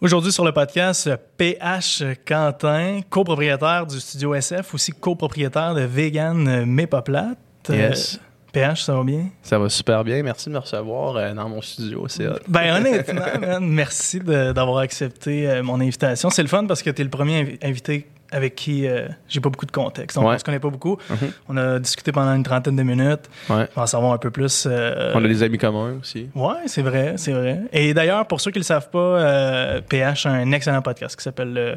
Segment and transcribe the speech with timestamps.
[0.00, 1.08] Aujourd'hui sur le podcast,
[1.38, 7.38] PH Quentin, copropriétaire du studio SF, aussi copropriétaire de Vegan Mépaplate.
[7.70, 8.20] Yes.
[8.52, 9.28] PH, ça va bien?
[9.42, 10.22] Ça va super bien.
[10.22, 12.06] Merci de me recevoir euh, dans mon studio.
[12.08, 12.26] C'est.
[12.48, 16.30] Ben honnêtement, man, merci d'avoir accepté euh, mon invitation.
[16.30, 19.40] C'est le fun parce que tu es le premier invi- invité avec qui euh, j'ai
[19.40, 20.18] pas beaucoup de contexte.
[20.18, 20.38] On Ouais.
[20.38, 20.98] se connaît pas beaucoup.
[21.10, 21.16] Mhm.
[21.48, 23.28] On a discuté pendant une trentaine de minutes.
[23.48, 23.68] Ouais.
[23.74, 24.66] On va en savoir un peu plus.
[24.68, 26.28] euh, On a des amis communs aussi.
[26.34, 27.60] Ouais, c'est vrai, c'est vrai.
[27.72, 31.16] Et d'ailleurs, pour ceux qui ne le savent pas, euh, PH a un excellent podcast
[31.16, 31.74] qui s'appelle le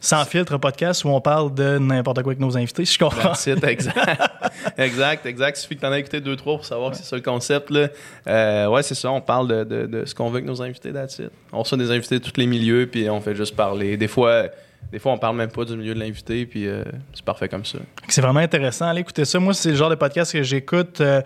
[0.00, 2.84] Sans filtre podcast où on parle de n'importe quoi avec nos invités.
[2.84, 3.32] Je comprends.
[3.46, 3.98] It, exact.
[4.76, 5.58] exact, exact.
[5.58, 7.22] Il suffit que tu en aies écouté deux, trois pour savoir que c'est ça le
[7.22, 7.70] concept.
[7.70, 7.88] Là.
[8.28, 9.10] Euh, ouais, c'est ça.
[9.10, 11.30] On parle de, de- de ce qu'on veut avec nos invités, that's it.
[11.52, 13.96] On reçoit des invités de tous les milieux, puis on fait juste parler.
[13.96, 14.44] Des fois,
[14.92, 16.82] des fois on parle même pas du milieu de l'invité, puis euh,
[17.12, 17.78] c'est parfait comme ça.
[18.08, 18.86] C'est vraiment intéressant.
[18.86, 19.38] Allez écouter ça.
[19.38, 21.20] Moi, c'est le genre de podcast que j'écoute euh,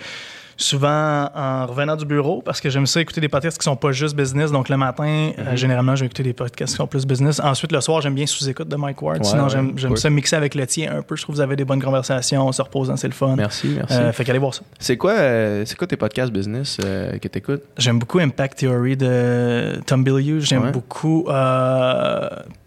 [0.57, 3.91] souvent en revenant du bureau parce que j'aime ça écouter des podcasts qui sont pas
[3.93, 4.53] juste business.
[4.53, 5.47] Donc le matin, Mhm.
[5.47, 7.41] euh, généralement, je vais écouter des podcasts qui sont plus business.
[7.41, 9.19] Ensuite, le soir, j'aime bien sous-écoute de Mike Ward.
[9.19, 11.17] Ouais, Sinon, ouais, j'aime ça mixer avec le tien un peu.
[11.17, 13.35] Je trouve que vous avez des bonnes conversations, en se reposant, c'est le fun.
[13.37, 13.95] Merci, merci.
[13.95, 14.63] Euh, fait qu'allez voir ça.
[14.79, 17.63] c'est quoi, euh, c'est quoi tes podcasts business que t'écoutes?
[17.79, 20.41] J'aime beaucoup Impact Theory de Tom Bilyeu.
[20.41, 20.71] J'aime Ouais.
[20.73, 21.27] beaucoup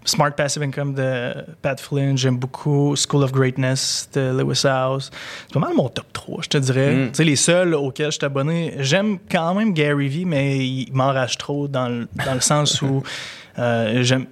[0.06, 2.18] Smart Passive Income de Pat Flynn.
[2.18, 5.12] J'aime beaucoup School of Greatness de Lewis House.
[5.48, 6.96] C'est pas mal mon top 3, je te dirais.
[6.96, 7.08] Mm.
[7.08, 8.76] Tu sais, les seuls auxquels je suis abonné.
[8.80, 13.04] J'aime quand même Gary Vee, mais il m'enrage trop dans le, dans le sens où
[13.60, 14.28] euh, j'aime.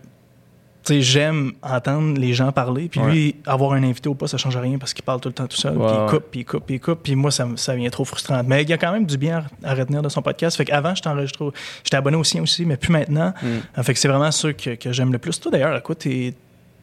[0.84, 4.58] Sais, j'aime entendre les gens parler, puis lui, avoir un invité ou pas, ça change
[4.58, 6.66] rien parce qu'il parle tout le temps tout seul, puis il coupe, puis il coupe,
[6.66, 8.42] puis il coupe, puis moi, ça, ça devient trop frustrant.
[8.46, 10.58] Mais il y a quand même du bien à, retenir de son podcast.
[10.58, 11.46] Fait qu'avant, j'étais enregistré,
[11.84, 13.34] j'étais abonné au sien aussi, mais plus maintenant.
[13.42, 13.84] Mm.
[13.84, 15.40] Fait que c'est vraiment ceux que, que j'aime le plus.
[15.40, 16.34] Toi, d'ailleurs, à quoi t'es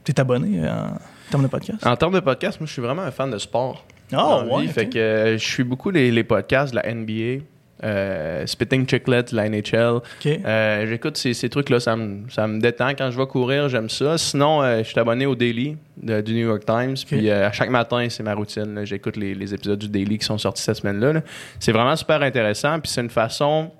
[0.06, 1.86] es abonné euh, en termes de podcast?
[1.86, 3.84] En termes de podcast, moi, je suis vraiment un fan de sport.
[4.12, 4.62] Oh, ouais.
[4.62, 4.68] vie.
[4.68, 7.44] Fait que euh, je suis beaucoup les, les podcasts de la NBA,
[7.82, 10.00] euh, Spitting Chiclet, la NHL.
[10.26, 12.90] Euh, J'écoute ces, ces trucs-là, ça me, ça me détend.
[12.90, 14.18] Quand je vais courir, j'aime ça.
[14.18, 16.94] Sinon, euh, je suis abonné au Daily de- du New York Times.
[17.06, 18.80] Puis à chaque matin, c'est ma routine.
[18.84, 21.12] J'écoute les, les épisodes du Daily qui sont sortis cette semaine-là.
[21.14, 21.20] là.
[21.58, 22.78] C'est vraiment super intéressant.
[22.80, 23.70] Puis c'est une façon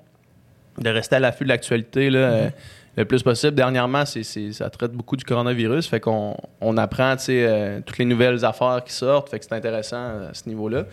[0.79, 2.47] de rester à l'affût de l'actualité euh,
[2.97, 3.53] le plus possible.
[3.55, 5.87] Dernièrement, ça traite beaucoup du coronavirus.
[5.87, 9.29] Fait qu'on on apprend toutes les nouvelles affaires qui sortent.
[9.29, 10.85] Fait que c'est intéressant à ce niveau-là.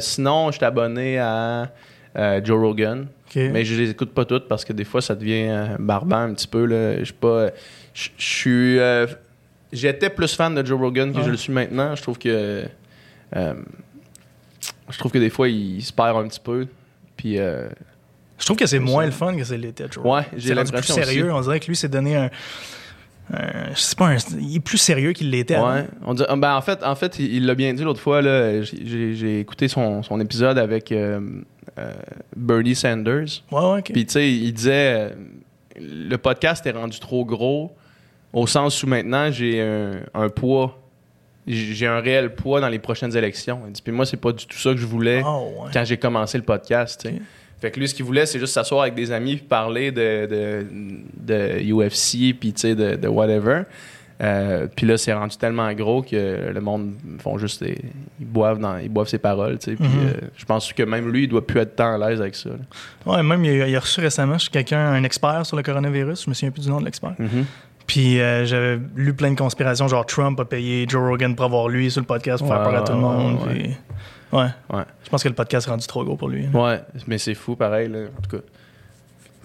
[0.00, 1.70] Sinon, je suis abonné à
[2.16, 3.06] euh, Joe Rogan.
[3.36, 6.34] Mais je les écoute pas toutes parce que des fois ça devient euh, barbant un
[6.34, 6.64] petit peu.
[6.66, 6.98] là.
[7.00, 7.48] Je suis pas.
[7.92, 8.78] Je je suis.
[8.78, 9.06] euh,
[9.72, 11.24] J'étais plus fan de Joe Rogan que Ouais.
[11.24, 11.96] je le suis maintenant.
[11.96, 12.64] Je trouve que.
[13.36, 13.54] euh,
[14.90, 16.66] je trouve que des fois il se perd un petit peu.
[17.16, 17.38] Puis.
[17.38, 17.68] euh,
[18.38, 18.82] Je trouve que c'est ça.
[18.84, 20.04] moins le fun que c'est l'été, Joe.
[20.04, 21.24] Ouais, j'ai C'est rendu plus l'impression sérieux.
[21.24, 21.32] aussi.
[21.34, 22.30] On dirait que lui, s'est donné un.
[23.32, 25.56] un- je sais pas, un- il est plus sérieux qu'il l'était.
[25.58, 28.20] Ouais, on dit- ben en fait, en fait, il l'a bien dit l'autre fois.
[28.22, 31.20] J'ai écouté son, son épisode avec euh, euh,
[32.36, 33.42] Bernie Sanders.
[33.50, 33.92] Ouais, ouais, OK.
[33.92, 35.10] Puis tu sais, il disait euh,
[35.80, 37.72] le podcast est rendu trop gros
[38.32, 40.78] au sens où maintenant j'ai un, un poids,
[41.46, 43.60] j'ai un réel poids dans les prochaines élections.
[43.66, 45.70] Il dit puis moi c'est pas du tout ça que je voulais Oh, ouais.
[45.72, 47.08] quand j'ai commencé le podcast.
[47.60, 50.26] Fait que lui, ce qu'il voulait, c'est juste s'asseoir avec des amis puis parler de,
[50.26, 50.66] de,
[51.18, 53.62] de UFC puis tu sais, de, de whatever.
[54.22, 57.80] Euh, puis là, c'est rendu tellement gros que le monde font juste des-
[58.20, 59.58] ils boivent dans ils boivent ses paroles.
[59.58, 59.86] Puis Mhm.
[60.06, 62.50] euh, je pense que même lui, il doit plus être tant à l'aise avec ça.
[62.50, 63.12] là.
[63.12, 66.24] Ouais, même, il a, il a reçu récemment quelqu'un, un expert sur le coronavirus.
[66.24, 67.14] Je me souviens plus du nom de l'expert.
[67.18, 67.44] Mhm.
[67.86, 71.68] Puis euh, j'avais lu plein de conspirations, genre Trump a payé Joe Rogan pour avoir
[71.68, 73.38] lui sur le podcast pour faire peur à tout le monde.
[73.48, 73.76] ouais,
[74.32, 74.46] ouais.
[74.72, 74.82] Ouais.
[75.04, 76.46] Je pense que le podcast est rendu trop gros pour lui.
[76.54, 77.98] Ouais, mais c'est fou pareil, là.
[78.18, 78.42] En tout cas,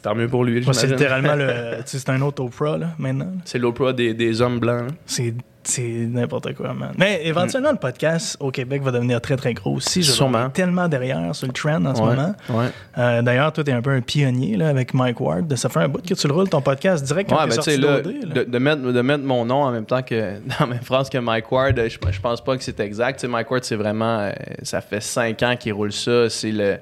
[0.02, 0.66] tant mieux pour lui.
[0.74, 1.78] C'est littéralement le.
[1.86, 3.32] c'est un autre Oprah, là, maintenant.
[3.46, 4.88] C'est l'Oprah des, des hommes blancs.
[5.06, 5.34] C'est.
[5.62, 6.94] C'est n'importe quoi, man.
[6.98, 10.02] Mais éventuellement, le podcast au Québec va devenir très, très gros aussi.
[10.02, 10.50] Je Sûrement.
[10.50, 12.34] tellement derrière sur le trend en ce Ouais, moment.
[12.50, 12.68] Ouais.
[12.98, 15.54] Euh, D'ailleurs, toi, t'es un peu un pionnier là, avec Mike Ward.
[15.58, 17.62] Ça fait un bout que tu le roules, ton podcast, direct quand Ouais, t'es ben,
[17.62, 20.40] tu sorti sais, là, de, de mettre, de mettre mon nom en même temps que
[20.60, 23.20] dans la même phrase que Mike Ward, je, je pense pas que c'est exact.
[23.20, 24.20] Tu sais, Mike Ward, c'est vraiment.
[24.22, 24.32] euh,
[24.64, 26.30] ça fait cinq ans qu'il roule ça.
[26.30, 26.78] C'est le.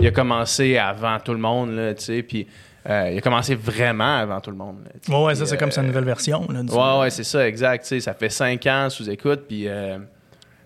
[0.00, 2.46] Il a commencé avant tout le monde, là, tu sais, puis
[2.88, 4.76] euh, il a commencé vraiment avant tout le monde.
[4.84, 5.18] là.
[5.18, 6.46] Ouais, ouais, ça, c'est comme euh, sa nouvelle version.
[6.50, 7.82] Là, du- Ouais, ouais, c'est ça, exact.
[7.82, 9.98] Tu sais, ça fait cinq ans sous écoute, puis euh,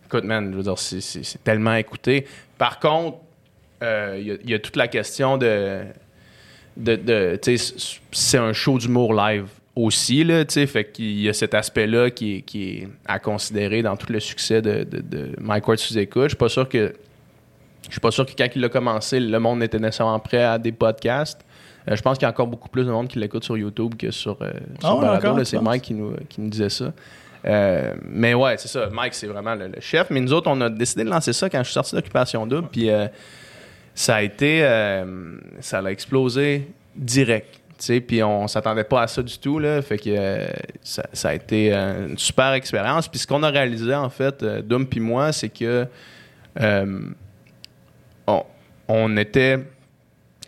[0.06, 2.26] écoute, man, je veux dire, c'est- tellement écouté.
[2.56, 3.18] Par contre,
[3.82, 5.80] euh, il y, a- il y a toute la question de.
[6.76, 7.74] de, de tu sais,
[8.12, 9.46] c'est un show d'humour live
[9.76, 13.18] aussi, là, tu sais, fait qu'il y a cet aspect-là qui est, qui est à
[13.18, 16.22] considérer dans tout le succès de, de, de Mike Ward sous écoute.
[16.24, 16.94] Je suis pas sûr que.
[17.94, 20.58] Je suis pas sûr que quand il a commencé, le monde était nécessairement prêt à
[20.58, 21.44] des podcasts.
[21.88, 23.94] Euh, je pense qu'il y a encore beaucoup plus de monde qui l'écoute sur YouTube
[23.96, 24.50] que sur, euh,
[24.80, 25.62] sur Ah Balado, C'est?
[25.62, 26.92] Mike qui nous, qui nous disait ça.
[27.46, 28.88] Euh, mais ouais, c'est ça.
[28.90, 30.10] Mike, c'est vraiment le, le chef.
[30.10, 32.66] Mais nous autres, on a décidé de lancer ça quand je suis sorti d'Occupation Double.
[32.66, 33.06] Puis euh,
[33.94, 34.62] ça a été.
[35.60, 37.60] ça a explosé direct.
[38.08, 39.80] puis on s'attendait pas à ça du tout, là.
[39.82, 40.48] Fait que
[40.82, 43.06] ça, ça a été une super expérience.
[43.06, 45.86] Puis ce qu'on a réalisé, en fait, Dom puis moi, c'est que
[48.88, 49.58] on, était...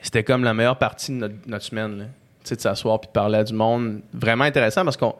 [0.02, 2.08] C'était comme la meilleure partie de notre, semaine.
[2.44, 4.00] Tu de s'asseoir puis de parler à du monde.
[4.14, 5.14] Vraiment intéressant parce qu'on...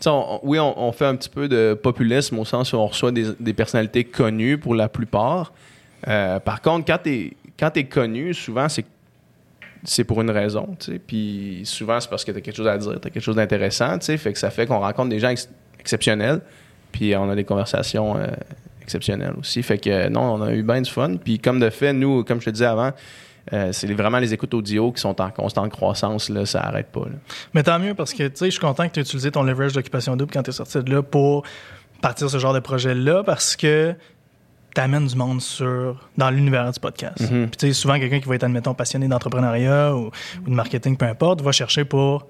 [0.00, 0.08] tu
[0.42, 4.04] oui, on, fait un petit peu de populisme au sens où on reçoit des, personnalités
[4.04, 5.52] connues pour la plupart.
[6.08, 6.98] Euh, par contre, quand
[7.58, 8.84] quand t'es connu, souvent c'est
[9.84, 10.98] c'est pour une raison, tu.
[10.98, 14.16] Puis souvent c'est parce que t'as quelque chose à dire, t'as quelque chose d'intéressant, tu.
[14.16, 16.40] Fait que ça fait qu'on rencontre des gens ex- exceptionnels,
[16.92, 18.26] puis on a des conversations euh,
[18.82, 19.62] exceptionnelles aussi.
[19.62, 21.16] Fait que non, on a eu bien du fun.
[21.16, 22.90] Puis comme de fait, nous, comme je te disais avant,
[23.52, 27.00] euh, c'est vraiment les écoutes audio qui sont en constante croissance, là, ça arrête pas.
[27.06, 27.16] là.
[27.54, 29.42] Mais tant mieux parce que, tu sais, je suis content que tu aies utilisé ton
[29.42, 31.42] leverage d'occupation double quand tu es sorti de là pour
[32.00, 33.94] partir ce genre de projet-là parce que
[34.74, 37.20] tu amènes du monde sur, dans l'univers du podcast.
[37.30, 37.48] Mhm.
[37.48, 40.06] Puis, tu sais, souvent, quelqu'un qui va être, admettons, passionné d'entrepreneuriat ou,
[40.46, 42.26] ou de marketing, peu importe, va chercher pour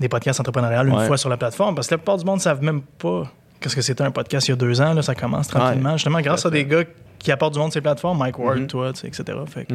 [0.00, 1.06] des podcasts entrepreneuriales une Ouais.
[1.06, 3.76] fois sur la plateforme parce que la plupart du monde ne savent même pas qu'est-ce
[3.76, 4.92] que c'était un podcast il y a deux ans.
[4.94, 5.92] Là, ça commence tranquillement.
[5.92, 6.82] Justement, grâce à des gars
[7.18, 8.66] qui apportent du monde sur ces plateformes, Mike Ward, Mhm.
[8.68, 9.24] toi, tu sais, etc.
[9.46, 9.74] Fait que,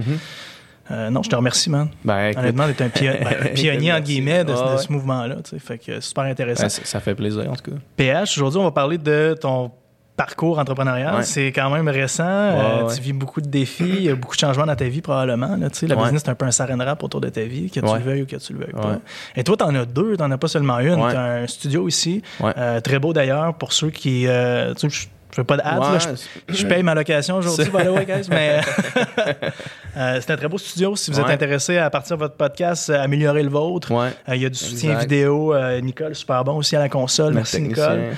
[0.92, 1.90] euh, non, je te remercie, man.
[2.04, 4.14] Ben, écoute, Honnêtement, d'être un, pio- ben, un pionnier, entre Merci.
[4.14, 5.36] guillemets, de, ce- de mouvement-là.
[5.44, 5.60] tu sais.
[5.60, 6.64] Fait que c'est super intéressant.
[6.64, 7.78] ben, ça fait plaisir en tout cas.
[7.98, 9.72] PH, aujourd'hui, on va parler de ton
[10.16, 11.16] parcours entrepreneurial.
[11.16, 11.24] Ouais.
[11.24, 12.24] C'est quand même récent.
[12.28, 12.96] Euh, ouais.
[12.96, 15.56] Tu vis beaucoup de défis, il y a beaucoup de changements dans ta vie, probablement.
[15.58, 17.80] Là, tu la business, c'est un peu un saran wrap autour de ta vie, que
[17.80, 19.00] tu le veuilles ou que tu le veuilles pas.
[19.36, 21.02] Et toi, t'en as deux, t'en as pas seulement une.
[21.02, 21.12] Ouais.
[21.12, 24.28] T'as un studio ici, euh, très beau d'ailleurs, pour ceux qui...
[24.28, 25.08] euh, tu je
[25.42, 26.16] fais pas de je- Ouais,
[26.50, 28.62] je paye ma location aujourd'hui, C'est- by the way, guys, mais
[29.98, 30.96] euh, c'est un très beau studio.
[30.96, 34.10] Si vous êtes intéressé à partir de votre podcast, améliorer le vôtre, Ouais.
[34.30, 35.10] euh, il y a du soutien Exact.
[35.10, 35.56] vidéo.
[35.56, 37.34] euh, Nicole, super bon aussi à la console.
[37.34, 37.62] Merci.
[37.62, 38.12] Nicole.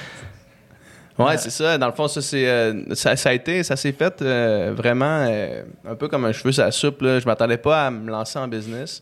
[1.17, 1.77] Ouais, c'est ça.
[1.77, 5.25] Dans le fond, ça, c'est, euh, ça, ça a été, ça s'est fait euh, vraiment
[5.29, 7.01] euh, un peu comme un cheveu sur la soupe.
[7.01, 7.19] Là.
[7.19, 9.01] Je m'attendais pas à me lancer en business.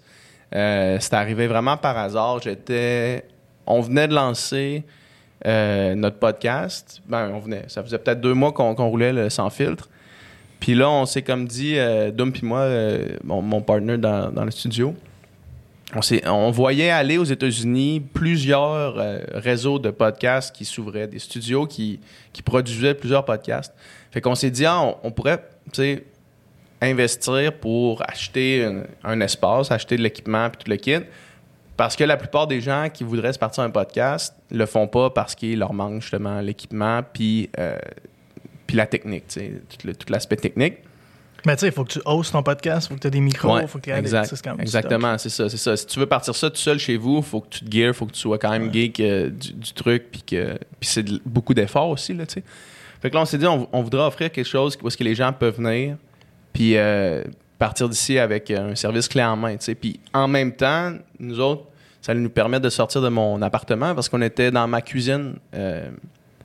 [0.56, 2.40] Euh, c'est arrivé vraiment par hasard.
[2.42, 3.26] J'étais,
[3.66, 4.84] on venait de lancer
[5.48, 7.02] euh, notre podcast.
[7.08, 7.66] Ben, on venait.
[7.68, 9.90] Ça faisait peut-être deux mois qu'on, qu'on roulait le sans filtre.
[10.60, 14.32] Puis là, on s'est comme dit, euh, Dom puis moi, euh, mon, mon partner dans,
[14.32, 14.96] dans le studio,
[16.26, 22.00] on, voyait aller aux États-Unis plusieurs euh, réseaux de podcasts qui s'ouvraient, des studios qui,
[22.44, 23.74] produisaient plusieurs podcasts.
[24.12, 25.44] Fait qu'on s'est dit, ah, on, pourrait,
[26.82, 28.68] investir pour acheter
[29.04, 31.06] un, espace, acheter de l'équipement puis tout le kit.
[31.76, 35.10] Parce que la plupart des gens qui voudraient se partir un podcast le font pas
[35.10, 37.78] parce qu'il leur manque justement l'équipement puis, euh,
[38.68, 40.76] puis la technique, tout l'aspect technique.
[41.46, 43.12] Mais tu sais, il faut que tu hostes ton podcast, il faut que tu aies
[43.12, 44.34] des micros, il faut que tu exact.
[44.44, 45.76] quand même Exactement, c'est ça, c'est ça.
[45.76, 48.06] Si tu veux partir ça tout seul chez vous, faut que tu te gears, faut
[48.06, 51.22] que tu sois quand même geek euh, du, du truc, puis que puis c'est de-
[51.26, 52.44] beaucoup d'efforts aussi là, tu sais.
[53.02, 55.04] Fait que là on s'est dit on, on voudrait offrir quelque chose où est-ce que
[55.04, 55.98] les gens peuvent venir,
[56.54, 57.24] puis euh,
[57.60, 59.76] partir d'ici avec un service clé en main, tu sais.
[59.76, 61.64] Puis en même temps, nous autres,
[62.02, 65.36] ça allait nous permettre de sortir de mon appartement parce qu'on était dans ma cuisine.
[65.54, 65.90] Euh,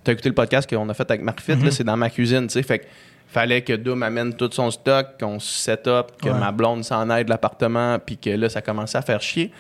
[0.05, 1.65] T'as écouté le podcast qu'on a fait avec Marc Fit, Mhm.
[1.65, 2.63] là, c'est dans ma cuisine, tu sais.
[2.63, 2.85] Fait que
[3.29, 6.39] fallait que Doom amène tout son stock, qu'on se set up, que Ouais.
[6.39, 9.53] ma blonde s'en aide de l'appartement, puis que là, ça commençait à faire chier.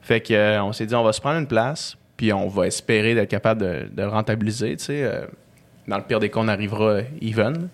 [0.00, 2.66] Fait que euh, on s'est dit, on va se prendre une place, puis on va
[2.68, 5.02] espérer d'être capable de, de le rentabiliser, tu sais.
[5.04, 5.26] euh,
[5.88, 7.68] dans le pire des cas, on arrivera even.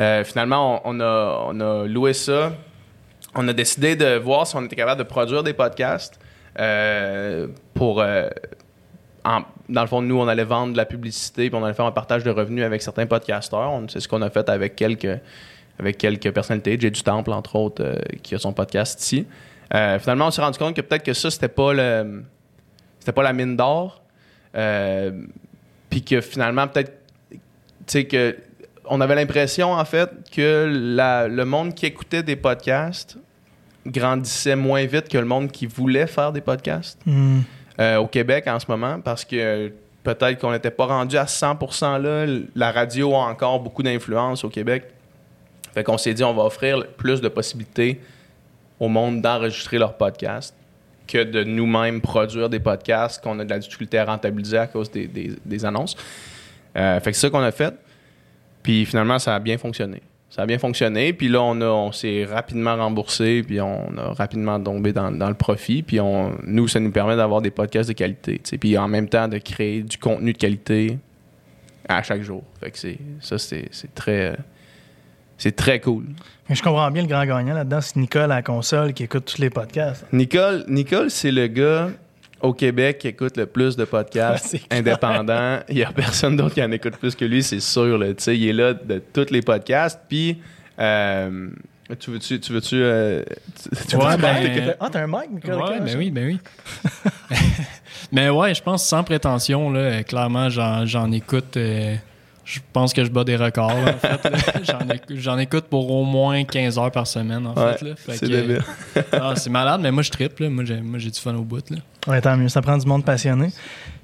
[0.00, 2.52] Euh, finalement, on, on a, on a loué ça.
[3.34, 6.18] On a décidé de voir si on était capable de produire des podcasts
[7.74, 8.02] pour...
[9.24, 11.92] dans le fond, nous, on allait vendre de la publicité, puis on allait faire un
[11.92, 13.80] partage de revenus avec certains podcasteurs.
[13.88, 15.20] C'est ce qu'on a fait avec quelques,
[15.78, 16.78] avec quelques personnalités.
[16.80, 19.26] J'ai du Temple, entre autres, euh, qui a son podcast ici.
[19.74, 22.24] Euh, finalement, on s'est rendu compte que peut-être que ça, c'était pas le,
[22.98, 24.02] c'était pas la mine d'or.
[24.54, 25.10] Euh,
[25.90, 26.92] puis que finalement, peut-être,
[27.30, 27.38] tu
[27.86, 28.36] sais, que
[28.90, 30.66] on avait l'impression, en fait, que
[31.28, 33.18] le monde qui écoutait des podcasts
[33.86, 37.40] grandissait moins vite que le monde qui voulait faire des podcasts Hmm.
[37.80, 39.68] Euh, au Québec en ce moment parce que euh,
[40.02, 42.26] peut-être qu'on n'était pas rendu à 100% là.
[42.54, 44.84] La radio a encore beaucoup d'influence au Québec.
[45.74, 48.00] Fait qu'on s'est dit, on va offrir plus de possibilités
[48.80, 50.54] au monde d'enregistrer leurs podcasts
[51.06, 54.90] que de nous-mêmes produire des podcasts qu'on a de la difficulté à rentabiliser à cause
[54.90, 55.96] des, des- annonces.
[56.76, 57.74] Euh, fait que c'est ça qu'on a fait.
[58.62, 60.02] Puis finalement, ça a bien fonctionné.
[60.30, 61.12] Ça a bien fonctionné.
[61.12, 63.42] Puis là, on, a- on s'est rapidement remboursé.
[63.42, 65.82] Puis on a rapidement tombé dans, dans le profit.
[65.82, 68.34] Puis on, nous, ça nous permet d'avoir des podcasts de qualité.
[68.34, 68.58] tu sais.
[68.58, 70.98] Puis en même temps, de créer du contenu de qualité
[71.88, 72.42] à chaque jour.
[72.60, 74.36] Fait que c'est, ça, c'est, c'est très...
[75.40, 76.04] C'est très cool.
[76.48, 79.24] Mais Je comprends bien le grand gagnant là-dedans, c'est Nicole à la console qui écoute
[79.24, 80.04] tous les podcasts.
[80.12, 81.90] Nicole, Nicole c'est le gars
[82.42, 85.58] au Québec qui écoute le plus de podcasts indépendants.
[85.68, 87.98] Il n'y a personne d'autre qui en écoute plus que lui, c'est sûr.
[87.98, 88.08] là.
[88.08, 90.00] Tu sais, il est là de tous les podcasts.
[90.08, 90.38] Puis,
[90.78, 91.48] euh,
[91.98, 92.38] Tu veux-tu.
[92.38, 92.76] Tu veux-tu.
[92.76, 93.22] euh,
[93.62, 94.74] tu- tu Ouais, veux-tu ben?
[94.78, 95.70] Ah, t'as un mic, Nicolas?
[95.70, 96.38] Ouais, ben oui, ben oui.
[98.12, 101.56] Mais ouais, je pense sans prétention, là, clairement, j'en, j'en écoute.
[101.56, 101.94] euh,
[102.44, 104.64] je pense que je bats des records, là, en fait.
[104.64, 107.84] J'en, éc- j'en écoute pour au moins 15 heures par semaine, en Ouais, fait.
[107.84, 107.94] Là.
[107.96, 108.62] Fait c'est que, débile.
[109.12, 110.44] ah, c'est malade, mais moi, je triple.
[110.44, 110.48] là.
[110.50, 111.68] Moi, j'ai, moi, j'ai du fun au bout.
[111.70, 111.76] Là.
[112.08, 112.48] Ouais, tant mieux.
[112.48, 113.48] Ça prend du monde passionné.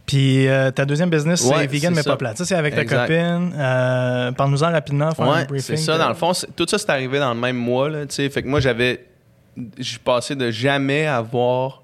[0.06, 2.11] Puis euh, ta deuxième business, c'est vegan mais ça.
[2.11, 2.37] pas plate.
[2.37, 3.06] Ça, c'est avec ta Exact.
[3.06, 3.52] copine.
[3.56, 5.11] Euh, Parle-nous-en rapidement.
[5.12, 5.76] Faire un Ouais, briefing.
[5.76, 5.96] c'est ça.
[5.96, 7.88] Dans le fond, tout ça, c'est arrivé dans le même mois.
[7.88, 9.06] Là, fait que moi, j'avais.
[9.78, 11.82] J'ai passé de jamais avoir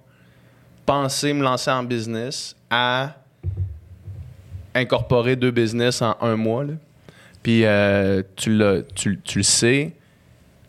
[0.84, 3.14] pensé me lancer en business à
[4.74, 6.64] incorporer deux business en un mois.
[6.64, 6.72] là.
[7.42, 8.60] Puis euh, tu,
[9.24, 9.92] tu le sais,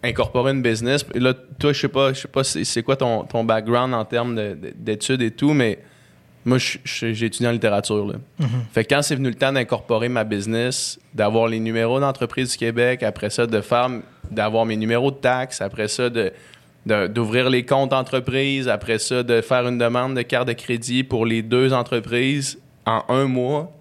[0.04, 1.06] incorporer une business.
[1.14, 4.36] Là, toi, je sais pas, je sais pas c'est quoi ton, ton background en termes
[4.36, 5.80] de- de- d'études et tout, mais
[6.44, 8.08] moi, j'ai étudié en littérature.
[8.08, 8.16] Là.
[8.40, 8.48] Mhm.
[8.74, 12.58] Fait que quand c'est venu le temps d'incorporer ma business, d'avoir les numéros d'entreprise du
[12.58, 13.90] Québec, après ça, de faire,
[14.32, 16.32] d'avoir mes numéros de taxes, après ça, de-
[17.08, 21.28] d'ouvrir les comptes entreprises, après ça, de faire une demande de carte de crédit pour
[21.28, 23.72] les deux entreprises en un mois,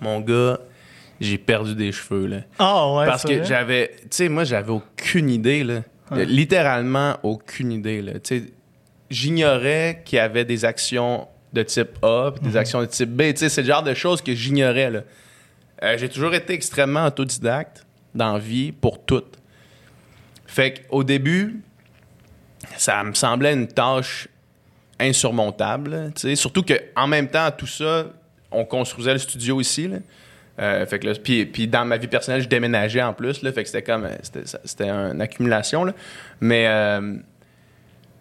[0.00, 0.60] mon gars,
[1.24, 2.36] j'ai perdu des cheveux, là.
[2.58, 3.06] Ah, ouais.
[3.06, 5.82] Parce que j'avais, tu sais, moi, j'avais aucune idée, là.
[6.12, 8.12] Littéralement aucune idée, là.
[8.14, 8.44] Tu sais,
[9.10, 12.56] j'ignorais qu'il y avait des actions de type A puis des Mhm.
[12.56, 13.22] actions de type B.
[13.32, 15.00] Tu sais, c'est le genre de choses que j'ignorais, là.
[15.82, 19.24] Euh, j'ai toujours été extrêmement autodidacte dans la vie pour tout.
[20.46, 21.60] Fait qu'au début,
[22.76, 24.28] ça me semblait une tâche
[25.00, 25.90] insurmontable.
[25.90, 26.36] là, tu sais.
[26.36, 28.06] Surtout qu'en même temps, tout ça,
[28.50, 29.88] on construisait le studio ici.
[29.88, 29.98] Là.
[30.60, 33.42] Euh, fait que là, puis, puis dans ma vie personnelle, je déménageais en plus.
[33.42, 34.04] Là, fait que c'était comme.
[34.04, 35.84] euh, C'était, une accumulation.
[35.84, 35.92] Là.
[36.40, 37.16] Mais, euh,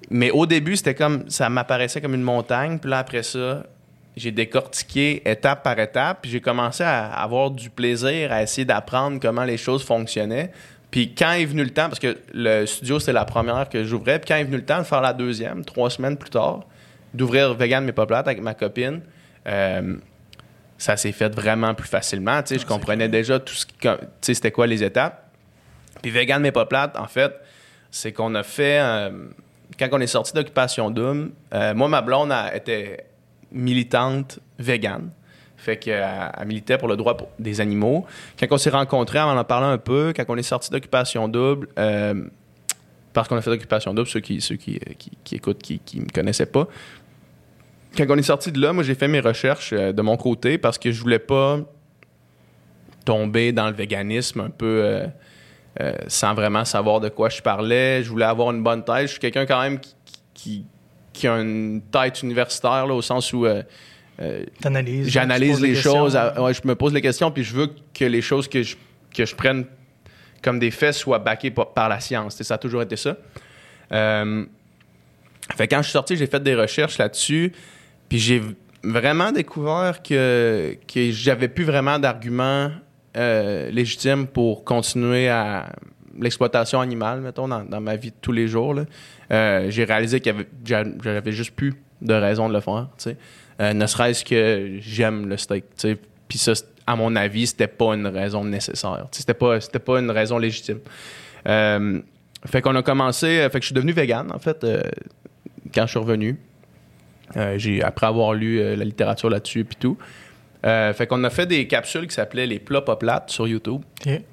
[0.10, 1.30] mais au début, c'était comme.
[1.30, 2.80] Ça m'apparaissait comme une montagne.
[2.80, 3.64] Puis après ça,
[4.18, 6.20] j'ai décortiqué étape par étape.
[6.24, 10.52] Puis j'ai commencé à avoir du plaisir à essayer d'apprendre comment les choses fonctionnaient.
[10.90, 14.20] Puis quand est venu le temps, parce que le studio, c'était la première que j'ouvrais,
[14.20, 16.66] puis quand est venu le temps de faire la deuxième, trois semaines plus tard,
[17.16, 19.02] d'ouvrir Vegan mais pas avec ma copine,
[20.78, 22.42] ça s'est fait vraiment plus facilement.
[22.44, 23.88] Tu sais, je comprenais déjà tout ce qui, tu
[24.22, 25.32] sais, c'était quoi les étapes.
[26.02, 27.34] Puis Vegan mais pas plate, en fait,
[27.92, 29.12] c'est qu'on a fait, euh,
[29.80, 33.06] quand on est sorti d'Occupation Double, euh, moi, ma blonde elle était
[33.52, 35.10] militante vegan.
[35.58, 36.04] Fait qu'elle
[36.38, 38.06] elle militait pour le droit pour- des animaux.
[38.38, 40.12] Quand on s'est rencontrés, on en parlait un peu.
[40.14, 42.26] Quand on est sorti d'Occupation Double, euh,
[43.14, 46.02] parce qu'on a fait d'Occupation Double, ceux qui, ceux qui, qui- qui écoutent, qui ne
[46.02, 46.68] me connaissaient pas,
[47.96, 50.58] quand on est sorti de là, moi, j'ai fait mes recherches euh, de mon côté
[50.58, 51.60] parce que je voulais pas
[53.06, 55.08] tomber dans le véganisme un peu euh,
[55.82, 58.02] euh, sans vraiment savoir de quoi je parlais.
[58.04, 59.04] Je voulais avoir une bonne tête.
[59.08, 59.94] Je suis quelqu'un quand même qui,
[60.34, 60.66] qui,
[61.12, 63.62] qui a une tête universitaire, là, au sens où euh,
[65.10, 66.16] j'analyse les choses.
[66.16, 68.76] à- ouais, je me pose les questions, puis je veux que les choses que je,
[69.14, 69.66] que je prenne
[70.42, 72.42] comme des faits soient backées par, par la science.
[72.42, 73.18] Ça a toujours été ça.
[75.58, 77.52] Fait quand je suis sorti, j'ai fait des recherches là-dessus,
[78.14, 78.44] puis j'ai
[78.84, 82.70] vraiment découvert que, que j'avais plus vraiment d'arguments
[83.18, 85.74] euh, légitimes pour continuer à
[86.20, 88.76] l'exploitation animale, mettons, dans, ma vie de tous les jours.
[89.32, 90.22] Euh, j'ai réalisé
[90.64, 92.88] j'a- j'avais juste plus de raison de le faire.
[93.60, 95.66] Euh, ne serait-ce que j'aime le steak.
[96.28, 96.54] Puis ça,
[96.86, 99.08] à mon avis, c'était pas une raison nécessaire.
[99.10, 100.82] C'était pas, c'était pas une raison légitime.
[101.48, 102.00] Euh,
[102.46, 104.64] fait qu'on a commencé, euh, fait que je suis devenu vegan, en fait,
[105.74, 106.38] quand je suis revenu.
[107.38, 109.98] Euh, j'ai, après avoir lu euh, la littérature là-dessus puis tout.
[110.66, 113.82] Euh, fait qu'on a fait des capsules qui s'appelaient les plats pas plates sur YouTube.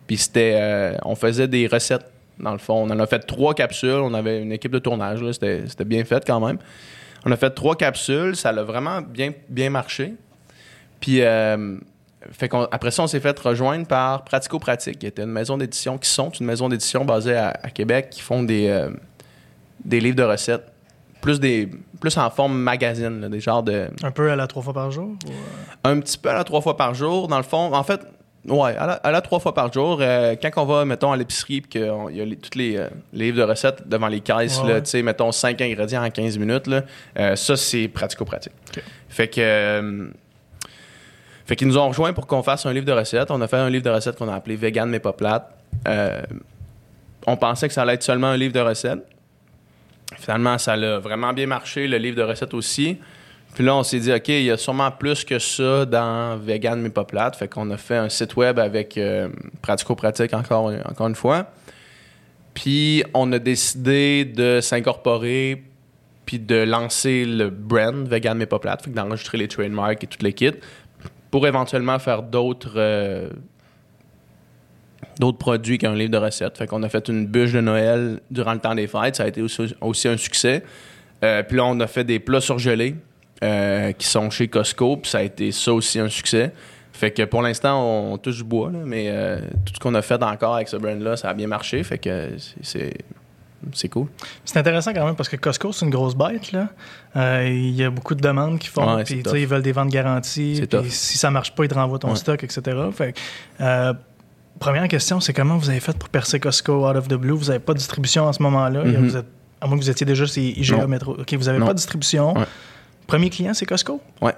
[0.06, 2.06] Puis c'était, euh, on faisait des recettes
[2.38, 2.74] dans le fond.
[2.86, 3.90] On en a fait trois capsules.
[4.02, 5.22] On avait une équipe de tournage.
[5.22, 5.32] là.
[5.32, 6.58] C'était, c'était bien fait quand même.
[7.26, 8.36] On a fait trois capsules.
[8.36, 10.14] Ça a vraiment bien, bien marché.
[11.00, 11.76] Puis euh,
[12.32, 15.56] fait qu'on- après ça, on s'est fait rejoindre par Pratico Pratique, qui était une maison
[15.58, 18.86] d'édition, qui sont une maison d'édition basée à, à Québec, qui font des,
[19.84, 20.64] des livres de recettes.
[21.20, 21.68] Plus, des,
[22.00, 24.90] plus en forme magazine, là, des genres de Un peu à la trois fois par
[24.90, 25.10] jour?
[25.26, 27.28] ou, euh, un petit peu à la trois fois par jour.
[27.28, 28.00] Dans le fond, en fait,
[28.48, 29.98] ouais, à la, à la trois fois par jour.
[30.00, 32.88] euh, quand on va, mettons, à l'épicerie, puis qu'il y a les- tous les, euh,
[33.12, 34.82] les livres de recettes devant les caisses, Ouais, ouais.
[34.82, 36.82] tu sais, mettons, 5 ingrédients en 15 minutes, là,
[37.18, 38.52] euh, ça, c'est pratico-pratique.
[39.08, 40.10] Fait que.
[41.44, 43.30] fait qu'ils nous ont rejoints pour qu'on fasse un livre de recettes.
[43.30, 45.50] On a fait un livre de recettes qu'on a appelé Vegan mais pas plate.
[47.26, 49.04] On pensait que ça allait être seulement un livre de recettes.
[50.20, 52.98] Finalement, ça a vraiment bien marché, le livre de recettes aussi.
[53.54, 56.80] Puis là, on s'est dit, OK, il y a sûrement plus que ça dans Vegan
[56.80, 57.36] mais pas plate.
[57.36, 59.28] Fait qu'on a fait un site web avec euh,
[59.62, 61.50] Pratico-Pratique encore, encore une fois.
[62.54, 65.64] Puis on a décidé de s'incorporer
[66.26, 68.84] puis de lancer le brand Vegan mais pas plate.
[68.84, 70.52] Fait que d'enregistrer les trademarks et tout les kits
[71.30, 73.30] pour éventuellement faire d'autres euh,
[75.18, 76.58] d'autres produits qu'un livre de recettes.
[76.58, 79.16] Fait qu'on a fait une bûche de Noël durant le temps des fêtes.
[79.16, 80.62] Ça a été aussi, aussi un succès.
[81.22, 82.96] Euh, puis là, on a fait des plats surgelés
[83.42, 84.96] euh, qui sont chez Costco.
[84.96, 86.52] Puis ça a été ça aussi un succès.
[86.92, 90.02] Fait que pour l'instant, on, touche du bois, là, mais euh, tout ce qu'on a
[90.02, 91.82] fait encore avec ce brand-là, ça a bien marché.
[91.82, 92.92] Fait que c'est.
[93.74, 94.06] C'est cool.
[94.44, 96.52] C'est intéressant quand même parce que Costco, c'est une grosse bête.
[96.52, 96.68] Là.
[97.16, 98.96] Euh, il y a beaucoup de demandes qui font.
[98.96, 100.62] Ouais, puis, ils veulent des ventes garanties.
[100.66, 102.16] Puis si ça marche pas, ils te renvoient ton Ouais.
[102.16, 102.78] stock, etc.
[102.92, 103.14] Fait
[103.60, 103.92] euh,
[104.58, 107.32] première question, c'est comment vous avez fait pour percer Costco out of the blue?
[107.36, 108.84] Vous n'avez pas de distribution en ce moment-là?
[108.84, 109.16] Mhm.
[109.16, 109.24] êtes-
[109.62, 110.86] à moins que vous étiez déjà chez IGA.
[110.86, 111.12] Metro.
[111.12, 112.34] OK, vous n'avez pas de distribution.
[112.36, 112.44] Ouais.
[113.06, 114.00] Premier client, c'est Costco?
[114.22, 114.34] Ouais.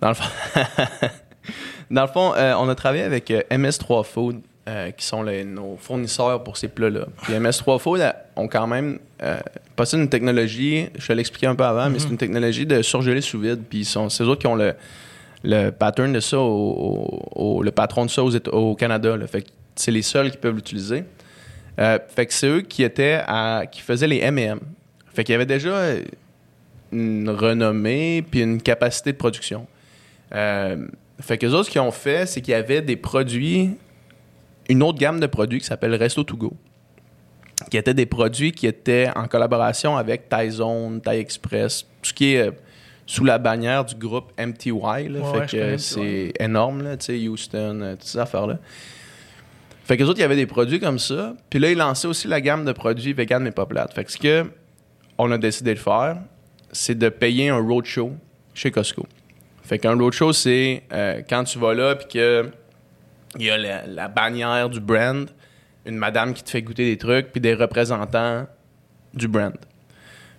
[0.00, 0.24] Dans le fond,
[1.90, 5.44] Dans le fond euh, on a travaillé avec euh, MS3 Food, euh, qui sont les-
[5.44, 7.06] nos fournisseurs pour ces plats-là.
[7.22, 8.00] Puis MS3 Food
[8.36, 9.38] ont quand même euh,
[9.76, 13.20] passé une technologie, je vais l'expliquer un peu avant, mais c'est une technologie de surgeler
[13.20, 13.62] sous vide.
[13.68, 14.74] Puis c'est eux autres qui ont le,
[15.42, 19.16] le pattern de ça, au, le patron de ça au Canada.
[19.26, 21.04] Fait que c'est les seuls qui peuvent l'utiliser.
[21.80, 24.60] Euh, fait que c'est eux qui étaient à, qui faisaient les M&M.
[25.12, 25.94] Fait qu'il y avait déjà
[26.92, 29.66] une renommée puis une capacité de production.
[30.34, 30.86] Euh,
[31.20, 33.70] fait que les autres, ont fait, c'est qu'il y avait des produits,
[34.68, 36.52] une autre gamme de produits qui s'appelle Resto To Go,
[37.70, 42.34] qui étaient des produits qui étaient en collaboration avec Tyzone, Thai Express, tout ce qui
[42.34, 42.52] est euh,
[43.12, 44.70] sous la bannière du groupe MTY.
[44.70, 48.58] Là, Ouais, fait ouais, que c'est énorme, là, tu sais, Houston, euh, toutes ces affaires-là.
[49.84, 51.34] Fait que les autres, il y avait des produits comme ça.
[51.50, 53.92] Puis là, ils lançaient aussi la gamme de produits vegan mais pas plate.
[53.92, 54.46] Fait que ce que
[55.18, 56.20] on a décidé de faire,
[56.70, 58.12] c'est de payer un roadshow
[58.54, 59.04] chez Costco.
[59.62, 62.48] Fait qu'un roadshow, c'est euh, quand tu vas là puis que
[63.38, 65.28] il y a la, la bannière du brand,
[65.84, 68.46] une madame qui te fait goûter des trucs, puis des représentants
[69.12, 69.52] du brand.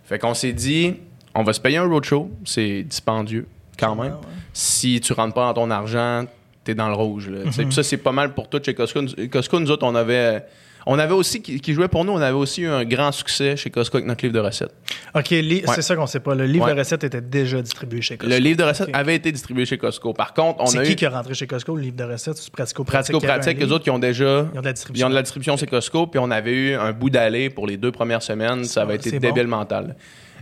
[0.06, 0.96] Fait qu'on s'est dit,
[1.36, 3.48] on va se payer un roadshow, c'est dispendieux
[3.80, 4.14] quand même.
[4.16, 4.34] Ah, ouais.
[4.54, 6.26] Si tu rentres pas dans ton argent,
[6.64, 7.30] t'es dans le rouge.
[7.30, 7.40] Là.
[7.46, 7.72] Mhm.
[7.72, 9.02] Ça, c'est pas mal pour tout chez Costco.
[9.32, 10.44] Costco, nous autres, on avait...
[10.86, 13.56] On avait aussi, qui, qui jouait pour nous, on avait aussi eu un grand succès
[13.56, 14.74] chez Costco avec notre livre de recettes.
[15.16, 15.62] OK, Ouais.
[15.68, 16.36] c'est ça qu'on sait pas.
[16.36, 16.74] Le livre Ouais.
[16.74, 18.36] de recettes était déjà distribué chez Costco.
[18.36, 20.12] Le livre de recettes avait été distribué chez Costco.
[20.12, 22.04] Par contre, on C'est a qui eu qui est rentré chez Costco, le livre de
[22.04, 22.36] recettes?
[22.36, 23.16] C'est pratico-pratique.
[23.16, 25.08] pratico-pratique, eux autres qui ont déjà Ils ont de la Ils distribution.
[25.08, 27.78] ont de la distribution chez Costco, puis on avait eu un bout d'aller pour les
[27.78, 28.66] deux premières semaines.
[28.66, 29.96] Ça avait été débile mental.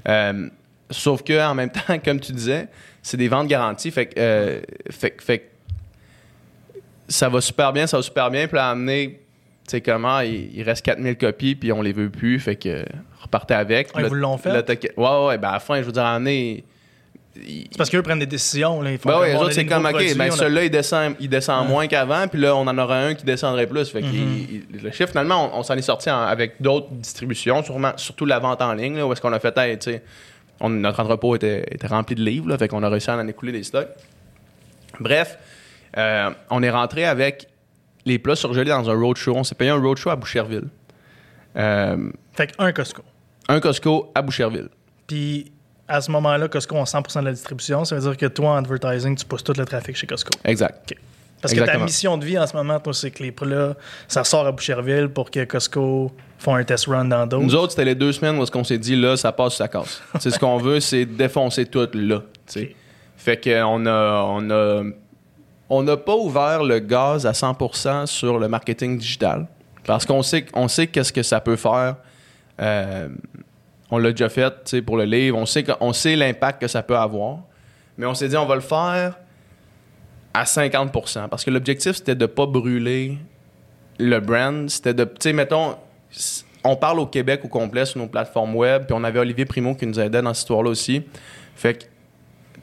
[0.08, 0.50] Euh,
[0.92, 2.68] sauf que en même temps, comme tu disais,
[3.02, 3.90] c'est des ventes garanties.
[3.92, 4.60] Fait que, euh,
[4.92, 5.50] fait, fait
[7.08, 8.48] ça va super bien, ça va super bien.
[8.48, 9.20] Puis là, à amener,
[9.66, 12.40] tu sais comment, il, il reste 4000 copies, puis on les veut plus.
[12.40, 12.86] Fait que
[13.22, 13.90] repartez avec.
[13.94, 14.52] Ah, ils Là- vous l'ont fait?
[14.98, 16.64] ouais, ouais, ben à la fin, je veux dire, amener.
[17.36, 18.82] il- C'est parce qu'eux prennent des décisions.
[18.82, 18.92] Là.
[18.92, 21.68] Ils font ben ouais, c'est comme, OK, produits, ben a- celui-là, il descend, il descend
[21.68, 23.90] moins qu'avant, puis là, on en aura un qui descendrait plus.
[23.90, 27.62] Fait il- il- le chiffre, finalement, on, on s'en est sorti en- avec d'autres distributions,
[27.64, 30.04] sûrement, surtout la vente en ligne, là, où est-ce qu'on a fait, hey, tu sais,
[30.62, 33.28] on- notre entrepôt était, était rempli de livres, là, fait qu'on a réussi à en
[33.28, 33.90] écouler des stocks.
[35.00, 35.38] Bref,
[35.98, 37.48] euh, on est rentré avec
[38.06, 39.36] les plats surgelés dans un roadshow.
[39.36, 40.68] On s'est payé un roadshow à Boucherville.
[41.56, 43.04] Euh, Fait qu'un Costco.
[43.50, 44.70] un Costco à Boucherville.
[45.08, 45.52] Puis
[45.88, 47.84] à ce moment-là, Costco a 100% de la distribution.
[47.86, 50.32] Ça veut dire que toi, en advertising, tu pousses tout le trafic chez Costco.
[50.46, 50.94] Exact.
[51.42, 53.74] Parce que ta mission de vie en ce moment, toi, c'est que les là
[54.08, 57.44] ça sort à Boucherville pour que Costco font un test run dans d'autres.
[57.44, 59.68] Nous autres, c'était les deux semaines où est-ce qu'on s'est dit, là, ça passe ça
[59.68, 60.02] casse.
[60.20, 62.22] c'est ce qu'on veut, c'est défoncer tout là.
[63.18, 64.84] Fait qu'on a, on a,
[65.70, 69.48] on n'a pas ouvert le gaz à 100% sur le marketing digital.
[69.86, 71.96] Parce qu'on sait, on sait qu'est-ce que ça peut faire.
[72.62, 73.10] Euh,
[73.90, 75.38] on l'a déjà fait, pour le livre.
[75.38, 77.40] On sait, on sait l'impact que ça peut avoir.
[77.98, 79.16] Mais on s'est dit, on va le faire
[80.34, 81.28] à 50%.
[81.30, 83.18] Parce que l'objectif, c'était de ne pas brûler
[84.00, 84.70] le brand.
[84.70, 85.76] C'était de, tu sais, mettons,
[86.64, 88.86] on parle au Québec au complet sur nos plateformes web.
[88.86, 91.04] Puis on avait Olivier Primo qui nous aidait dans cette histoire-là aussi.
[91.56, 91.86] Fait que,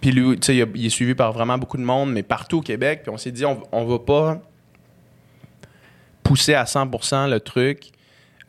[0.00, 2.62] puis lui, tu sais, il, est suivi par vraiment beaucoup de monde, mais partout au
[2.62, 3.00] Québec.
[3.02, 4.40] Puis on s'est dit, on, on va pas
[6.22, 7.90] pousser à 100% le truc,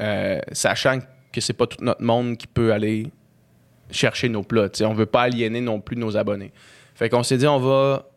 [0.02, 1.00] euh, sachant
[1.32, 3.08] que c'est pas tout notre monde qui peut aller
[3.90, 4.70] chercher nos plats.
[4.82, 6.52] On veut pas aliéner non plus nos abonnés.
[6.94, 8.09] Fait qu'on s'est dit, on va,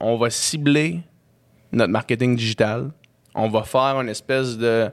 [0.00, 1.00] on va cibler
[1.72, 2.90] notre marketing digital.
[3.34, 4.90] On va faire une espèce de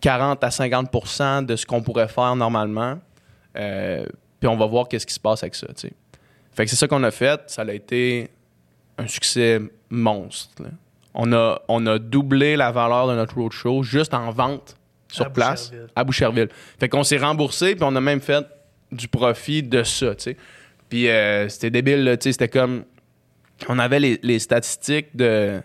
[0.00, 2.98] 40 à 50% de ce qu'on pourrait faire normalement.
[3.56, 4.04] Euh,
[4.38, 5.66] puis on va voir qu'est-ce qui se passe avec ça.
[6.52, 7.40] Fait que c'est ça qu'on a fait.
[7.46, 8.30] Ça a été
[8.98, 10.62] un succès monstre.
[10.62, 10.68] là.
[11.14, 14.76] On a, on a doublé la valeur de notre roadshow juste en vente
[15.10, 15.90] sur À place Boucherville.
[15.96, 16.48] à Boucherville.
[16.78, 18.46] Fait qu'on s'est remboursé, puis on a même fait
[18.92, 20.36] du profit de ça, tu sais.
[20.88, 22.84] Puis euh, c'était débile, là, tu sais, c'était comme...
[23.68, 25.60] On avait les, les statistiques de,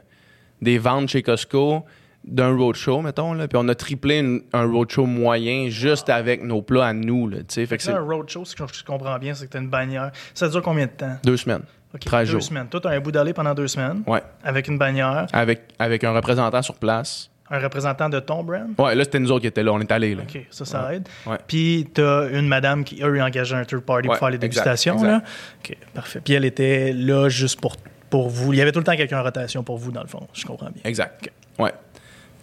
[0.62, 1.84] des ventes chez Costco
[2.25, 6.62] d'un roadshow, mettons, là, puis on a triplé une- un roadshow moyen juste avec nos
[6.62, 7.39] plats à nous, là.
[7.49, 9.69] Fait que là, un roadshow, ce que je comprends bien, c'est que tu as une
[9.69, 10.12] bannière.
[10.34, 11.17] Ça dure combien de temps?
[11.25, 11.63] deux semaines.
[11.93, 12.41] OK, 13 deux jours.
[12.43, 12.67] semaines.
[12.69, 14.23] Toi, tu as un bout d'aller pendant deux semaines Ouais.
[14.43, 17.29] avec une bannière, Avec, avec un représentant sur place.
[17.53, 18.69] Un représentant de ton brand?
[18.77, 19.71] Ouais, là, c'était nous autres qui étaient là.
[19.73, 20.23] On est allés, là.
[20.23, 21.07] OK, ça, ça aide.
[21.25, 21.37] Ouais.
[21.47, 24.37] Puis, tu as une madame qui, eux, a engagé un third party pour faire les
[24.37, 24.95] dégustations.
[24.95, 25.07] exact.
[25.07, 25.21] Là.
[25.63, 26.21] OK, parfait.
[26.23, 27.75] Puis, elle était là juste pour,
[28.09, 28.53] pour vous.
[28.53, 30.27] Il y avait tout le temps quelqu'un en rotation pour vous, dans le fond.
[30.33, 30.81] Je comprends bien.
[30.83, 31.29] Exact.
[31.59, 31.71] Ouais.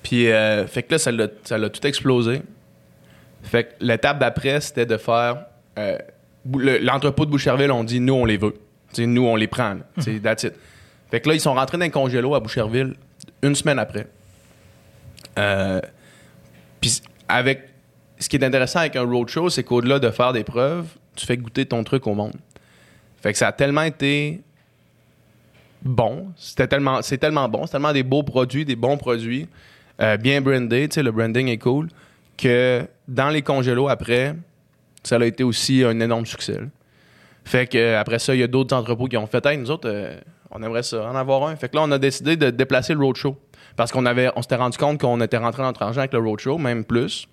[0.02, 2.42] Puis, euh, fait que là, ça l'a, ça l'a tout explosé.
[3.42, 5.44] Fait que l'étape d'après, c'était de faire.
[5.78, 5.98] euh,
[6.56, 8.52] le- l'entrepôt de Boucherville, on dit, nous, on les veut.
[8.92, 9.76] Tu sais, nous, on les prend.
[9.98, 10.52] it.
[11.10, 12.94] Fait que là, ils sont rentrés dans un congélo à Boucherville
[13.42, 14.06] une semaine après.
[15.38, 15.80] Euh,
[16.80, 17.68] Puis, avec.
[18.18, 21.38] Ce qui est intéressant avec un roadshow, c'est qu'au-delà de faire des preuves, tu fais
[21.38, 22.34] goûter ton truc au monde.
[23.22, 24.42] Fait que ça a tellement été
[25.82, 26.28] bon.
[26.36, 27.64] C'était tellement, c'est tellement bon.
[27.64, 29.48] C'est tellement des beaux produits, des bons produits,
[30.02, 30.86] euh, bien brandés.
[30.88, 31.88] Tu le branding est cool.
[32.36, 34.34] Que dans les congélos après,
[35.02, 36.60] ça a été aussi un énorme succès.
[37.46, 39.70] Fait que euh, après ça, il y a d'autres entrepôts qui ont fait Hey, nous
[39.70, 39.90] autres,
[40.50, 41.56] on aimerait ça, en avoir un.
[41.56, 43.38] Fait que là, on a décidé de déplacer le roadshow.
[43.80, 46.18] Parce qu'on avait, on s'était rendu compte qu'on était rentré dans notre argent avec le
[46.18, 47.26] roadshow, même plus.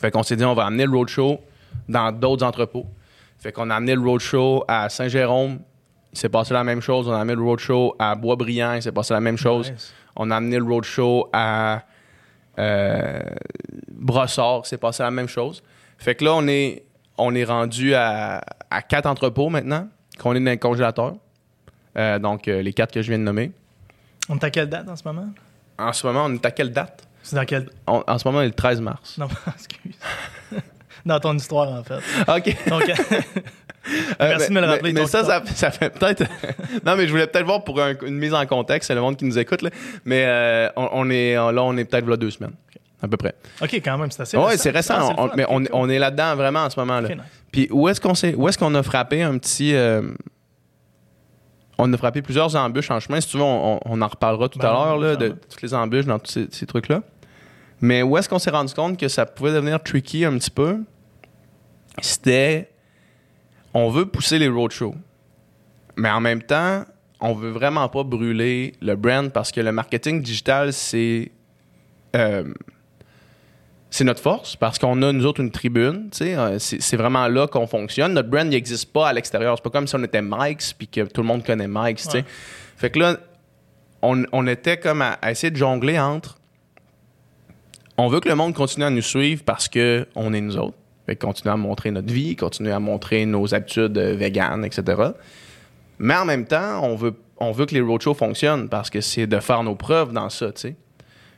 [0.00, 1.40] Fait qu'on s'est dit, on va amener le roadshow
[1.88, 2.86] dans d'autres entrepôts.
[3.40, 5.58] Fait qu'on a amené le roadshow à Saint-Jérôme.
[6.12, 7.08] Il s'est passé la même chose.
[7.08, 8.74] On a amené le roadshow à Boisbriand.
[8.74, 9.72] Il s'est passé la même chose.
[9.72, 9.92] Nice.
[10.14, 11.82] On a amené le roadshow à
[12.60, 13.18] euh,
[13.90, 14.60] Brossard.
[14.64, 15.64] Il s'est passé la même chose.
[15.98, 16.84] Fait que là, on est,
[17.16, 19.88] on est rendu à, à quatre entrepôts maintenant,
[20.20, 21.16] qu'on est dans le congélateur.
[21.96, 23.50] Euh, donc, euh, les quatre que je viens de nommer.
[24.28, 25.26] On est à quelle date en ce moment?
[25.78, 27.06] En ce moment, on est à quelle date?
[27.22, 27.68] C'est dans quelle...
[27.86, 29.16] On- en ce moment, on est le 13 mars.
[29.18, 29.94] Non, excuse.
[31.06, 32.00] dans ton histoire, en fait.
[32.28, 32.68] OK.
[32.68, 32.82] Donc,
[34.20, 36.22] Euh, Merci de me le rappeler, Mais, ça, ça, fait peut-être.
[36.84, 39.16] non, mais je voulais peut-être voir pour un- une mise en contexte, c'est le monde
[39.16, 39.62] qui nous écoute.
[39.62, 39.70] Là.
[40.04, 42.52] Mais euh, on, on est là, on est peut-être là deux semaines,
[43.02, 43.34] à peu près.
[43.62, 45.14] OK, quand même, c'est assez Oui, c'est récent.
[45.16, 47.00] On- mais on, est là-dedans vraiment en ce moment.
[47.00, 47.18] là nice.
[47.50, 49.74] Puis où est-ce qu'on où est-ce qu'on a frappé un petit.
[49.74, 50.02] euh,
[51.78, 53.20] on a frappé plusieurs embûches en chemin.
[53.20, 56.06] Si tu veux, on, en reparlera tout Ben, à l'heure là, de toutes les embûches
[56.06, 57.02] dans tous ces, ces trucs-là.
[57.80, 60.78] Mais où est-ce qu'on s'est rendu compte que ça pouvait devenir tricky un petit peu?
[62.00, 62.70] C'était.
[63.72, 64.96] On veut pousser les roadshows.
[65.96, 66.84] Mais en même temps,
[67.20, 71.30] on veut vraiment pas brûler le brand parce que le marketing digital, c'est.
[72.16, 72.52] euh,
[73.90, 77.66] c'est notre force parce qu'on a nous autres une tribune, euh, c'est vraiment là qu'on
[77.66, 78.12] fonctionne.
[78.12, 79.56] Notre brand n'existe pas à l'extérieur.
[79.56, 82.06] C'est pas comme si on était Mike's puis que tout le monde connaît Mike's.
[82.12, 82.24] Ouais.
[82.76, 83.16] Fait que là,
[84.02, 86.38] on, on était comme à, à essayer de jongler entre.
[87.96, 90.76] On veut que le monde continue à nous suivre parce que on est nous autres.
[91.06, 95.02] Fait que continuer à montrer notre vie, continuer à montrer nos habitudes euh, véganes, etc.
[95.98, 99.26] Mais en même temps, on veut, on veut que les roadshows fonctionnent parce que c'est
[99.26, 100.76] de faire nos preuves dans ça, tu sais.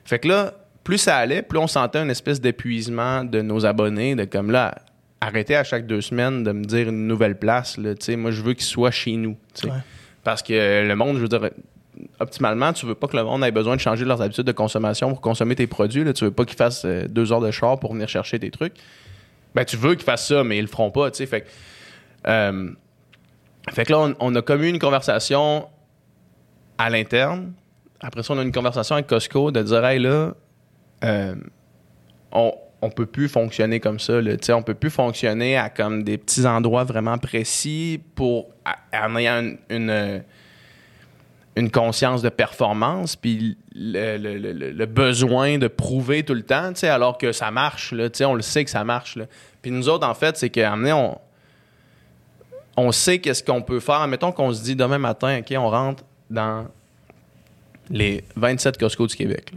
[0.05, 4.15] Fait que là, plus ça allait, plus on sentait une espèce d'épuisement de nos abonnés,
[4.15, 4.75] de comme là,
[5.21, 8.17] arrêter à chaque deux semaines de me dire une nouvelle place, là, tu sais.
[8.17, 9.67] Moi, je veux qu'ils soient chez nous, tu sais.
[9.69, 9.79] Ouais.
[10.25, 11.51] Parce que le monde, je veux dire,
[12.19, 15.11] optimalement, tu veux pas que le monde ait besoin de changer leurs habitudes de consommation
[15.11, 16.05] pour consommer tes produits.
[16.05, 16.13] Là.
[16.13, 18.75] Tu veux pas qu'ils fassent euh, deux heures de char pour venir chercher tes trucs.
[19.55, 21.27] Ben, tu veux qu'ils fassent ça, mais ils le feront pas, tu sais.
[21.27, 21.47] Fait que,
[22.27, 22.71] euh,
[23.71, 25.69] fait que là, on, on a comme eu une conversation
[26.79, 27.53] à l'interne.
[28.01, 30.35] Après ça, on a une conversation avec Costco de dire, hey, là,
[31.05, 31.35] euh,
[32.33, 34.21] on, on peut plus fonctionner comme ça.
[34.21, 38.47] Là, on peut plus fonctionner à comme des petits endroits vraiment précis pour
[38.93, 40.23] en ayant une,
[41.73, 47.93] conscience de performance puis le, besoin de prouver tout le temps, alors que ça marche.
[47.93, 49.19] Là, on le sait que ça marche.
[49.61, 50.75] Puis nous autres, en fait, c'est qu'à
[52.77, 54.07] on, sait qu'est-ce qu'on peut faire.
[54.09, 56.67] Mettons qu'on se dit demain matin, OK, on rentre dans
[57.91, 59.53] les 27 Costco du Québec.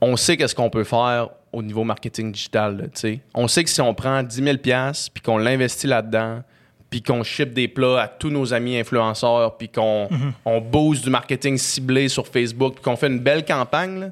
[0.00, 2.76] On sait qu'est-ce qu'on peut faire au niveau marketing digital.
[2.76, 6.42] là, on sait que si on prend 10 000 puis qu'on l'investit là-dedans,
[6.90, 10.08] puis qu'on ship des plats à tous nos amis influenceurs, puis qu'on
[10.44, 14.10] on booste du marketing ciblé sur Facebook, puis qu'on fait une belle campagne,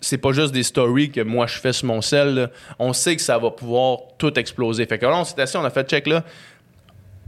[0.00, 2.34] c'est pas juste des stories que moi je fais sur mon sel.
[2.34, 2.50] là.
[2.78, 4.86] On sait que ça va pouvoir tout exploser.
[4.86, 6.22] Fait que là, on s'est assis, on a fait check là.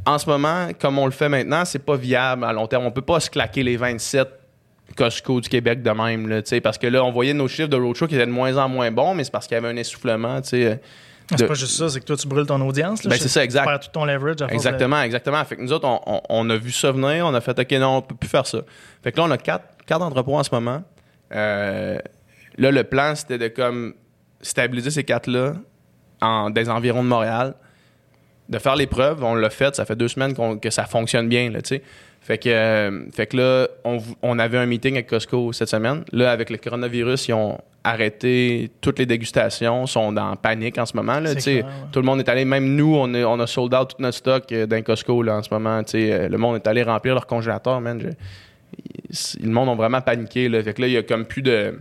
[0.06, 2.84] En ce moment, comme on le fait maintenant, c'est pas viable à long terme.
[2.86, 4.28] On peut pas se claquer les 27
[4.98, 7.68] Costco du Québec de même, là, tu sais, parce que là, on voyait nos chiffres
[7.68, 9.68] de roadshow qui étaient de moins en moins bons, mais c'est parce qu'il y avait
[9.68, 10.64] un essoufflement, tu sais.
[10.66, 10.74] euh,
[11.30, 13.04] Ah, de- C'est pas juste ça, c'est que toi, tu brûles ton audience.
[13.04, 13.64] Là, Ben, c'est ça, exact.
[13.64, 15.44] Tu perds tout ton leverage à de- Exactement, exactement.
[15.44, 17.70] Fait que nous autres, on, on- on a vu ça venir, on a fait OK,
[17.72, 18.60] non, on peut plus faire ça.
[19.04, 20.82] Fait que là, on a quatre, quatre entrepôts en ce moment.
[21.34, 21.98] Euh,
[22.56, 23.92] là, le plan, c'était de comme
[24.40, 25.52] stabiliser ces quatre-là
[26.22, 27.54] en des environs de Montréal,
[28.48, 29.22] de faire les preuves.
[29.22, 31.82] On l'a fait, ça fait deux semaines que ça fonctionne bien, là, tu sais.
[32.28, 36.04] Fait que, euh, fait que là, on, on avait un meeting avec Costco cette semaine.
[36.12, 40.94] Là, avec le coronavirus, ils ont arrêté toutes les dégustations, sont dans panique en ce
[40.94, 41.20] moment.
[41.20, 41.70] Là, clair, ouais.
[41.90, 44.18] Tout le monde est allé, même nous, on, est- on a sold out tout notre
[44.18, 45.80] stock euh, d'un Costco là, en ce moment.
[45.94, 47.98] Euh, Le monde est allé remplir leur congélateur, man.
[47.98, 48.08] Je-
[49.38, 50.50] il- le monde a vraiment paniqué.
[50.50, 50.62] Là.
[50.62, 51.80] Fait que là, il y a comme plus de.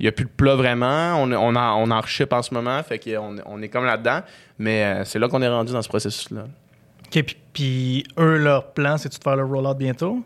[0.00, 1.22] Il n'y a plus de plat vraiment.
[1.22, 2.82] On, on, en, on en en ce moment.
[2.82, 4.20] Fait qu'on on est comme là-dedans.
[4.58, 6.42] Mais c'est là qu'on est rendu dans ce processus-là.
[7.06, 10.22] OK, puis, puis eux, leur plan, c'est de faire le rollout bientôt?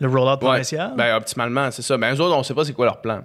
[0.00, 0.36] Le rollout Ouais.
[0.38, 0.92] provincial?
[0.96, 1.96] Ben, optimalement, c'est ça.
[1.96, 3.20] Ben, eux autres, on sait pas c'est quoi leur plan.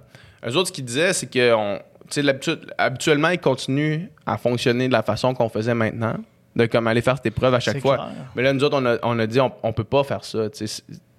[0.46, 4.36] Eux autres, ce qu'ils disaient, c'est que on, tu sais, l'habitude- habituellement, ils continuent à
[4.38, 6.14] fonctionner de la façon qu'on faisait maintenant,
[6.54, 7.96] de comme aller faire tes preuves à chaque fois.
[7.96, 8.08] clair.
[8.36, 10.46] Mais là, nous autres, on a, on a dit, on, on peut pas faire ça.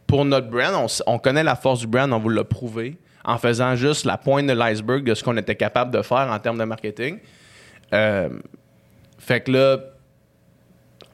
[0.07, 3.37] Pour notre brand, on, on connaît la force du brand, on vous l'a prouvé en
[3.37, 6.57] faisant juste la pointe de l'iceberg de ce qu'on était capable de faire en termes
[6.57, 7.19] de marketing.
[7.93, 8.29] Euh,
[9.19, 9.77] fait que là,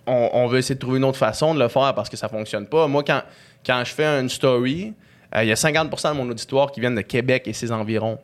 [0.08, 2.66] on, veut essayer de trouver une autre façon de le faire parce que ça fonctionne
[2.66, 2.88] pas.
[2.88, 3.22] Moi, quand,
[3.66, 4.94] quand je fais une story,
[5.36, 8.18] euh, il y a 50% de mon auditoire qui viennent de Québec et ses environs.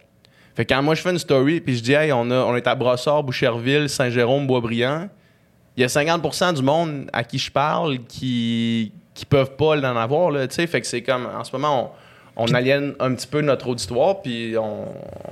[0.55, 2.55] Fait que quand moi je fais une story puis je dis hey, on, a, on
[2.55, 5.09] est à Brossard, Boucherville, Saint-Jérôme, Boisbriand,
[5.75, 9.95] il y a 50% du monde à qui je parle qui qui peuvent pas l'en
[9.95, 11.89] avoir là, fait que c'est comme en ce moment on,
[12.35, 14.87] on aliène un petit peu notre auditoire puis on,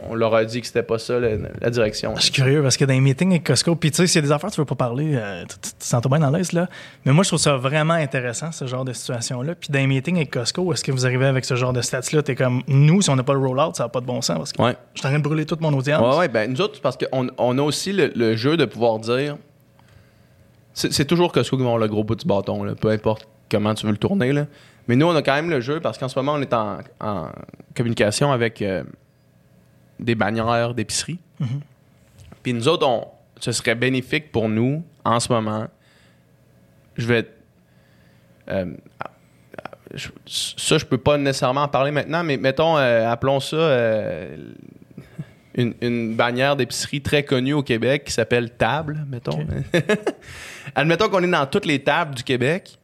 [0.09, 2.13] on leur a dit que c'était pas ça la, la direction.
[2.15, 4.23] Je suis curieux parce que dans les meetings avec Costco, puis tu sais, s'il y
[4.23, 6.19] a des affaires que tu veux pas parler, euh, tu tu- tu te sens bien
[6.19, 6.69] dans l'aise, là.
[7.05, 9.55] Mais moi, je trouve ça vraiment intéressant, ce genre de situation-là.
[9.55, 12.21] Puis dans les meetings avec Costco, est-ce que vous arrivez avec ce genre de stats-là?
[12.21, 14.37] T'es comme, nous, si on n'a pas le rollout, ça n'a pas de bon sens
[14.37, 14.75] parce que Ouais.
[14.93, 16.01] je suis en train de brûler toute mon audience.
[16.13, 18.99] Ouais, ouais, ben nous autres, parce qu'on on a aussi le, le jeu de pouvoir
[18.99, 19.37] dire.
[20.73, 23.27] C'est c'est toujours Costco qui va avoir le gros bout du bâton, là, peu importe
[23.49, 24.31] comment tu veux le tourner.
[24.31, 24.45] Là.
[24.91, 26.79] Mais nous, on a quand même le jeu parce qu'en ce moment, on est en,
[26.99, 27.29] en
[27.77, 28.83] communication avec euh,
[30.01, 31.17] des bannières d'épicerie.
[32.43, 33.07] Puis nous autres, on,
[33.39, 35.67] ce serait bénéfique pour nous en ce moment.
[36.97, 37.25] Je vais.
[38.49, 38.65] euh,
[39.93, 44.35] je- ça, je peux pas nécessairement en parler maintenant, mais mettons, euh, appelons ça euh,
[45.55, 49.39] une, une bannière d'épicerie très connue au Québec qui s'appelle Table, mettons.
[50.75, 52.77] Admettons qu'on est dans toutes les tables du Québec.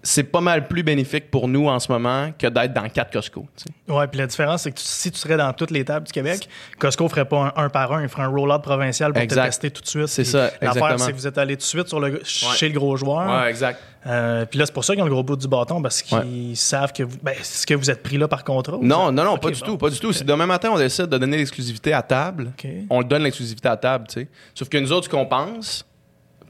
[0.00, 3.46] C'est pas mal plus bénéfique pour nous en ce moment que d'être dans quatre Costco.
[3.88, 6.12] Ouais, puis la différence, c'est que tu- si tu serais dans toutes les tables du
[6.12, 9.42] Québec, Costco ferait pas un, un par un, il ferait un rollout provincial pour Exact.
[9.42, 10.06] te tester tout de suite.
[10.06, 12.78] C'est ça, L'affaire, c'est que vous êtes allé tout de suite sur le, chez le
[12.78, 13.28] gros joueur.
[13.42, 13.80] Ouais, exact.
[14.06, 16.56] Euh, puis là, c'est pour ça qu'ils ont le gros bout du bâton, parce qu'ils
[16.56, 17.16] savent que vous.
[17.20, 18.78] Ben, est-ce que vous êtes pris là par contrat?
[18.80, 19.66] Non, non, non, pas du bon.
[19.66, 20.12] tout, pas du tout.
[20.12, 22.52] Si demain matin on décide de donner l'exclusivité à table,
[22.88, 24.28] on le donne l'exclusivité à table, tu sais.
[24.54, 25.84] Sauf que nous autres, ce qu'on pense,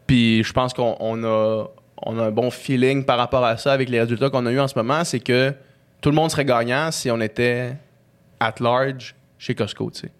[0.07, 1.65] puis je pense qu'on on a,
[2.03, 4.61] on a un bon feeling par rapport à ça avec les résultats qu'on a eu
[4.61, 5.53] en ce moment, c'est que
[6.01, 7.77] tout le monde serait gagnant si on était
[8.41, 10.11] at large chez Costco, tu sais.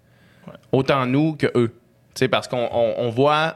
[0.71, 1.69] Autant nous que eux.
[2.15, 3.55] Tu sais, parce qu'on on, on voit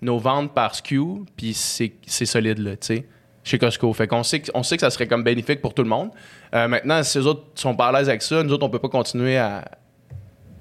[0.00, 3.06] nos ventes par SKU, puis c'est c'est solide, là, tu sais,
[3.44, 3.92] chez Costco.
[3.92, 6.10] Fait qu'on sait, que- on sait que ça serait comme bénéfique pour tout le monde.
[6.54, 8.78] Euh, maintenant, si les autres sont pas à l'aise avec ça, nous autres, on peut
[8.78, 9.64] pas continuer à,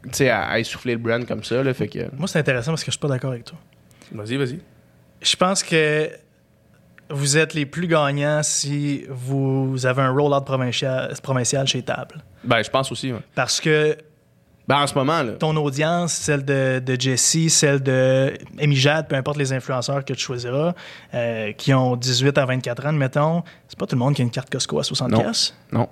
[0.03, 1.99] tu sais, à, à essouffler le brand comme ça, là, fait que...
[2.15, 3.57] Moi, c'est intéressant parce que je suis pas d'accord avec toi.
[4.11, 4.59] Vas-y, vas-y.
[5.21, 6.09] Je pense que
[7.09, 12.23] vous êtes les plus gagnants si vous avez un rollout provincial, provincial chez Table.
[12.43, 13.19] Ben, je pense aussi, ouais.
[13.35, 13.97] Parce que
[14.67, 15.33] Ben, en ce moment, là...
[15.33, 20.13] ton audience, celle de, de Jessie, celle de Amy Jade, peu importe les influenceurs que
[20.13, 20.73] tu choisiras,
[21.13, 24.25] euh, qui ont 18 à 24 ans, mettons, c'est pas tout le monde qui a
[24.25, 25.31] une carte Costco à 60 Non.
[25.71, 25.89] Non.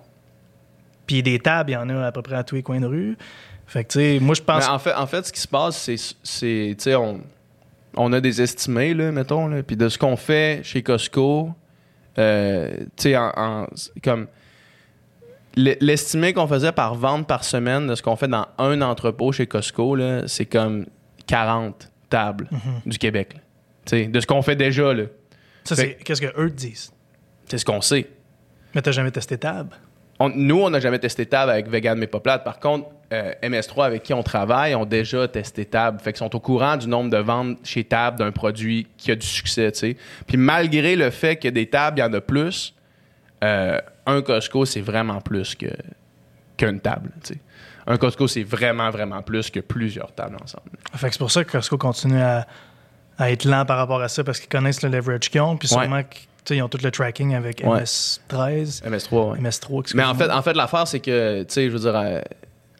[1.08, 2.86] Puis des tables, il y en a à peu près à tous les coins de
[2.86, 3.18] rue.
[3.66, 4.66] Fait que, tu sais, moi, je pense.
[4.66, 7.22] Mais en fait, en fait, ce qui se passe, c'est, c'est tu sais, on,
[7.98, 11.50] on a des estimés, là, mettons, là, puis de ce qu'on fait chez Costco,
[12.18, 13.68] euh, tu sais, en, en-
[14.04, 14.28] comme
[15.56, 19.32] l'e- l'estimé qu'on faisait par vente par semaine de ce qu'on fait dans un entrepôt
[19.32, 20.86] chez Costco, c'est comme
[21.28, 22.50] 40 tables
[22.86, 23.42] du Québec, là.
[24.08, 25.04] De ce qu'on fait déjà, là.
[25.64, 26.92] ça, c'est qu'est-ce que eux disent?
[27.46, 28.10] C'est ce qu'on sait.
[28.76, 29.70] Mais t'as jamais testé table?
[30.20, 32.44] On- nous, on n'a jamais testé Tab avec Vegan mais pas plate.
[32.44, 36.02] Par contre, euh, MS3 avec qui on travaille ont déjà testé Tab.
[36.02, 39.16] Fait qu'ils sont au courant du nombre de ventes chez Tab d'un produit qui a
[39.16, 39.98] du succès, tu sais.
[40.26, 42.74] Puis malgré le fait que des tables, il y en a plus,
[43.44, 45.68] euh, un Costco, c'est vraiment plus que
[46.58, 47.40] qu'une table, tu sais.
[47.86, 50.72] Un Costco, c'est vraiment, vraiment plus que plusieurs tables ensemble.
[50.96, 52.46] Fait que c'est pour ça que Costco continue à,
[53.20, 55.56] à être lent par rapport à ça parce qu'ils connaissent le leverage qu'ils ont.
[55.56, 55.84] Puis Ouais.
[55.84, 56.02] sûrement
[56.54, 57.82] qu'ils ont tout le tracking avec Ouais.
[57.82, 59.40] MS13, MS3, ouais.
[59.40, 59.92] MS3.
[59.96, 62.22] Mais en fait, en fait l'affaire, c'est que, tu sais, je veux dire, à,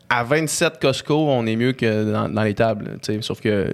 [0.10, 2.98] à 27 Costco, on est mieux que dans, dans les tables.
[3.02, 3.22] tu sais.
[3.22, 3.72] Sauf que,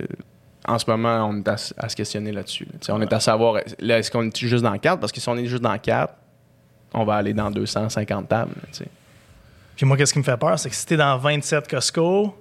[0.68, 2.68] en ce moment, on est à, se questionner là-dessus.
[2.90, 5.00] on est à savoir, là, est-ce qu'on est juste dans 4?
[5.00, 6.14] Parce que si on est juste dans 4,
[6.94, 8.54] on va aller dans 250 tables.
[9.76, 12.36] Puis moi, qu'est-ce qui me fait peur, c'est que si t'es dans 27 Costco,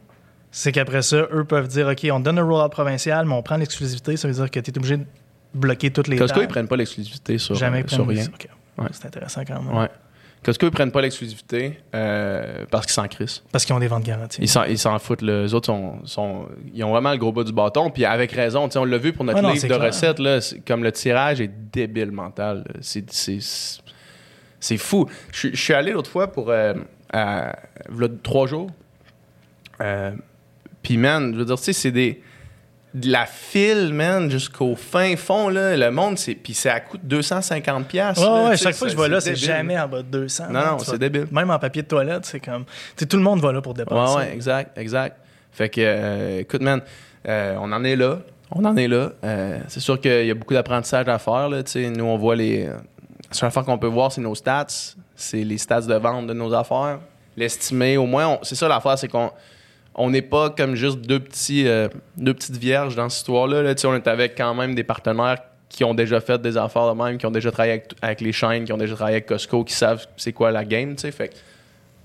[0.51, 3.43] c'est qu'après ça, eux peuvent dire OK, on te donne le rollout provincial, mais on
[3.43, 4.17] prend l'exclusivité.
[4.17, 5.07] Ça veut dire que tu es obligé de
[5.55, 6.53] bloquer toutes les Costco, ils tables.
[6.53, 8.25] prennent pas l'exclusivité sur, Jamais euh, ils sur rien.
[8.79, 8.87] Ouais.
[8.93, 9.77] C'est intéressant quand même.
[9.77, 9.89] Ouais.
[10.45, 13.45] Costco, ils prennent pas l'exclusivité euh, parce qu'ils s'en crissent.
[13.53, 14.41] Parce qu'ils ont des ventes garanties.
[14.43, 15.23] Ils s'en, ils foutent.
[15.23, 15.43] là.
[15.43, 17.91] Les autres, sont, sont- ils ont vraiment le gros bas du bâton.
[17.91, 18.69] Puis avec raison.
[18.75, 19.81] On l'a vu pour notre livre de clair.
[19.81, 20.19] recettes.
[20.19, 22.65] Là, comme le tirage est débile mental.
[22.67, 22.81] là.
[22.81, 25.09] C'est, fou.
[25.33, 26.51] Je, suis- je suis allé l'autre fois pour...
[26.51, 26.75] Euh,
[27.13, 27.55] à-
[27.89, 28.71] v'là trois jours.
[29.81, 30.13] Euh,
[30.83, 32.21] Puis, man, je veux dire, tu sais, c'est des...
[32.95, 35.75] De la file, man, jusqu'au fin fond, là.
[35.77, 36.35] Le monde, c'est...
[36.35, 38.19] Puis ça coûte 250 pièces.
[38.19, 40.45] Ouais, ouais, chaque fois que je vais là, c'est jamais en bas de 200.
[40.51, 41.27] Non, non, c'est débile.
[41.33, 42.65] Même en papier de toilette, c'est comme.
[42.97, 44.15] Tu tout le monde va là pour dépenser.
[44.17, 45.17] Ouais, ouais, exact, exact.
[45.53, 46.83] Fait que, euh, écoute, man,
[47.27, 48.19] euh, on en est là.
[48.51, 49.13] On en est là.
[49.25, 51.49] Euh, c'est sûr qu'il y a beaucoup d'apprentissage à faire.
[51.49, 51.89] Là, tu sais.
[51.89, 52.67] nous, on voit les.
[52.67, 52.75] La
[53.31, 54.67] seule affaire qu'on peut voir, c'est nos stats.
[55.17, 56.99] C'est les stats de vente de nos affaires.
[57.39, 59.31] L'estimer, au moins, on- c'est ça l'affaire, c'est qu'on
[59.95, 63.63] on n'est pas comme juste deux, petits, euh, deux petites vierges dans cette histoire-là.
[63.63, 63.75] Là.
[63.85, 67.19] On est avec quand même des partenaires qui ont déjà fait des affaires de même,
[67.19, 69.75] qui ont déjà travaillé avec, avec les chaînes, qui ont déjà travaillé avec Costco, qui
[69.75, 70.97] savent c'est quoi la game.
[70.99, 71.33] Fait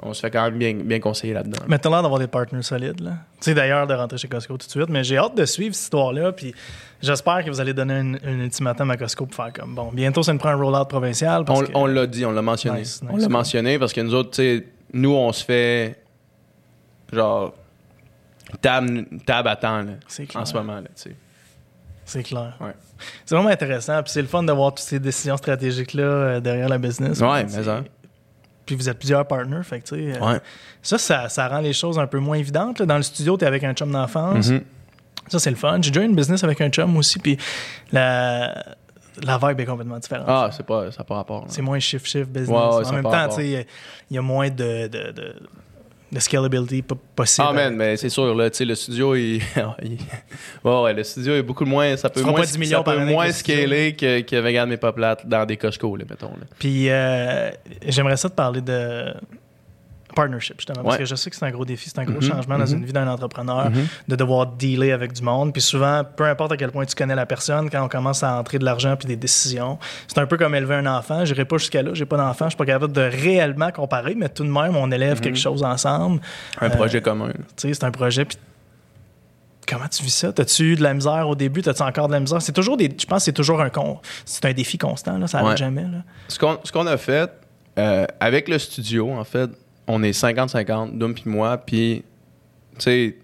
[0.01, 1.63] on se fait quand même bien, bien conseiller là-dedans.
[1.67, 3.13] Mais t'as l'air d'avoir des partenaires solides, là.
[3.39, 4.89] Tu sais, d'ailleurs, de rentrer chez Costco tout de suite.
[4.89, 6.31] Mais j'ai hâte de suivre cette histoire-là.
[6.33, 6.53] Puis
[7.01, 9.89] j'espère que vous allez donner un, ultimatum à Costco pour faire comme bon.
[9.91, 11.45] Bientôt, ça nous prend un rollout provincial.
[11.45, 12.81] Parce On, que- on l'a dit, on l'a mentionné.
[12.81, 15.95] Nice, on l'a mentionné parce que nous autres, tu sais, nous, on se fait
[17.11, 17.55] genre
[18.61, 18.85] tab,
[19.25, 20.41] tab à temps là, C'est clair.
[20.41, 20.75] en ce moment.
[20.75, 21.15] Là, tu sais.
[22.05, 22.55] C'est clair.
[22.61, 22.73] Ouais.
[23.25, 24.01] C'est vraiment intéressant.
[24.01, 27.19] Puis c'est le fun de voir toutes ces décisions stratégiques-là euh, derrière la business.
[27.19, 27.83] Ouais, Puis, mais hein.
[28.65, 29.63] Puis vous êtes plusieurs partners.
[29.63, 30.39] Fait que, tu sais, euh, Ouais.
[30.81, 32.79] ça, ça, ça rend les choses un peu moins évidentes.
[32.79, 32.85] là.
[32.85, 34.49] Dans le studio, tu es avec un chum d'enfance.
[34.49, 34.61] Mhm.
[35.27, 35.79] Ça, c'est le fun.
[35.81, 37.19] J'ai déjà eu une business avec un chum aussi.
[37.19, 37.37] Puis
[37.91, 38.63] la,
[39.23, 40.25] la vibe est complètement différente.
[40.29, 41.45] Ah, c'est pas, ça n'a pas rapport.
[41.49, 42.49] C'est moins shift-shift business.
[42.49, 43.67] Ouais, en ça même temps, tu sais,
[44.09, 45.35] il y a moins de, de, de,
[46.11, 47.47] de scalability po- possible.
[47.49, 49.41] Ah, man, mais c'est sûr, là, tu sais, le studio, il...
[49.83, 49.97] il-
[50.63, 51.97] ouais, le studio est beaucoup moins...
[51.97, 54.93] Ça peut moins, pas 10 millions ça peut moins scaler que, que Vegan mais pas
[54.93, 56.27] plate dans des Costco, là, mettons.
[56.29, 56.45] Là.
[56.59, 57.49] Puis euh,
[57.87, 59.13] j'aimerais ça te parler de
[60.21, 60.99] partnership, justement, parce Ouais.
[60.99, 62.83] que je sais que c'est un gros défi, c'est un gros Mhm, changement dans une
[62.83, 63.85] vie d'un entrepreneur, Mhm.
[64.07, 65.53] de devoir dealer avec du monde.
[65.53, 68.37] Puis souvent, peu importe à quel point tu connais la personne, quand on commence à
[68.37, 71.23] entrer de l'argent puis des décisions, c'est un peu comme élever un enfant.
[71.25, 74.27] Je pas jusqu'à là, j'ai pas d'enfant, je suis pas capable de réellement comparer, mais
[74.29, 76.19] tout de même, on élève quelque chose ensemble.
[76.59, 77.31] Un Euh, projet commun.
[77.55, 78.25] Tu sais, c'est un projet.
[78.25, 78.37] Puis
[79.67, 80.31] comment tu vis ça?
[80.33, 81.61] T'as-tu eu de la misère au début?
[81.61, 82.41] T'as-tu encore de la misère?
[82.41, 82.85] C'est toujours des.
[82.99, 83.99] Je pense que c'est toujours un con.
[84.25, 85.27] C'est un défi constant, là.
[85.27, 85.57] Ça n'arrête Ouais.
[85.57, 85.83] jamais.
[85.83, 85.99] Là.
[86.27, 87.29] Ce qu'on qu'on a fait
[87.77, 89.49] euh, avec le studio, en fait,
[89.87, 92.03] on est 50-50, Doom puis moi, puis,
[92.77, 93.17] tu sais,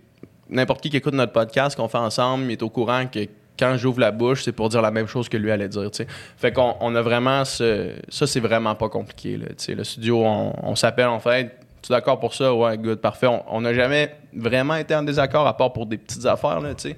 [0.50, 3.20] n'importe qui qui écoute notre podcast qu'on fait ensemble, il est au courant que
[3.58, 5.98] quand j'ouvre la bouche, c'est pour dire la même chose que lui allait dire, tu
[5.98, 6.08] sais.
[6.38, 7.94] Fait qu'on on a vraiment ce...
[8.10, 9.48] Ça, c'est vraiment pas compliqué, là.
[9.68, 11.56] Le studio, on, s'appelle, on fait...
[11.82, 12.54] Tu es d'accord pour ça?
[12.54, 13.28] Ouais, good, parfait.
[13.28, 16.90] On- n'a jamais vraiment été en désaccord, à part pour des petites affaires, là, tu
[16.90, 16.96] sais.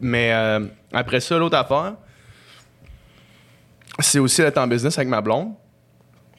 [0.00, 1.94] Mais euh, après ça, l'autre affaire,
[4.00, 5.52] c'est aussi d'être en business avec ma blonde.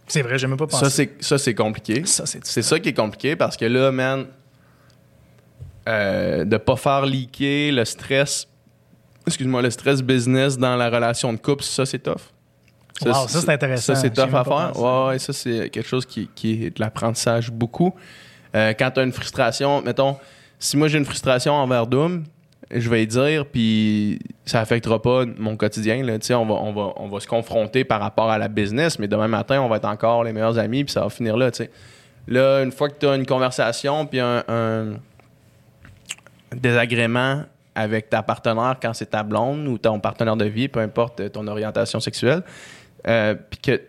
[0.10, 0.84] C'est vrai, j'ai même pas pensé.
[0.86, 2.06] Ça, c'est, ça, c'est compliqué.
[2.06, 4.26] Ça, c'est C'est ça qui est compliqué parce que là, man,
[5.88, 8.48] euh, de pas faire leaker le stress,
[9.26, 12.32] excuse-moi, le stress business dans la relation de couple, ça, c'est tough.
[13.06, 13.96] Wow, ça, c'est intéressant.
[13.96, 14.78] Ça, c'est tough à faire.
[15.08, 17.94] ouais, ça, c'est quelque chose qui, qui est de l'apprentissage beaucoup.
[18.56, 20.18] Euh, quand tu as une frustration, mettons,
[20.58, 22.24] si moi j'ai une frustration envers Doom,
[22.72, 26.04] je vais dire, puis ça affectera pas mon quotidien.
[26.04, 26.18] Là.
[26.32, 29.28] On, va, on, va, on va se confronter par rapport à la business, mais demain
[29.28, 31.50] matin, on va être encore les meilleurs amis, puis ça va finir là.
[32.28, 34.94] Là, une fois que tu as une conversation, puis un,
[36.56, 41.32] désagrément avec ta partenaire quand c'est ta blonde ou ton partenaire de vie, peu importe
[41.32, 42.44] ton orientation sexuelle,
[43.08, 43.82] euh, puis que,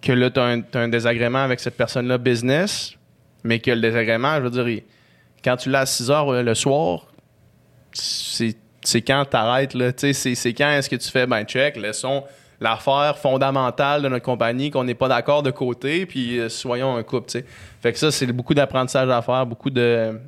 [0.00, 2.94] que là, tu as, un désagrément avec cette personne-là business,
[3.44, 4.82] mais que le désagrément, je veux dire,
[5.42, 7.06] quand tu l'as à 6 heures euh, le soir,
[7.92, 9.92] c'est quand t'arrêtes, là.
[9.92, 12.24] Tu sais, c'est- c'est quand est-ce que tu fais, ben, check, laissons
[12.60, 17.02] l'affaire fondamentale de notre compagnie qu'on n'est pas d'accord de côté, puis euh, soyons un
[17.02, 17.44] couple, tu sais.
[17.82, 20.18] Fait que ça, c'est beaucoup d'apprentissage à faire, beaucoup de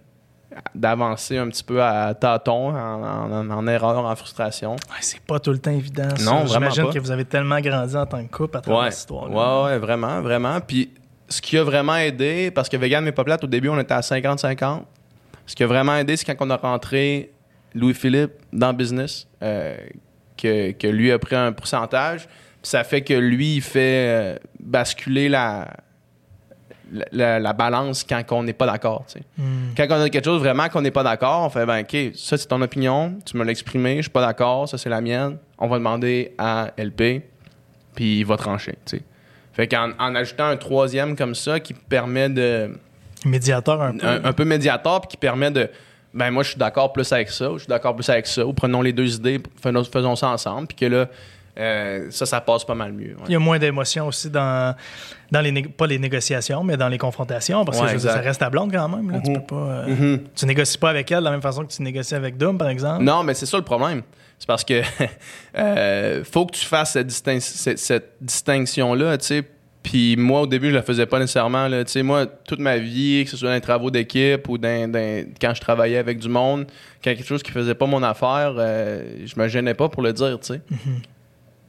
[0.75, 4.73] d'avancer un petit peu à tâtons, en, en- en erreur, en frustration.
[4.73, 6.09] Ouais, c'est pas tout le temps évident.
[6.15, 6.25] ça.
[6.25, 8.91] Non, vraiment J'imagine que vous avez tellement grandi en tant que couple à travers Ouais.
[8.91, 9.63] cette histoire-là.
[9.65, 10.61] ouais, ouais, vraiment, vraiment.
[10.61, 10.91] Puis
[11.29, 13.95] ce qui a vraiment aidé, parce que Vegan mais pas plate, au début, on était
[13.95, 14.83] à 50-50.
[15.47, 17.33] Ce qui a vraiment aidé, c'est quand on a rentré
[17.75, 19.77] Louis-Philippe dans le business, euh,
[20.37, 22.27] que, que lui a pris un pourcentage.
[22.27, 25.69] Puis ça fait que lui, il fait euh, basculer la,
[26.93, 29.05] la, la- la balance quand on n'est pas d'accord.
[29.39, 29.71] Hmm.
[29.77, 32.37] Quand on a quelque chose vraiment qu'on n'est pas d'accord, on fait ben OK, ça
[32.37, 35.39] c'est ton opinion, tu me l'as exprimé, je suis pas d'accord, ça c'est la mienne.
[35.59, 37.23] On va demander à LP,
[37.95, 38.75] puis il va trancher.
[39.55, 42.71] Fait qu'en en ajoutant un troisième comme ça qui permet de.
[43.25, 44.07] Médiateur un peu.
[44.07, 45.69] un, un peu médiateur, puis qui permet de.
[46.15, 48.53] Ben moi je suis d'accord plus avec ça, je suis d'accord plus avec ça, ou
[48.53, 51.07] prenons les deux idées, faisons, faisons ça ensemble, puis que là,
[51.59, 53.09] euh, ça, ça passe pas mal mieux.
[53.17, 53.25] ouais.
[53.29, 54.75] Il y a moins d'émotions aussi dans,
[55.31, 58.41] dans les pas les négociations, mais dans les confrontations, parce que Ouais, je ça reste
[58.41, 59.11] ta blonde quand même.
[59.11, 59.21] Là.
[59.25, 59.37] Tu Mhm.
[59.41, 59.57] peux pas.
[59.71, 60.21] euh, Mhm.
[60.35, 62.69] Tu négocies pas avec elle de la même façon que tu négocies avec Doom, par
[62.69, 63.05] exemple.
[63.05, 64.03] Non, mais c'est ça le problème.
[64.39, 64.83] C'est parce que
[65.59, 69.43] euh, faut que tu fasses cette, distinc- cette- cette distinction-là, tu sais.
[69.83, 71.69] Puis moi, au début, je la faisais pas nécessairement.
[71.69, 74.91] Tu sais, moi, toute ma vie, que ce soit dans les travaux d'équipe ou dans,
[74.93, 76.67] dans- quand je travaillais avec du monde,
[77.03, 80.13] quand quelque chose qui faisait pas mon affaire, euh, je me gênais pas pour le
[80.13, 80.61] dire, tu sais.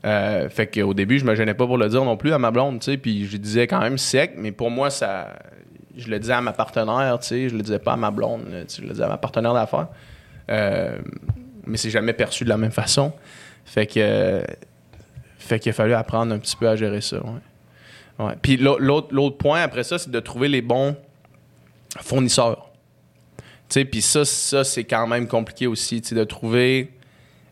[0.05, 2.51] Euh, fait qu'au début, je me gênais pas pour le dire non plus à ma
[2.51, 2.97] blonde, tu sais.
[2.97, 5.29] Puis je le disais quand même sec, mais pour moi, ça...
[5.95, 7.49] Je le disais à ma partenaire, tu sais.
[7.49, 9.53] Je le disais pas à ma blonde, tu sais, Je le disais à ma partenaire
[9.53, 9.87] d'affaires.
[10.51, 10.97] Euh,
[11.65, 13.13] mais c'est jamais perçu de la même façon.
[13.65, 14.43] Fait que...
[15.39, 17.39] fait qu'il a fallu apprendre un petit peu à gérer ça, ouais.
[18.41, 20.95] Puis l'au- l'autre point après ça, c'est de trouver les bons
[22.01, 22.69] fournisseurs.
[23.69, 26.91] Puis ça, ça c'est quand même compliqué aussi, de trouver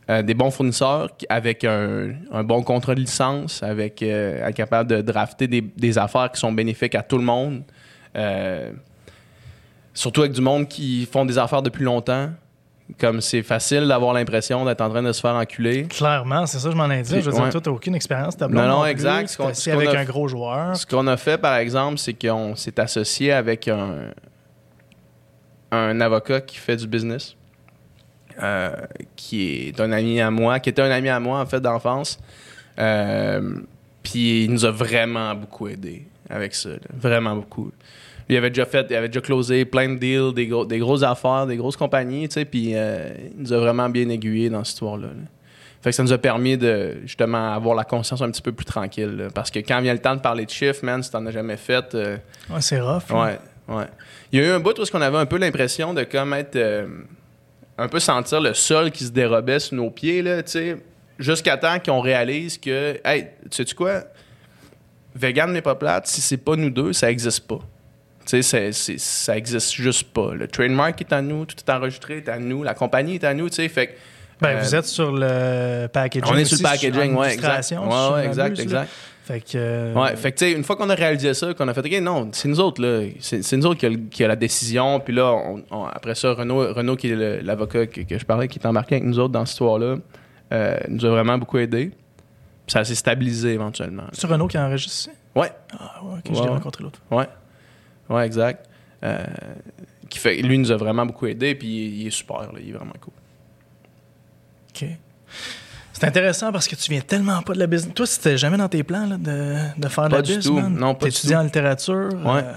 [0.09, 5.01] euh, des bons fournisseurs avec un, bon contrat de licence, avec euh, être capable de
[5.01, 7.64] drafter des, des affaires qui sont bénéfiques à tout le monde.
[8.16, 8.72] Euh,
[9.93, 12.30] surtout avec du monde qui font des affaires depuis longtemps.
[13.00, 15.84] Comme c'est facile d'avoir l'impression d'être en train de se faire enculer.
[15.88, 17.22] Clairement, c'est ça que je m'en ai dit.
[17.22, 17.42] Je veux Ouais.
[17.44, 18.92] dire, toi, t'as aucune expérience, ta blonde Non, non, plus.
[18.92, 19.28] exact.
[19.30, 20.76] Tu Ce avec a- un gros joueur.
[20.76, 24.12] Ce qu'on a fait, par exemple, c'est qu'on s'est associé avec un,
[25.72, 27.36] un avocat qui fait du business,
[28.44, 28.72] euh,
[29.16, 32.20] qui est un ami à moi, qui était un ami à moi, en fait, d'enfance.
[32.80, 33.56] Euh,
[34.04, 36.70] Puis il nous a vraiment beaucoup aidé avec ça.
[36.70, 36.78] là.
[36.94, 37.72] Vraiment beaucoup.
[38.32, 41.04] Il avait déjà fait, il avait déjà closé plein de deals, des, gros, des grosses
[41.04, 44.64] affaires, des grosses compagnies, tu sais, puis euh, il nous a vraiment bien aiguillés dans
[44.64, 45.08] cette histoire-là.
[45.08, 45.24] là.
[45.82, 48.64] Fait que ça nous a permis de justement avoir la conscience un petit peu plus
[48.66, 49.18] tranquille.
[49.18, 49.28] là.
[49.34, 51.58] parce que quand vient le temps de parler de chiffres, man, si t'en as jamais
[51.58, 52.18] fait, euh,
[52.50, 53.10] Ouais, c'est rough.
[53.10, 53.38] là.
[53.68, 53.86] Ouais, ouais.
[54.32, 56.56] Il y a eu un bout où on avait un peu l'impression de comme être
[56.56, 56.88] euh,
[57.78, 60.78] un peu sentir le sol qui se dérobait sous nos pieds là, tu sais,
[61.20, 64.04] jusqu'à temps qu'on réalise que hey, tu sais quoi?
[65.16, 67.60] Vegan mais pas plate, si c'est pas nous deux, ça existe pas.
[68.26, 70.34] Tu sais, ça existe juste pas.
[70.34, 73.34] Le trademark est à nous, tout est enregistré, est à nous, la compagnie est à
[73.34, 73.91] nous, tu sais, fait que,
[74.41, 76.32] Ben, euh, vous êtes sur le packaging.
[76.34, 77.72] on est sur aussi, le packaging, ouais, exact.
[77.72, 78.63] Ouais, exact, là.
[78.63, 78.89] exact.
[79.24, 79.45] Fait que.
[79.55, 81.82] euh, Ouais, fait que tu sais, une fois qu'on a réalisé ça, qu'on a fait,
[81.86, 83.07] OK, non, c'est nous autres, là.
[83.19, 84.99] C'est nous autres qui a, qui a la décision.
[84.99, 88.47] Puis là, on- on- après ça, Renaud, Renaud qui est l'avocat que, que je parlais,
[88.47, 89.97] qui est embarqué avec nous autres dans cette histoire-là,
[90.53, 91.91] euh, nous a vraiment beaucoup aidé.
[92.65, 94.03] Puis ça s'est stabilisé éventuellement.
[94.13, 95.09] C'est Renault qui enregistre ici?
[95.36, 96.99] Ouais, Ah, ouais, ok, je Ouais, l'ai rencontré l'autre.
[97.11, 97.28] ouais.
[98.12, 98.68] Ouais, exact.
[99.03, 99.24] Euh,
[100.09, 101.55] qui fait, lui, nous a vraiment beaucoup aidé.
[101.55, 103.14] Puis il, il est super, là, il est vraiment cool.
[104.76, 104.89] OK.
[105.93, 107.93] C'est intéressant parce que tu viens tellement pas de la business.
[107.93, 110.45] Toi, c'était jamais dans tes plans là, de, de faire de Pas la du business,
[110.45, 110.53] tout.
[110.59, 110.74] man?
[110.76, 111.39] Non, pas du T'étudies tout.
[111.39, 112.09] en littérature.
[112.26, 112.41] Ouais.
[112.43, 112.53] euh,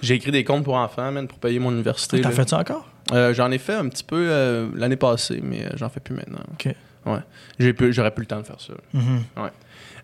[0.00, 2.20] J'ai écrit des comptes pour enfants, man, pour payer mon université.
[2.20, 2.88] T'en fais-tu encore?
[3.12, 6.40] Euh, j'en ai fait un petit peu euh, l'année passée, mais j'en fais plus maintenant.
[6.54, 6.74] OK.
[7.04, 7.18] Ouais.
[7.58, 8.72] J'ai plus- J'aurais plus le temps de faire ça.
[8.94, 9.22] Mhm.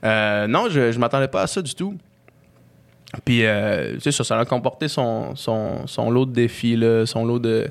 [0.04, 1.96] Euh, non, je, je m'attendais pas à ça du tout.
[3.24, 7.06] Puis, euh, tu sais, ça, ça a comporté son, son, son lot de défis, là,
[7.06, 7.66] son lot de,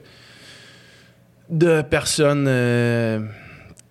[1.50, 3.20] de personnes euh,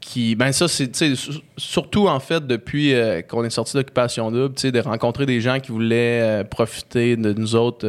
[0.01, 0.34] qui.
[0.34, 4.30] Ben, ça, c'est, tu sais, sur- surtout, en fait, depuis euh, qu'on est sorti d'Occupation
[4.30, 7.88] Double, tu sais, de rencontrer des gens qui voulaient profiter de nous autres.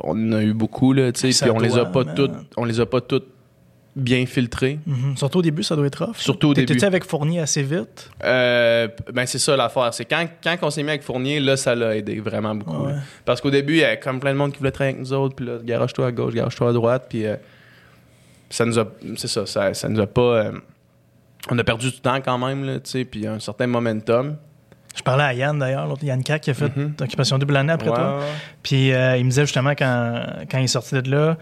[0.00, 2.32] on en a eu beaucoup, là, tu sais, Ça puis on les a pas toutes,
[2.56, 3.28] on les a pas toutes
[3.96, 4.78] bien filtrées.
[4.86, 5.16] Mhm.
[5.16, 6.16] Surtout au début, ça doit être rough.
[6.18, 6.78] Surtout au début.
[6.84, 8.10] avec Fournier assez vite?
[8.22, 9.94] Euh, ben c'est ça l'affaire.
[9.94, 12.84] C'est quand, quand on s'est mis avec Fournier, là, ça l'a aidé vraiment beaucoup.
[12.86, 12.92] Ouais.
[13.24, 15.14] Parce qu'au début, il y avait comme plein de monde qui voulait travailler avec nous
[15.16, 17.36] autres, puis là, garage-toi à gauche, garage-toi à droite, puis euh,
[18.50, 18.84] ça nous a.
[19.16, 20.20] C'est ça, ça, ça nous a pas.
[20.20, 20.52] euh,
[21.50, 24.36] on a perdu du temps quand même, là, tu sais, puis un certain momentum.
[24.96, 26.94] Je parlais à Yann d'ailleurs, l'autre Yann Cac qui a fait Mhm.
[27.00, 28.20] Occupation double année après Ouais, toi.
[28.62, 31.36] Puis il me disait justement quand, quand il est sorti de là,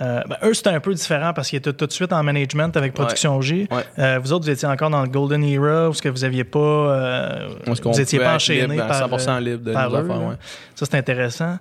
[0.00, 2.74] euh, ben, eux c'était un peu différent parce qu'ils étaient tout de suite en management
[2.76, 3.68] avec Production G.
[3.70, 3.84] Ouais.
[3.98, 6.44] Euh, vous autres, vous étiez encore dans le Golden Era où ce que vous aviez
[6.44, 10.28] pas, euh, vous étiez pas enchaîné par, 100% euh, libre de par nos eux, affaires,
[10.28, 10.36] ouais.
[10.74, 11.58] Ça c'est intéressant.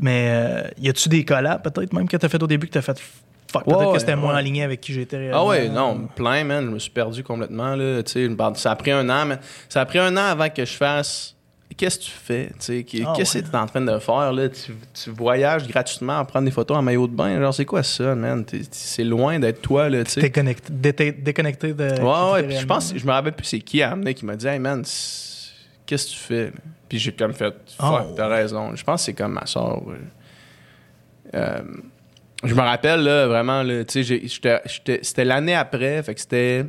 [0.00, 2.98] Mais y a-tu des collabs peut-être même que t'as fait au début que t'as fait
[3.50, 4.38] fuck peut-être que c'était moins ouais.
[4.38, 5.46] aligné avec qui j'étais Ah réellement.
[5.46, 6.64] ouais, non, plein, man.
[6.66, 8.02] Je me suis perdu complètement, là.
[8.02, 9.38] Tu ça a pris un an, mais
[9.68, 11.34] ça a pris un an avant que je fasse.
[11.78, 12.50] Qu'est-ce que tu fais?
[12.60, 13.42] Tu Ah Qu'est-ce ouais.
[13.44, 14.48] que tu es en train de faire, là?
[14.48, 17.38] Tu, tu voyages gratuitement à prendre des photos en maillot de bain.
[17.40, 18.44] Genre, c'est quoi ça, man?
[18.44, 20.20] T'es- C'est loin d'être toi, là, tu sais.
[20.20, 22.00] Déconnecté, de.
[22.02, 24.34] Ouais, ouais, puis je pense, je me rappelle plus c'est qui a amené qui m'a
[24.36, 24.82] dit, hey man,
[25.86, 26.52] qu'est-ce que tu fais?
[26.88, 28.14] Puis j'ai comme fait, fuck, Oh.
[28.16, 28.74] t'as raison.
[28.74, 29.80] Je pense que c'est comme ma soeur.
[31.32, 34.22] je me rappelle, là, vraiment, là, tu sais,
[35.02, 36.64] c'était l'année après, fait que c'était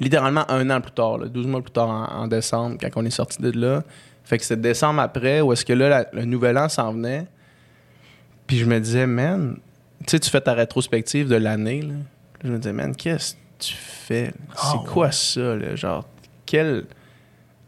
[0.00, 3.04] littéralement un an plus tard, là, 12 mois plus tard, en, en décembre, quand on
[3.04, 3.82] est sorti de là.
[4.24, 7.26] Fait que c'était décembre après, où est-ce que là, la- le nouvel an s'en venait.
[8.46, 9.56] Puis je me disais, man,
[10.00, 11.94] tu sais, tu fais ta rétrospective de l'année, là.
[12.42, 14.32] Je me disais, man, qu'est-ce que tu fais?
[14.56, 15.76] Ah, C'est quoi ça, là?
[15.76, 16.06] Genre,
[16.46, 16.84] quel...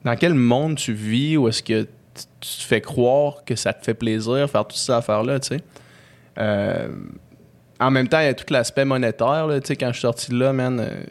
[0.04, 1.88] dans quel monde tu vis où est-ce que tu
[2.40, 5.60] tu te fais croire que ça te fait plaisir faire tout ça affaire-là, tu sais?
[6.38, 6.88] Euh,
[7.78, 10.00] en même temps, il y a tout l'aspect monétaire, là, tu sais, quand je suis
[10.02, 11.04] sorti de là, man, euh,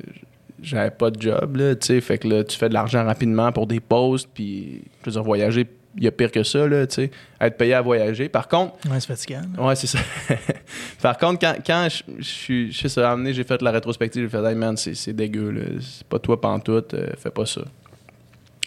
[0.65, 3.51] j'avais pas de job, là, tu sais, fait que là, tu fais de l'argent rapidement
[3.51, 6.85] pour des posts, puis, je veux dire, voyager, il y a pire que ça, là,
[6.87, 8.27] tu sais, être payé à voyager.
[8.27, 9.41] Par contre, Ouais, c'est fatigant.
[9.57, 9.99] Ouais, c'est ça.
[11.01, 11.87] Par contre, quand, quand
[12.17, 14.93] je, suis, je sais ça, amené, j'ai fait la rétrospective, j'ai fait, hey man, c'est,
[14.95, 15.61] c'est dégueu, là.
[15.79, 17.61] C'est pas toi pantoute, euh, fais pas ça.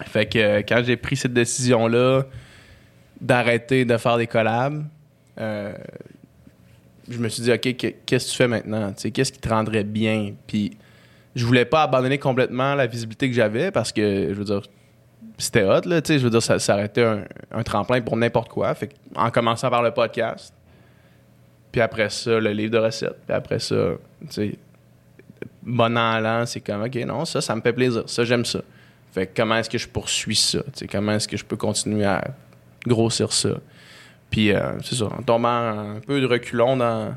[0.07, 2.22] Fait que euh, quand j'ai pris cette décision-là
[3.20, 4.84] d'arrêter de faire des collabs,
[5.40, 5.72] euh,
[7.11, 8.88] je me suis dit, OK, que- qu'est-ce que tu fais maintenant?
[8.92, 10.32] Tu sais, qu'est-ce qui te rendrait bien?
[10.46, 10.76] Puis
[11.35, 14.62] je voulais pas abandonner complètement la visibilité que j'avais parce que, je veux dire,
[15.39, 18.16] c'était hot, là, tu sais, je veux dire, ça, ça été un, un tremplin pour
[18.16, 18.74] n'importe quoi.
[18.74, 20.53] Fait en commençant par le podcast,
[21.70, 24.59] puis après ça, le livre de recettes, puis après ça, tu sais,
[25.62, 28.61] bon an l'an, c'est comme, OK, non, ça, ça me fait plaisir, ça, j'aime ça.
[29.12, 30.62] Fait comment est-ce que je poursuis ça?
[30.64, 32.22] Tu sais, comment est-ce que je peux continuer à
[32.87, 33.51] grossir ça?
[34.31, 37.14] Puis, euh, c'est ça, en tombant un peu de reculons dans.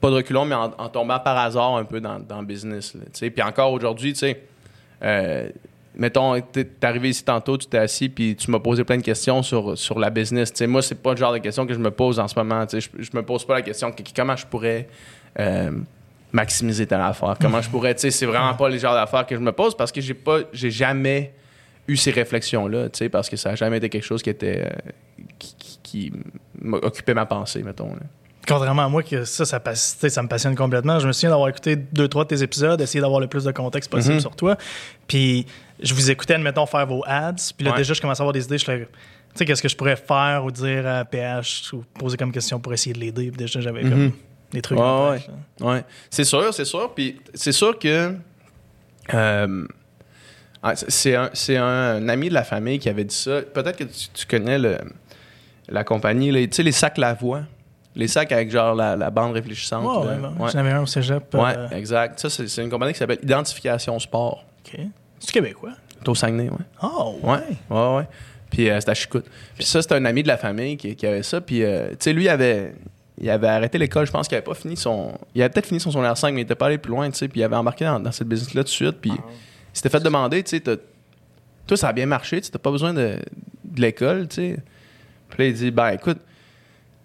[0.00, 2.96] Pas de reculons, mais en, tombant par hasard un peu dans, le business.
[3.20, 4.42] Puis encore aujourd'hui, tu sais,
[5.02, 5.48] euh,
[5.96, 9.42] mettons, t'es arrivé ici tantôt, tu t'es assis, puis tu m'as posé plein de questions
[9.42, 10.52] sur, sur la business.
[10.52, 12.38] Tu sais, moi, c'est pas le genre de questions que je me pose en ce
[12.38, 12.64] moment.
[12.72, 14.88] Je, je me pose pas la question que- comment je pourrais
[15.40, 15.72] euh,
[16.30, 17.34] maximiser telle affaire?
[17.40, 19.76] Comment je pourrais, tu sais, c'est vraiment pas les genres d'affaires que je me pose
[19.76, 21.32] parce que j'ai pas, j'ai jamais
[21.88, 24.62] eu ces réflexions-là, tu sais, parce que ça a jamais été quelque chose qui était,
[24.66, 26.12] euh, qui, qui-
[26.60, 27.92] m'occupait ma pensée, mettons.
[28.48, 30.98] Contrairement à moi, que ça, ça, passe- ça me passionne complètement.
[30.98, 33.52] Je me souviens d'avoir écouté deux, trois de tes épisodes, essayer d'avoir le plus de
[33.52, 34.20] contexte possible Mhm.
[34.20, 34.56] sur toi.
[35.06, 35.44] Puis
[35.80, 37.34] je vous écoutais, admettons, faire vos ads.
[37.56, 37.76] Puis là, Ouais.
[37.76, 38.56] déjà, je commençais à avoir des idées.
[38.58, 38.86] Je suis là, tu
[39.34, 42.72] sais, qu'est-ce que je pourrais faire ou dire à PH ou poser comme question pour
[42.72, 43.28] essayer de l'aider.
[43.28, 44.12] Puis déjà, j'avais comme Mhm.
[44.52, 44.78] des trucs.
[44.78, 45.18] Ouais,
[45.60, 45.84] ouais.
[46.08, 46.94] c'est sûr, c'est sûr.
[46.94, 48.14] Puis c'est sûr que
[49.14, 49.66] euh,
[50.62, 53.42] ah, c'est- un, c'est un ami de la famille qui avait dit ça.
[53.42, 54.78] Peut-être que tu, tu connais le,
[55.68, 57.42] la compagnie, là, tu sais, les sacs Lavoie.
[57.98, 59.84] Les sacs avec genre la, la bande réfléchissante.
[59.84, 60.16] Ouais, là.
[60.16, 60.42] ouais, ouais.
[60.44, 60.50] Ouais.
[60.52, 61.34] J'en avais un au cégep.
[61.34, 62.18] Ouais, euh, exact.
[62.20, 64.44] Ça, c'est c'est une compagnie qui s'appelle Identification Sport.
[64.64, 64.80] OK.
[65.18, 65.72] C'est québécois?
[65.98, 66.56] C'est au Saguenay, ouais.
[66.82, 67.38] Oh, Ouais,
[67.70, 68.08] ouais, ouais.
[68.50, 69.26] Puis euh, c'était à Chicoute.
[69.56, 71.40] Puis ça, c'était un ami de la famille qui, qui avait ça.
[71.40, 72.72] Puis, euh, tu sais, lui, il avait,
[73.20, 74.06] il avait arrêté l'école.
[74.06, 75.12] Je pense qu'il avait pas fini son.
[75.34, 77.16] Il avait peut-être fini son secondaire 5, mais il était pas allé plus loin, tu
[77.18, 77.26] sais.
[77.28, 78.96] Puis il avait embarqué dans, dans cette business-là tout de suite.
[79.00, 79.20] Puis il
[79.72, 80.60] s'était fait demander, tu sais,
[81.66, 83.16] toi, ça a bien marché, tu t'as pas besoin de,
[83.64, 84.56] de l'école, tu sais.
[85.30, 86.18] Puis là, il dit, ben écoute,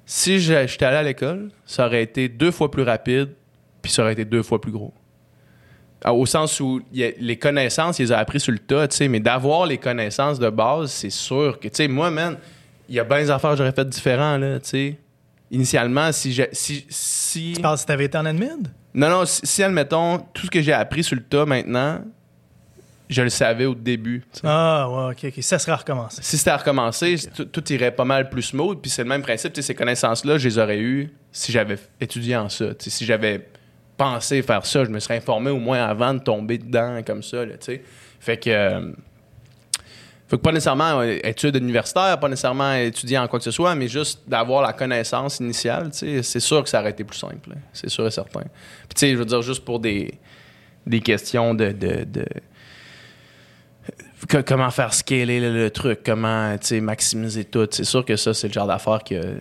[0.05, 3.29] si j'étais allé à l'école, ça aurait été deux fois plus rapide,
[3.81, 4.93] puis ça aurait été deux fois plus gros.
[6.03, 8.97] Ah, Au sens où a- les connaissances, il les a appris sur le tas, tu
[8.97, 12.37] sais, mais d'avoir les connaissances de base, c'est sûr que, tu sais, moi, man,
[12.89, 14.99] il y a bien des affaires que j'aurais fait différents, là, tu sais.
[15.51, 16.49] Initialement, si j'ai.
[16.51, 17.53] Si, si...
[17.55, 18.57] Tu parles si t'avais été en admin?
[18.93, 22.01] Non, non, si, si, admettons, tout ce que j'ai appris sur le tas maintenant,
[23.13, 24.23] je le savais au début.
[24.43, 25.43] Ah, ouais, OK, OK.
[25.43, 26.21] Ça sera recommencé.
[26.21, 28.81] Si c'était à recommencer, tout, tout irait pas mal plus smooth.
[28.81, 29.53] Puis c'est le même principe.
[29.53, 32.73] tu sais, Ces connaissances-là, je les aurais eues si j'avais étudié en ça.
[32.75, 33.47] Tu sais, Si j'avais
[33.97, 37.45] pensé faire ça, je me serais informé au moins avant de tomber dedans comme ça.
[37.45, 37.83] Là, tu sais.
[38.19, 38.49] fait que.
[38.49, 38.91] euh,
[40.27, 43.75] faut que pas nécessairement euh, études universitaires, pas nécessairement étudier en quoi que ce soit,
[43.75, 47.17] mais juste d'avoir la connaissance initiale, tu sais, c'est sûr que ça aurait été plus
[47.19, 47.51] simple.
[47.71, 48.39] C'est sûr et certain.
[48.39, 50.17] Puis tu sais, je veux dire, juste pour des,
[50.87, 52.25] des questions de- de- de
[54.45, 57.67] comment faire scaler le, le truc, comment maximiser tout.
[57.71, 59.37] C'est sûr que ça, c'est le genre d'affaire que,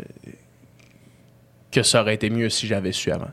[1.71, 3.31] que ça aurait été mieux si j'avais su avant.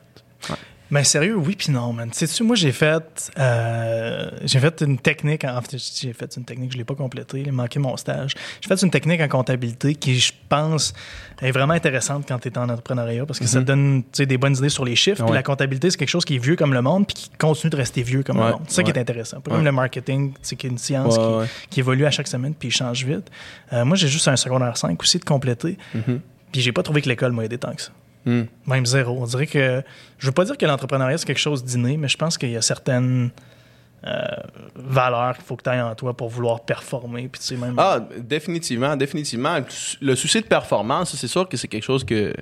[0.92, 2.12] Mais sérieux, oui puis non, man.
[2.12, 6.72] Sais-tu, moi, j'ai fait, euh, j'ai fait une technique, en fait, j'ai fait une technique,
[6.72, 8.34] je l'ai pas complétée, il manquait mon stage.
[8.62, 10.94] J'ai fait une technique en comptabilité qui, je pense,
[11.42, 14.58] est vraiment intéressante quand tu es en entrepreneuriat parce que ça te donne des bonnes
[14.58, 15.24] idées sur les chiffres.
[15.24, 15.36] Puis Mhm.
[15.36, 17.78] La comptabilité, c'est quelque chose qui est vieux comme le monde puis qui continue de
[17.78, 18.62] rester vieux comme Ouais, le monde.
[18.68, 19.40] C'est ça qui est intéressant.
[19.42, 21.18] Pas comme le marketing, c'est qui est une science
[21.70, 23.30] qui, évolue à chaque semaine puis il change vite.
[23.74, 25.78] Euh, moi, j'ai juste un secondaire 5 aussi de compléter.
[25.94, 26.20] Mhm.
[26.52, 27.92] Puis j'ai pas trouvé que l'école m'a aidé tant que ça.
[28.26, 28.44] Hmm.
[28.68, 29.18] Même zéro.
[29.22, 29.82] On dirait que.
[30.18, 32.58] Je veux pas dire que l'entrepreneuriat, c'est quelque chose d'inné, mais je pense qu'il y
[32.58, 33.32] a certaines
[34.06, 34.14] euh,
[34.76, 37.30] valeurs qu'il faut que tu aies en toi pour vouloir performer.
[37.30, 37.76] Puis, même.
[37.78, 39.60] Ah, définitivement, définitivement.
[40.02, 42.34] Le souci de performance, c'est sûr que c'est quelque chose que,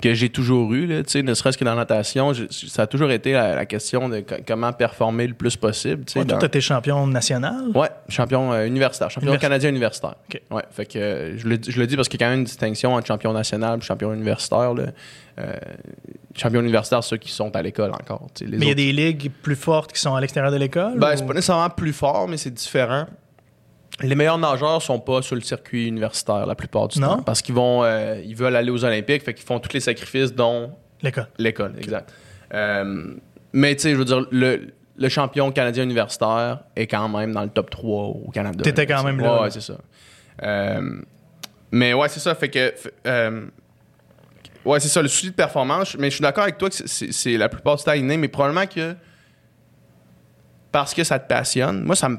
[0.00, 2.32] que j'ai toujours eu, là, tu ne serait-ce que dans la natation.
[2.32, 6.04] je- ça a toujours été la, la question de co- comment performer le plus possible.
[6.04, 7.64] tu Ouais, toi, dans- tu étais champion national?
[8.08, 9.48] Champion euh, universitaire, champion Universitaire.
[9.50, 10.14] canadien universitaire.
[10.50, 12.40] Ouais, fait que euh, je, le, je le dis parce qu'il y a quand même
[12.40, 14.74] une distinction entre champion national et champion universitaire.
[14.74, 14.84] Là.
[15.38, 15.52] Euh,
[16.36, 18.26] champion universitaire, ceux qui sont à l'école encore.
[18.34, 20.98] tu Mais il y a des ligues plus fortes qui sont à l'extérieur de l'école.
[20.98, 23.06] Ben, ou- c'est pas nécessairement plus fort, mais c'est différent.
[24.02, 27.16] Les meilleurs nageurs sont pas sur le circuit universitaire la plupart du Non?
[27.16, 29.80] temps parce qu'ils vont euh, ils veulent aller aux Olympiques, fait qu'ils font tous les
[29.80, 30.72] sacrifices dont
[31.02, 31.26] L'école.
[31.38, 32.12] l'école, exact.
[32.54, 33.14] Euh,
[33.52, 37.42] mais tu sais, je veux dire, le, le champion canadien universitaire est quand même dans
[37.42, 38.62] le top 3 au Canada.
[38.62, 39.42] T'étais quand même là.
[39.42, 39.78] Ouais, c'est ça.
[40.42, 41.00] Euh,
[41.70, 42.34] mais ouais, c'est ça.
[42.34, 42.74] Fait que.
[44.64, 45.96] ouais, c'est ça, le souci de performance.
[45.98, 48.66] Mais je suis d'accord avec toi que c'est la plupart du temps inné, mais probablement
[48.66, 48.94] que.
[50.72, 51.82] Parce que ça te passionne.
[51.82, 52.18] Moi, ça me.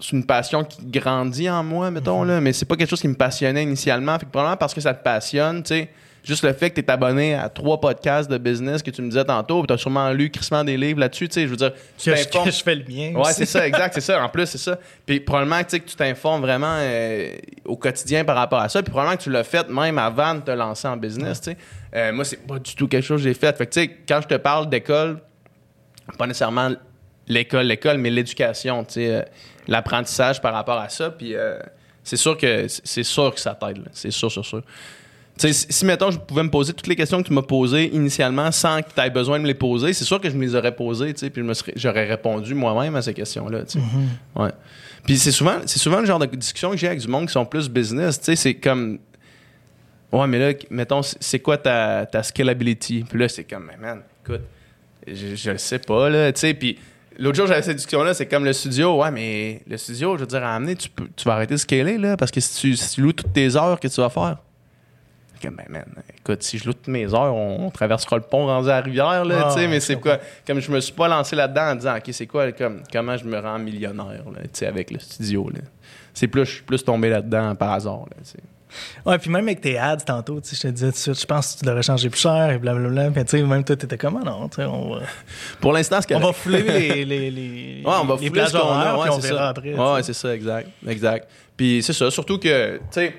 [0.00, 3.08] C'est une passion qui grandit en moi, mettons, là, mais c'est pas quelque chose qui
[3.08, 4.18] me passionnait initialement.
[4.18, 5.88] Fait que probablement parce que ça te passionne, tu sais.
[6.24, 9.08] Juste le fait que tu es abonné à trois podcasts de business que tu me
[9.08, 11.42] disais tantôt, tu as sûrement lu crissement des livres là-dessus, tu sais.
[11.42, 13.12] Je veux dire, tu t'informes- que je fais le mien.
[13.14, 14.20] Ouais, c'est ça, exact, c'est ça.
[14.24, 14.76] En plus, c'est ça.
[15.06, 18.82] Puis probablement tu sais, que tu t'informes vraiment euh, au quotidien par rapport à ça.
[18.82, 21.56] Puis probablement que tu l'as fait même avant de te lancer en business, tu sais.
[21.94, 23.56] Euh, moi, c'est pas du tout quelque chose que j'ai fait.
[23.56, 25.20] Fait que, tu sais, quand je te parle d'école,
[26.18, 26.70] pas nécessairement
[27.28, 29.22] l'école, l'école, mais l'éducation, tu sais, euh,
[29.66, 31.10] l'apprentissage par rapport à ça.
[31.10, 31.58] Puis euh,
[32.02, 34.62] c'est sûr que c'est sûr que ça t'aide, c'est sûr, sûr, sûr.
[35.38, 38.80] Si, mettons, je pouvais me poser toutes les questions que tu m'as posées initialement sans
[38.80, 40.74] que tu aies besoin de me les poser, c'est sûr que je me les aurais
[40.74, 41.42] posées, tu puis
[41.76, 43.78] j'aurais répondu moi-même à ces questions-là, sais.
[44.34, 44.50] Ouais.
[45.04, 47.32] Puis c'est souvent, c'est souvent le genre de discussion que j'ai avec du monde qui
[47.32, 48.98] sont plus business, tu sais, c'est comme...
[50.10, 53.04] Ouais, mais là, mettons, c'est quoi ta, ta scalability?
[53.06, 54.40] Puis là, c'est comme, mais man, écoute,
[55.06, 56.78] je, je le sais pas, là, tu sais, puis...
[57.18, 59.00] L'autre jour, j'avais cette discussion-là, c'est comme le studio.
[59.02, 61.58] Ouais, mais le studio, je veux dire, à amener, tu, peux, tu vas arrêter de
[61.58, 64.10] scaler, là, parce que si tu, si tu loues toutes tes heures, que tu vas
[64.10, 64.36] faire?
[65.42, 65.84] Ben, man,
[66.18, 68.80] écoute, si je loue toutes mes heures, on, on traversera le pont rendu à la
[68.80, 70.18] rivière, là, Ah, tu sais, mais je c'est quoi?
[70.44, 73.24] Comme je me suis pas lancé là-dedans en disant, OK, c'est quoi, comme, comment je
[73.24, 75.60] me rends millionnaire, là, tu sais, avec le studio, là.
[76.14, 78.38] C'est plus, je suis plus tombé là-dedans par hasard, là, tu sais.
[79.04, 81.20] Ouais, puis même avec tes ads tantôt, tu sais, je te disais tout de suite,
[81.20, 83.10] je pense que tu devrais changer plus cher et blablabla.
[83.10, 84.48] Puis tu sais, même toi, t'étais comment, non?
[84.48, 85.00] Tu sais, on va,
[85.60, 88.52] Pour l'instant, c'est on va fouler les, les, les, Ouais, on va les fouler plages
[88.52, 89.48] qu'on a, horaires, ouais, on c'est verra ça.
[89.48, 89.74] après.
[89.74, 90.68] Ouais, c'est ça, exact.
[90.86, 91.28] Exact.
[91.56, 93.14] Puis c'est ça, surtout que, tu sais,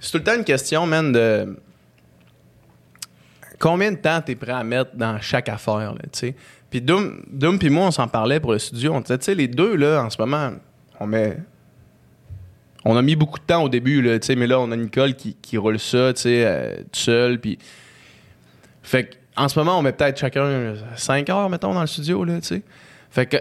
[0.00, 1.56] c'est tout le temps une question, man, de
[3.58, 6.34] combien de temps t'es prêt à mettre dans chaque affaire, là, tu sais.
[6.70, 8.92] Puis Doom, Doom puis moi, on s'en parlait pour le studio.
[8.94, 10.50] On disait, tu sais, les deux, là, en ce moment,
[10.98, 11.38] on met...
[12.84, 14.02] On a mis beaucoup de temps au début,
[14.36, 17.58] mais là, on a Nicole qui, qui roule ça, tu sais, euh, tout seul, puis...
[18.82, 22.40] Fait en ce moment, on met peut-être chacun 5 heures, mettons, dans le studio, là,
[22.40, 22.62] tu.
[23.10, 23.36] Fait que,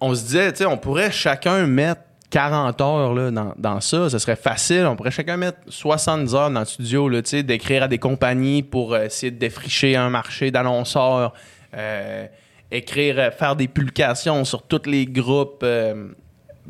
[0.00, 4.10] on se disait, tu on pourrait chacun mettre 40 heures là, dans, ça.
[4.10, 4.84] Ce serait facile.
[4.86, 8.94] On pourrait chacun mettre 70 heures dans le studio, là, d'écrire à des compagnies pour
[8.94, 11.32] euh, essayer de défricher un marché d'annonceurs,
[11.74, 12.26] euh,
[12.70, 15.64] écrire, faire des publications sur tous les groupes.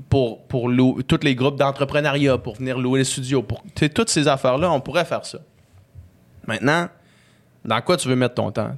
[0.08, 3.62] Pour, pour lou- tous les groupes d'entrepreneuriat, pour venir louer les studios, pour
[3.94, 5.38] toutes ces affaires-là, on pourrait faire ça.
[6.46, 6.88] Maintenant,
[7.64, 8.72] dans quoi tu veux mettre ton temps?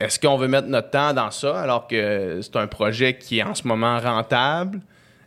[0.00, 3.42] Est-ce qu'on veut mettre notre temps dans ça alors que c'est un projet qui est
[3.44, 4.80] en ce moment rentable,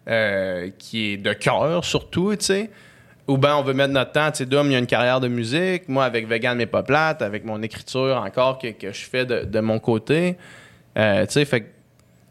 [0.07, 2.69] euh, qui est de cœur surtout, tu sais?
[3.27, 5.19] Ou bien on veut mettre notre temps, tu sais, Dom, il y a une carrière
[5.19, 9.05] de musique, moi avec Vegan mais pas plate, avec mon écriture encore que, que je
[9.05, 10.37] fais de, de mon côté.
[10.97, 11.74] Euh, tu sais, fait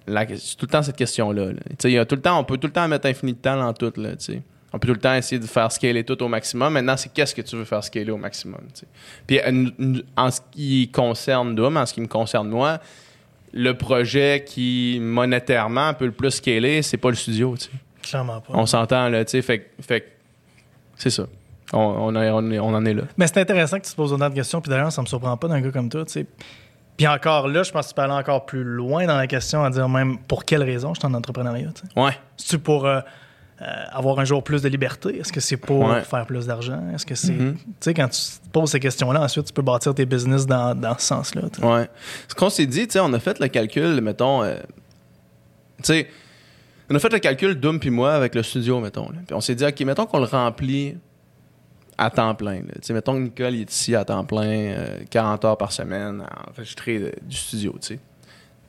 [0.07, 1.47] c'est tout le temps cette question-là.
[1.53, 2.05] là.
[2.05, 4.11] Tout le temps, on peut tout le temps mettre infini de temps dans tout, là.
[4.73, 6.73] On peut tout le temps essayer de faire scaler tout au maximum.
[6.73, 8.87] Maintenant, c'est qu'est-ce que tu veux faire scaler au maximum, tu sais.
[9.27, 12.81] Puis euh, en ce qui concerne Doom, en ce qui me concerne moi,
[13.53, 17.55] le projet qui monétairement peut le plus scaler, c'est pas le studio.
[18.03, 18.53] Clairement pas.
[18.53, 20.13] On s'entend là, tu sais, fait, que- fait
[20.97, 21.27] c'est ça.
[21.73, 23.03] On, on, on en est là.
[23.17, 25.37] Mais c'est intéressant que tu te poses autant de questions, puis d'ailleurs, ça me surprend
[25.37, 26.27] pas d'un gars comme toi, tu sais.
[26.97, 29.65] Puis encore là, je pense que tu peux aller encore plus loin dans la question
[29.65, 31.71] à dire même pour quelle raison je suis en entrepreneuriat.
[31.97, 32.13] Ouais.
[32.37, 33.01] C'est-tu pour euh,
[33.63, 35.19] euh, avoir un jour plus de liberté?
[35.19, 36.03] Est-ce que c'est pour Ouais.
[36.03, 36.81] faire plus d'argent?
[36.95, 37.33] Est-ce que c'est...
[37.33, 37.57] Mhm.
[37.57, 40.75] Tu sais, quand tu te poses ces questions-là, ensuite, tu peux bâtir tes business dans,
[40.79, 41.43] dans ce sens-là.
[41.63, 41.89] Ouais.
[42.29, 44.55] Ce qu'on s'est dit, tu sais, on a fait le calcul, mettons, euh,
[45.79, 46.09] tu sais,
[46.91, 49.09] on a fait le calcul Doom puis moi avec le studio, mettons.
[49.11, 49.19] là.
[49.27, 50.97] Puis on s'est dit, OK, mettons qu'on le remplit
[51.99, 52.61] à temps plein.
[52.63, 56.23] Tu sais, mettons que Nicole est ici à temps plein, euh, 40 heures par semaine,
[56.29, 57.99] à enregistrer euh, du studio, tu sais.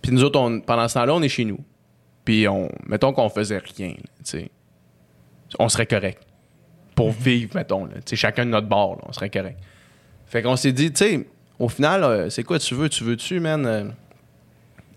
[0.01, 1.59] Puis nous autres, on- pendant ce temps-là, on est chez nous.
[2.23, 4.49] Puis on, mettons qu'on faisait rien, là, tu sais.
[5.59, 6.21] On serait correct.
[6.95, 7.93] Pour vivre, mettons, là.
[7.95, 9.59] Tu sais, chacun de notre bord, là, on serait correct.
[10.28, 11.28] Fait qu'on s'est dit, tu sais,
[11.59, 12.89] au final, euh, c'est quoi tu veux?
[12.89, 13.65] Tu veux-tu, man?
[13.65, 13.84] euh,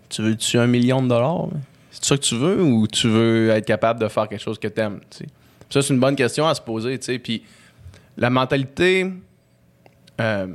[0.09, 1.47] tu veux-tu un million de dollars?
[1.47, 1.61] man?
[1.91, 4.67] C'est ça que tu veux ou tu veux être capable de faire quelque chose que
[4.67, 4.99] t'aimes?
[5.09, 5.25] tu sais?
[5.69, 7.19] Ça, c'est une bonne question à se poser, tu sais.
[7.19, 7.43] Puis
[8.19, 9.11] la mentalité
[10.19, 10.47] euh,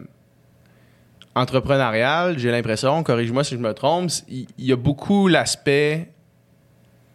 [1.34, 6.12] entrepreneuriale, j'ai l'impression, corrige-moi si je me trompe, il y, a beaucoup l'aspect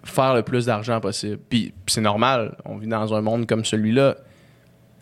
[0.04, 1.38] faire le plus d'argent possible.
[1.50, 4.16] Puis, c'est normal, on vit dans un monde comme celui-là.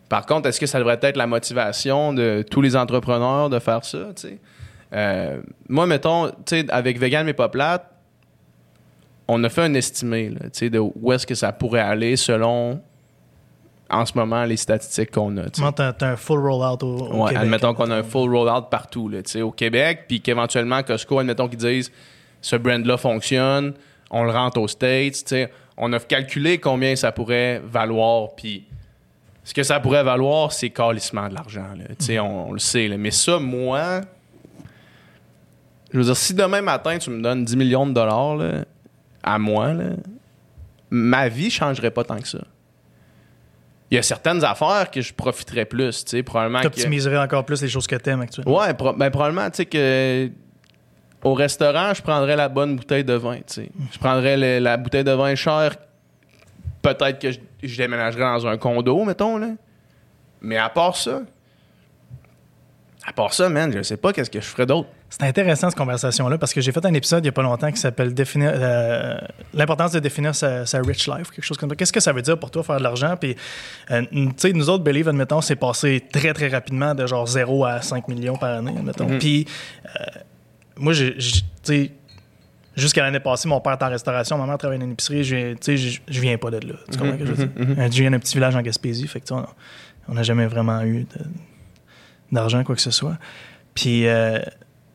[0.09, 3.83] Par contre, est-ce que ça devrait être la motivation de tous les entrepreneurs de faire
[3.85, 4.09] ça?
[4.93, 6.31] Euh, moi, mettons,
[6.69, 7.89] avec Vegan mais pas plate,
[9.27, 12.81] on a fait un estimé, de où est-ce que ça pourrait aller selon,
[13.89, 17.23] en ce moment, les statistiques qu'on a, tu t'as t'as un full rollout au, au
[17.23, 17.43] Ouais, Québec?
[17.43, 21.57] admettons qu'on a un full rollout partout, là, au Québec, puis qu'éventuellement, Costco, admettons qu'ils
[21.59, 21.91] disent
[22.41, 23.73] ce brand-là fonctionne,
[24.11, 25.33] on le rentre aux States.
[25.77, 28.65] On a calculé combien ça pourrait valoir, puis
[29.43, 31.67] ce que ça pourrait valoir, c'est calissement de l'argent,
[31.99, 32.97] sais, on, on le sait, là.
[32.97, 34.01] Mais ça, moi,
[35.93, 38.65] je veux dire, si demain matin, tu me donnes 10 millions de dollars, là,
[39.23, 39.91] à moi, là,
[40.89, 42.39] ma vie changerait pas tant que ça.
[43.89, 46.63] Il y a certaines affaires que je profiterais plus, tu sais, probablement que...
[46.65, 48.59] T'optimiserais encore plus les choses que t'aimes actuellement.
[48.59, 50.29] Ouais, pro- ben, probablement, tu sais, que
[51.23, 53.69] au restaurant, je prendrais la bonne bouteille de vin, tu sais.
[53.93, 55.75] Je prendrais le- la bouteille de vin chère.
[56.81, 59.51] Peut-être que je, je déménagerais dans un condo, mettons, là.
[60.41, 61.21] Mais à part ça,
[63.05, 64.89] à part ça, man, je sais pas qu'est-ce que je ferais d'autre.
[65.09, 67.71] C'est intéressant cette conversation-là parce que j'ai fait un épisode il n'y a pas longtemps
[67.71, 69.17] qui s'appelle Définir euh,
[69.53, 71.75] l'importance de définir sa, sa rich life, quelque chose comme ça.
[71.77, 73.15] Qu'est-ce que ça veut dire pour toi faire de l'argent?
[73.19, 73.35] Puis,
[73.91, 77.63] euh, tu sais, nous autres, Believe, admettons, c'est passé très, très rapidement de genre 0
[77.65, 79.07] à 5 millions par année, admettons.
[79.07, 79.19] Mhm.
[79.19, 79.47] Puis,
[79.85, 80.03] euh,
[80.75, 81.91] moi, j'ai, tu sais,
[82.75, 85.55] jusqu'à l'année passée, mon père était en restauration, ma mère travaillait dans une épicerie, j'ai-
[85.55, 86.73] tu sais, je je viens pas de là.
[86.91, 87.75] Tu comprends ce que je veux dire?
[87.79, 91.05] Euh, Je viens d'un petit village en Gaspésie, fait que, on- n'a jamais vraiment eu
[92.31, 93.17] d'argent, quoi que ce soit.
[93.73, 94.39] Puis, euh,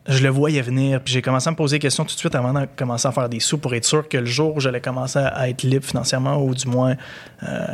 [0.07, 2.35] je le voyais venir, puis j'ai commencé à me poser des questions tout de suite
[2.35, 4.81] avant de commencer à faire des sous pour être sûr que le jour où j'allais
[4.81, 6.95] commencer à être libre financièrement ou du moins
[7.43, 7.67] euh,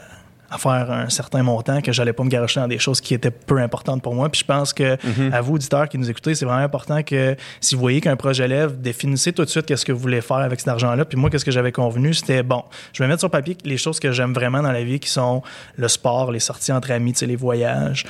[0.52, 3.32] à faire un certain montant, que j'allais pas me garocher dans des choses qui étaient
[3.32, 4.30] peu importantes pour moi.
[4.30, 4.98] Puis je pense que
[5.32, 8.48] à vous, auditeurs qui nous écoutez, c'est vraiment important que si vous voyez qu'un projet
[8.48, 11.06] lève, définissez tout de suite qu'est-ce que vous voulez faire avec cet argent-là.
[11.06, 14.00] Puis moi, qu'est-ce que j'avais convenu, c'était bon, je vais mettre sur papier les choses
[14.00, 15.42] que j'aime vraiment dans la vie, qui sont
[15.76, 18.06] le sport, les sorties entre amis, tu sais, les voyages.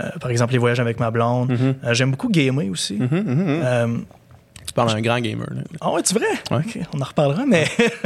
[0.00, 1.52] Euh, par exemple, les voyages avec ma blonde.
[1.52, 2.98] Euh, j'aime beaucoup gamer aussi.
[3.00, 3.98] Euh,
[4.70, 5.62] Tu parles d'un grand gamer, là.
[5.80, 6.26] ah ouais, tu vrai?
[6.52, 6.62] Ouais.
[6.94, 7.64] On en reparlera, mais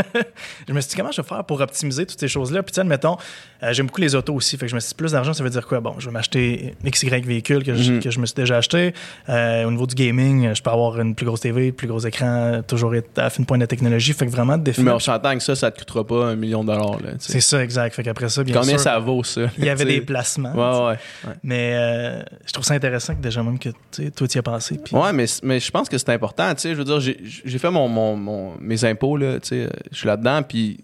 [0.68, 2.62] je me suis dit comment je vais faire pour optimiser toutes ces choses-là?
[2.62, 3.18] Puis, tu sais, admettons,
[3.62, 4.56] euh, j'aime beaucoup les autos aussi.
[4.56, 5.80] Fait que je me suis dit, plus d'argent, ça veut dire quoi?
[5.80, 8.00] Bon, je vais m'acheter XY véhicule que, je, Mhm.
[8.00, 8.94] que je me suis déjà acheté.
[9.28, 12.62] Euh, au niveau du gaming, je peux avoir une plus grosse TV, plus gros écran,
[12.66, 14.14] toujours être à fin point de technologie.
[14.14, 16.64] Fait que vraiment, de Mais on s'entend que ça, ça te coûtera pas un million
[16.64, 16.98] de dollars.
[17.18, 17.94] C'est ça, exact.
[17.94, 19.42] Fait qu'après ça, bien Combien sûr, ça vaut, ça?
[19.58, 20.52] il y avait des placements.
[20.54, 20.98] Ouais, ouais.
[21.28, 21.34] ouais.
[21.42, 23.68] Mais euh, je trouve ça intéressant que déjà même que
[24.14, 24.78] toi, tu y as pensé.
[24.82, 26.53] Puis, Ouais, mais, mais je pense que c'est important.
[26.54, 29.64] Tu sais, je veux dire, j'ai- fait mon, mon- mon- mes impôts, là, tu sais,
[29.64, 30.82] euh, je suis là-dedans, puis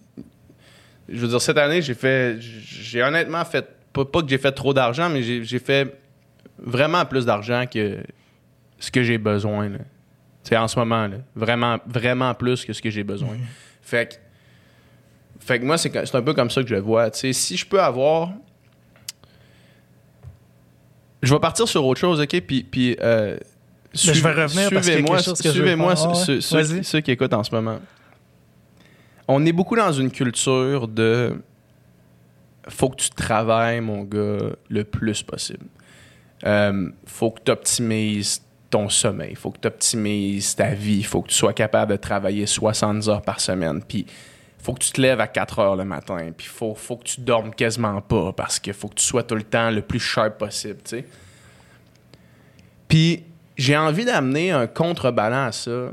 [1.08, 4.52] je veux dire, cette année, j'ai fait, j'ai honnêtement fait, pas, pas que j'ai fait
[4.52, 5.96] trop d'argent, mais j'ai fait
[6.58, 7.98] vraiment plus d'argent que
[8.78, 9.78] ce que j'ai besoin, là.
[10.42, 11.16] Tu sais, en ce moment, là.
[11.34, 13.36] Vraiment, vraiment plus que ce que j'ai besoin.
[13.82, 14.14] Fait que,
[15.44, 17.10] fait que moi, c'est un peu comme ça que je le vois.
[17.10, 18.30] Tu sais, si je peux avoir
[21.22, 22.40] je vais partir sur autre chose, OK?
[22.40, 23.36] Puis, puis euh,
[23.92, 25.94] Ben, je vais revenir suivez-moi, suivez-moi.
[25.96, 27.80] Ah ceux qui écoutent en ce moment.
[29.26, 31.34] On est beaucoup dans une culture de
[32.68, 35.66] faut que tu travailles, mon gars, le plus possible.
[36.44, 41.28] Euh, faut que tu optimises ton sommeil, faut que tu optimises ta vie, faut que
[41.28, 43.82] tu sois capable de travailler 60 heures par semaine.
[43.82, 44.06] Puis
[44.58, 47.20] faut que tu te lèves à 4 heures le matin, puis faut, faut que tu
[47.20, 50.38] dormes quasiment pas parce qu'il faut que tu sois tout le temps le plus sharp
[50.38, 51.06] possible, tu sais.
[52.86, 53.24] Puis
[53.60, 55.90] j'ai envie d'amener un contrebalan à ça.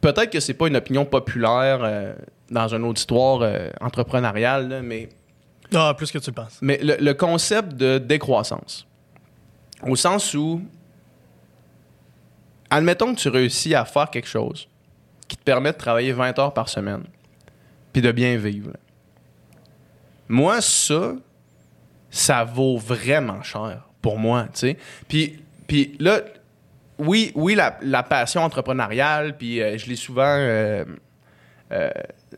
[0.00, 2.14] Peut-être que c'est pas une opinion populaire euh,
[2.50, 5.10] dans un auditoire euh, entrepreneurial, là, mais
[5.74, 6.58] Ah, plus que tu le penses.
[6.62, 8.86] mais le, le concept de décroissance.
[9.86, 10.62] Au sens où,
[12.70, 14.68] admettons que tu réussis à faire quelque chose
[15.28, 17.04] qui te permet de travailler 20 heures par semaine,
[17.92, 18.72] puis de bien vivre.
[20.28, 21.12] Moi, ça,
[22.10, 24.76] ça vaut vraiment cher pour moi, tu sais.
[25.08, 26.22] Puis, puis là,
[26.98, 30.84] oui, oui, la, la passion entrepreneuriale, puis euh, je lis souvent euh,
[31.70, 31.90] euh,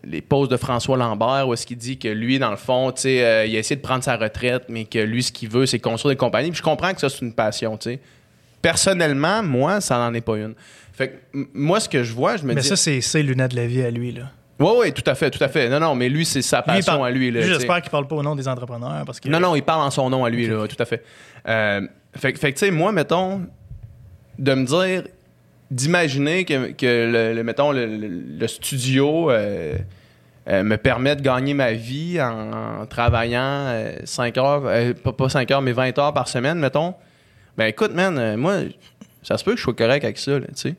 [0.05, 3.01] les posts de François Lambert où est-ce qu'il dit que lui, dans le fond, tu
[3.01, 5.64] sais, euh, il a essayé de prendre sa retraite, mais que lui, ce qu'il veut,
[5.64, 6.51] c'est construire des compagnies.
[6.51, 8.01] Puis je comprends que ça, c'est une passion, tu sais.
[8.61, 10.55] Personnellement, moi, ça n'en est pas une.
[10.93, 12.68] Fait que, moi, ce que je vois, je me Mais dis...
[12.68, 14.24] ça, c'est lunettes de la vie à lui, là.
[14.59, 15.68] Oui, oui, tout à fait, tout à fait.
[15.68, 17.30] Non, non, mais lui, c'est sa passion parle- à lui.
[17.30, 17.40] Là.
[17.42, 19.28] J'espère qu'il parle pas au nom des entrepreneurs parce que.
[19.28, 21.03] Non, non, il parle en son nom à lui, là, tout à fait.
[21.48, 21.80] Euh,
[22.16, 23.42] fait, que- fait que, tu sais, moi, mettons,
[24.38, 25.05] de me dire,
[25.70, 29.74] d'imaginer que, que le, le- mettons, le, le- le studio euh,
[30.48, 33.74] euh, me permet de gagner ma vie en, en travaillant
[34.05, 36.94] 5 heures, pas, pas 5 heures, mais 20 heures par semaine, mettons.
[37.57, 38.59] Ben écoute, man, moi,
[39.22, 40.74] ça se peut que je sois correct avec ça, là, tu sais.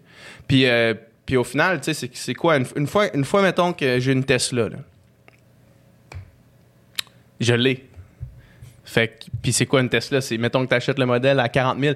[0.47, 0.93] Puis, euh,
[1.25, 2.57] puis au final, tu sais, c'est- quoi?
[2.57, 4.77] Une, fois, une fois, mettons que j'ai une Tesla, là.
[7.39, 7.87] Je l'ai.
[8.83, 10.21] Fait que, puis c'est quoi une Tesla?
[10.21, 11.95] C'est, mettons que tu achètes le modèle à 40 000.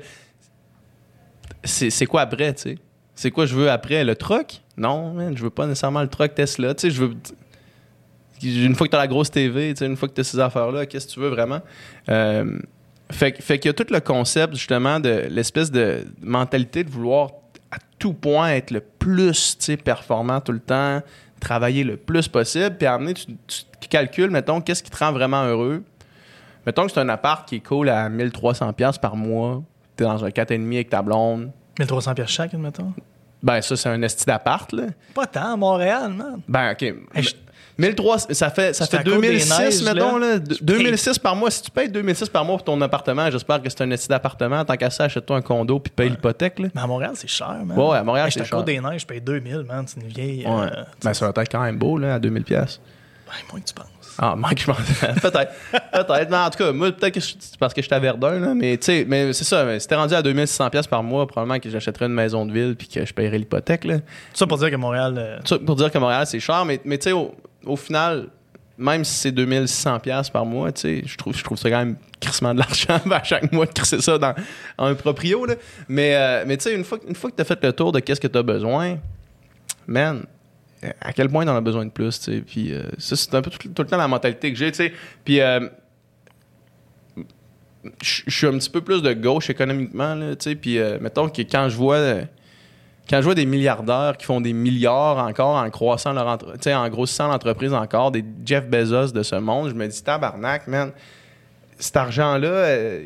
[1.63, 2.77] C'est, quoi après, tu sais?
[3.15, 4.03] C'est quoi je veux après?
[4.03, 4.61] Le truck?
[4.77, 6.73] Non, man, je veux pas nécessairement le truck Tesla.
[6.75, 7.13] Tu sais, je veux.
[8.43, 10.23] Une fois que tu as la grosse TV, tu sais, une fois que tu as
[10.23, 11.61] ces affaires-là, qu'est-ce que tu veux vraiment?
[12.09, 12.59] Euh,
[13.11, 17.31] fait, fait qu'il y a tout le concept, justement, de l'espèce de mentalité de vouloir
[17.99, 21.01] tout point être le plus tu performant tout le temps,
[21.39, 25.43] travailler le plus possible, puis amener, tu, tu calcules, mettons, qu'est-ce qui te rend vraiment
[25.45, 25.83] heureux?
[26.65, 29.63] Mettons que c'est un appart qui est cool à 1300$ par mois,
[29.95, 31.51] t'es dans un 4,5 avec ta blonde.
[31.79, 32.93] 1300 pièces chaque, admettons.
[33.43, 34.85] Ben, ça, c'est un esti d'appart, là.
[35.13, 36.41] Pas tant, à Montréal, man.
[36.47, 36.81] Ben, OK.
[36.81, 37.35] Hey, je-
[37.77, 40.27] 1300, ça fait, ça fait à cause des 2006, neiges, mettons, là.
[40.33, 40.39] là.
[40.39, 41.51] De- 2006 par mois.
[41.51, 44.63] Si tu payes 2006 par mois pour ton appartement, j'espère que c'est un esti d'appartement.
[44.65, 46.67] Tant qu'à ça, achète-toi un condo puis paye l'hypothèque, là.
[46.73, 47.77] Mais à Montréal, c'est cher, man.
[47.77, 48.57] Ouais, à Montréal, Hey, c'est à cher.
[48.57, 49.85] Côte-des-Neiges, je paye 2000, man.
[49.87, 50.45] C'est une vieille.
[50.45, 50.51] Ouais.
[50.75, 52.79] euh, Ben, ça va être quand même beau, là, à 2000 pièces.
[53.27, 53.87] ben, moins que tu penses.
[54.19, 54.77] Ah, Mike, je pense.
[55.21, 55.51] peut-être.
[55.71, 56.29] Peut-être.
[56.31, 58.53] Mais en tout cas, moi, peut-être que je- c'est parce que j'étais à Verdun, là.
[58.55, 59.63] Mais, tu sais, mais c'est ça.
[59.63, 62.51] mais Si t'es rendu à 2600 pièces par mois, probablement que j'achèterais une maison de
[62.51, 63.99] ville puis que je paierais l'hypothèque, là.
[63.99, 64.03] Tout
[64.33, 65.13] ça pour dire que Montréal.
[65.19, 67.35] euh, Ça, pour dire que Montréal, c'est cher, mais, mais tu sais, au,
[67.67, 68.29] au final,
[68.77, 72.53] même si c'est 2600$ piastres par mois, je trouve, je trouve ça quand même crissement
[72.53, 74.33] de l'argent à chaque mois de crisser ça dans,
[74.77, 75.45] un proprio.
[75.45, 75.55] Là.
[75.87, 77.91] Mais, euh, mais tu sais, une fois, une fois que tu as fait le tour
[77.91, 78.97] de qu'est-ce que tu as besoin,
[79.87, 80.25] man,
[81.01, 82.41] à quel point tu en as besoin de plus, tu sais?
[82.41, 84.93] Puis euh, ça, c'est un peu tout, le temps la mentalité que j'ai, tu sais.
[85.23, 85.41] Puis.
[85.41, 85.67] euh,
[88.01, 90.55] je suis un petit peu plus de gauche économiquement, tu sais.
[90.55, 92.21] Puis, euh, mettons que quand je vois.
[93.09, 96.89] Quand je vois des milliardaires qui font des milliards encore en croissant leur entre- en
[96.89, 100.91] grossissant l'entreprise encore, des Jeff Bezos de ce monde, je me dis tabarnak, man,
[101.79, 103.03] cet argent-là euh,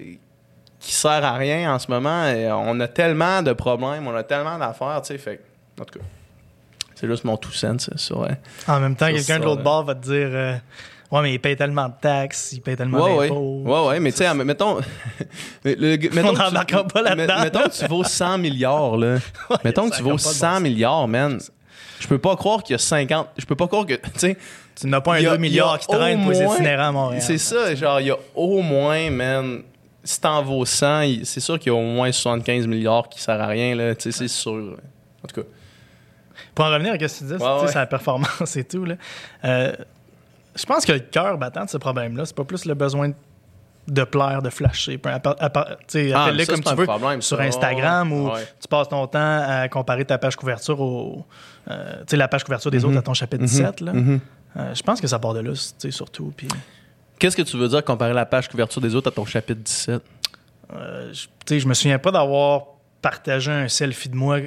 [0.79, 4.23] qui sert à rien en ce moment, euh, on a tellement de problèmes, on a
[4.23, 5.39] tellement d'affaires, tu sais, fait
[5.79, 6.05] en tout cas,
[6.95, 8.23] c'est juste mon tout sens sur.
[8.23, 8.29] euh,
[8.67, 10.55] En même temps, quelqu'un de l'autre bord va te dire euh,
[11.11, 13.27] Ouais, mais il paye tellement de taxes, il paye tellement Ouais, ouais.
[13.29, 13.63] d'impôts.
[13.65, 14.77] Ouais, ouais, mais tu sais, mettons.
[15.65, 17.41] le- mettons On n'embarquera pas là-dedans.
[17.43, 19.17] Mettons que tu vaux 100 milliards, là.
[19.65, 21.39] mettons que tu vaux comme pas de 100 bon milliards, man.
[21.99, 23.27] Je peux pas croire qu'il y a 50.
[23.37, 23.93] Je peux pas croire que.
[24.13, 24.37] Tu sais.
[24.79, 26.55] Tu n'as pas un il y a- 2 milliards qui traîne au pour les moins-
[26.55, 27.21] itinérants à Montréal.
[27.21, 29.61] C'est ça, genre, il y a au moins, man.
[30.03, 33.21] Si t'en vaux 100, il- c'est sûr qu'il y a au moins 75 milliards qui
[33.21, 33.93] sert à rien, là.
[33.95, 34.77] Tu sais, c'est sûr.
[35.23, 35.47] En tout cas.
[36.55, 37.67] Pour en revenir à ce que tu disais, Ouais, tu sais, ouais.
[37.67, 38.85] c'est la performance et tout.
[38.85, 38.95] Là.
[39.45, 39.73] Euh,
[40.55, 43.11] je pense que le cœur battant de ce problème-là, c'est pas plus le besoin
[43.87, 44.99] de plaire, de flasher.
[45.05, 47.39] Ah, appelle-le comme tu veux problème, sur.
[47.41, 48.47] Instagram Ouais, ou ouais.
[48.61, 51.25] tu passes ton temps à comparer ta page couverture au.
[51.69, 52.85] euh, tu sais, la page couverture des Mhm.
[52.85, 53.81] autres à ton chapitre 17.
[53.81, 53.93] Là.
[53.93, 54.19] Mhm.
[54.57, 55.51] Euh, je pense que ça part de là,
[55.89, 56.33] surtout.
[57.17, 60.01] Qu'est-ce que tu veux dire comparer la page couverture des autres à ton chapitre 17?
[60.73, 62.63] euh, je, je me souviens pas d'avoir
[63.01, 64.39] partagé un selfie de moi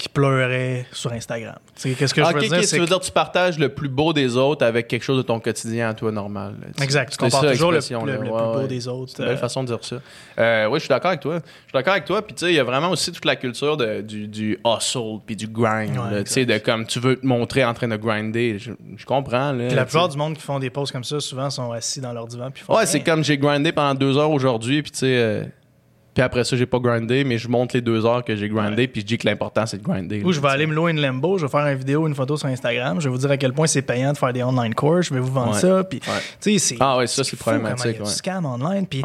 [0.00, 1.56] qui pleurait sur Instagram.
[1.74, 2.50] Sais, Qu'est-ce que je veux dire?
[2.64, 5.18] c'est tu veux que- dire tu partages le plus beau des autres avec quelque chose
[5.18, 6.54] de ton quotidien à toi normal.
[6.60, 6.82] là.
[6.82, 7.10] Exact.
[7.12, 8.66] Tu compares toujours le, plus beau ouais.
[8.66, 9.12] des autres.
[9.14, 9.96] C'est une belle euh, façon de dire ça.
[10.38, 11.36] Euh, oui, je suis d'accord avec toi.
[11.36, 12.22] Je suis d'accord avec toi.
[12.22, 15.18] Puis, tu sais, il y a vraiment aussi toute la culture de- du, du hustle
[15.26, 15.96] puis du grind.
[15.96, 18.58] Ouais, tu sais, de comme tu veux te montrer en train de grinder.
[18.58, 19.52] Je, je comprends.
[19.52, 22.12] Là, la plupart du monde qui font des posts comme ça, souvent, sont assis dans
[22.12, 22.50] leur divan.
[22.50, 24.82] Puis font Ouais, c'est comme j'ai grindé pendant deux heures aujourd'hui.
[24.82, 25.16] Puis, tu sais.
[25.18, 25.44] euh,
[26.14, 28.88] puis après ça, j'ai pas grindé, mais je montre les deux heures que j'ai grindé,
[28.88, 30.22] puis je dis que l'important, c'est de grinder.
[30.24, 32.36] Ou je vais aller me louer une Lambo, je vais faire une vidéo, une photo
[32.36, 34.74] sur Instagram, je vais vous dire à quel point c'est payant de faire des online
[34.74, 35.60] courses, je vais vous vendre Ouais.
[35.60, 35.84] ça.
[35.84, 36.58] Puis, Ouais.
[36.58, 36.76] c'est.
[36.80, 38.06] Ah ouais, ça, c'est problématique, ouais.
[38.06, 38.86] scam online.
[38.86, 39.02] Puis,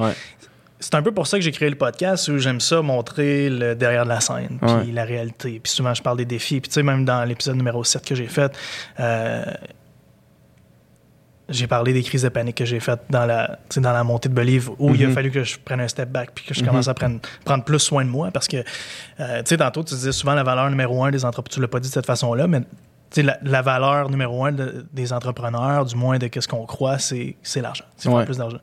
[0.79, 3.75] c'est un peu pour ça que j'ai créé le podcast où j'aime ça montrer le
[3.75, 5.59] derrière de la scène, puis la réalité.
[5.63, 6.59] Puis souvent, je parle des défis.
[6.59, 8.51] Puis tu sais, même dans l'épisode numéro 7 que j'ai fait,
[8.99, 9.43] euh,
[11.49, 14.33] j'ai parlé des crises de panique que j'ai faites dans la, dans la montée de
[14.33, 15.13] Believe où il a Mhm.
[15.13, 16.67] fallu que je prenne un step back puis que je Mhm.
[16.67, 18.57] commence à prendre, prendre plus soin de moi parce que,
[19.19, 21.53] euh, tu sais, tantôt, tu disais souvent la valeur numéro un des entrepreneurs.
[21.53, 22.61] Tu l'as pas dit de cette façon-là, mais
[23.17, 27.35] la, la valeur numéro un de- des entrepreneurs, du moins de ce qu'on croit, c'est
[27.61, 27.85] l'argent.
[27.97, 28.25] C'est Ouais.
[28.25, 28.57] plus d'argent.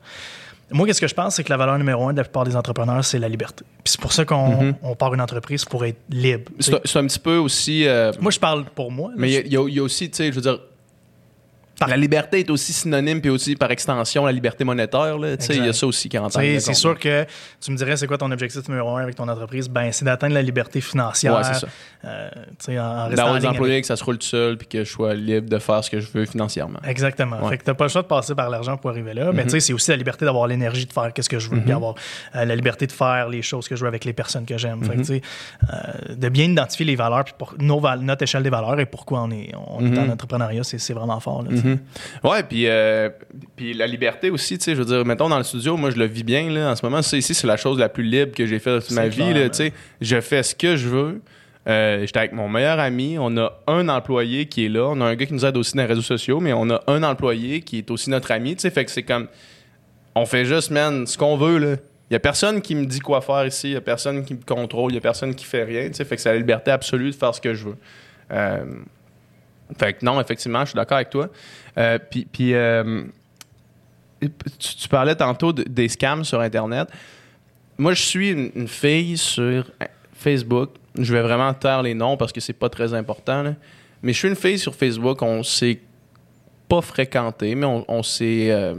[0.71, 2.55] Moi, qu'est-ce que je pense, c'est que la valeur numéro un de la plupart des
[2.55, 3.63] entrepreneurs, c'est la liberté.
[3.83, 6.51] Puis c'est pour ça qu'on on part une entreprise pour être libre.
[6.59, 7.87] C'est un petit peu aussi.
[7.87, 9.09] euh, Moi, je parle pour moi.
[9.09, 9.15] là.
[9.17, 10.59] Mais y y, il y a aussi, tu sais, je veux dire,
[11.79, 15.17] Par- la liberté est aussi synonyme, puis aussi par extension, la liberté monétaire.
[15.39, 16.59] Tu il y a ça aussi qui rentre Tu.
[16.59, 17.25] C'est sûr que
[17.59, 19.67] tu me dirais, c'est quoi ton objectif numéro un avec ton entreprise?
[19.67, 21.35] Ben, c'est d'atteindre la liberté financière.
[21.35, 21.67] Ouais, c'est ça.
[22.05, 22.29] euh,
[22.63, 25.13] tu en, en restant employés que ça se roule tout seul, puis que je sois
[25.15, 26.79] libre de faire ce que je veux financièrement.
[26.85, 27.41] Exactement.
[27.43, 27.49] Ouais.
[27.49, 29.31] Fait que t'as pas le choix de passer par l'argent pour arriver là.
[29.33, 29.45] Mais Mhm.
[29.45, 31.63] tu sais, c'est aussi la liberté d'avoir l'énergie de faire ce que je veux, Mhm.
[31.63, 31.95] puis avoir
[32.35, 34.83] euh, la liberté de faire les choses que je veux avec les personnes que j'aime.
[34.83, 35.01] Fait que Mhm.
[35.01, 35.21] tu sais,
[35.73, 38.85] euh, de bien identifier les valeurs, puis pour, nos val- notre échelle des valeurs et
[38.85, 40.09] pourquoi on est, on est Mhm.
[40.09, 41.43] en entrepreneuriat, c'est c'est vraiment fort.
[41.43, 41.79] Là, Mhm.
[42.23, 43.09] Ouais, puis, euh,
[43.55, 45.97] puis la liberté aussi, tu sais, je veux dire, mettons dans le studio, moi je
[45.97, 48.33] le vis bien, là, en ce moment, ça ici, c'est la chose la plus libre
[48.35, 49.49] que j'ai faite de toute ma vie, là, ouais.
[49.51, 49.73] sais.
[50.01, 51.21] Je fais ce que je veux.
[51.67, 55.05] Euh, J'étais avec mon meilleur ami, on a un employé qui est là, on a
[55.05, 57.61] un gars qui nous aide aussi dans les réseaux sociaux, mais on a un employé
[57.61, 59.27] qui est aussi notre ami, tu sais, fait que c'est comme,
[60.13, 61.75] on fait juste, man, ce qu'on veut, là.
[62.09, 64.33] Il y a personne qui me dit quoi faire ici, il y a personne qui
[64.35, 66.37] me contrôle, il y a personne qui fait rien, tu sais, fait que c'est la
[66.37, 67.77] liberté absolue de faire ce que je veux.
[68.31, 68.65] Euh,
[69.77, 71.29] fait que non, effectivement, je suis d'accord avec toi.
[71.77, 71.97] Euh,
[72.31, 73.03] puis, euh,
[74.59, 76.89] tu, parlais tantôt de- des scams sur Internet.
[77.77, 79.69] Moi, je suis une, fille sur
[80.13, 80.71] Facebook.
[80.97, 83.55] Je vais vraiment taire les noms parce que c'est pas très important.
[84.01, 85.21] Mais je suis une fille sur Facebook.
[85.21, 85.79] On s'est
[86.69, 88.51] pas fréquenté, mais on, s'est.
[88.51, 88.75] euh,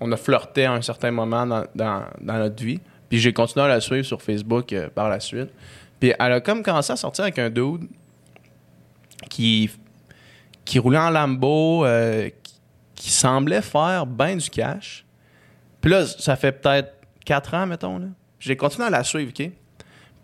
[0.00, 2.80] on a flirté à un certain moment dans, dans- notre vie.
[3.08, 5.48] Puis j'ai continué à la suivre sur Facebook par la suite.
[5.98, 7.88] Puis elle a comme commencé à sortir avec un dude
[9.28, 9.70] qui,
[10.64, 12.54] qui roulait en Lambo, euh, qui,
[12.94, 15.04] qui semblait faire bien du cash.
[15.80, 16.92] Puis là, ça fait peut-être
[17.24, 17.98] 4 ans, mettons.
[17.98, 18.06] Là.
[18.38, 19.50] J'ai continué à la suivre, OK?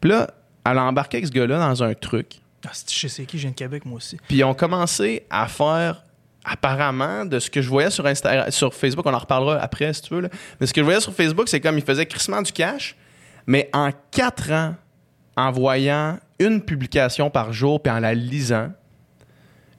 [0.01, 0.28] Puis là,
[0.64, 2.40] elle a embarqué avec ce gars-là dans un truc.
[2.66, 4.16] Ah, c'est- je sais qui, je viens de Québec, moi aussi.
[4.28, 6.03] Puis ils ont commencé à faire,
[6.44, 10.03] apparemment, de ce que je voyais sur, Insta sur Facebook, on en reparlera après si
[10.03, 10.28] tu veux, là.
[10.61, 12.97] mais ce que je voyais sur Facebook, c'est comme ils faisaient crissement du cash,
[13.47, 14.74] mais en quatre ans,
[15.36, 18.70] en voyant une publication par jour puis en la lisant,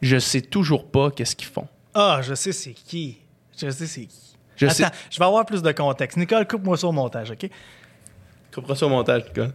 [0.02, 1.68] je sais toujours pas qu'est-ce qu'ils font.
[1.94, 3.18] Ah, je sais c'est qui.
[3.58, 4.36] Je sais c'est qui.
[4.56, 4.86] Je Attends, sais.
[5.12, 6.18] je vais avoir plus de contexte.
[6.18, 7.50] Nicole, coupe-moi ça au montage, OK?
[8.54, 9.54] Couperas ça au montage, Nicole.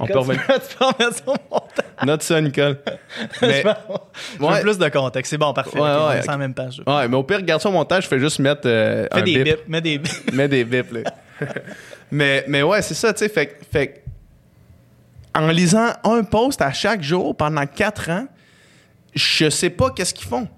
[0.00, 0.42] On peut revenir.
[0.46, 1.84] tu peux- remettre ça au montage.
[2.06, 2.78] Note ça, Nicole.
[3.42, 4.60] Mais, Je veux ouais.
[4.62, 5.30] plus de contexte.
[5.30, 5.78] C'est bon, parfait.
[5.78, 6.82] Ouais, on ouais, sur la même page.
[6.86, 9.22] ouais, mais au pire, regarde ça au montage, je fais juste mettre euh, Fais un
[9.22, 9.44] des bip.
[9.44, 10.32] bips, mets des bips.
[10.32, 11.00] Mets des bips, là.
[12.10, 13.28] mais, mais ouais, c'est ça, tu sais.
[13.28, 13.98] Fait, que- fait que
[15.34, 18.26] en lisant un post à chaque jour pendant quatre ans,
[19.14, 20.48] je sais pas qu'est-ce qu'ils font.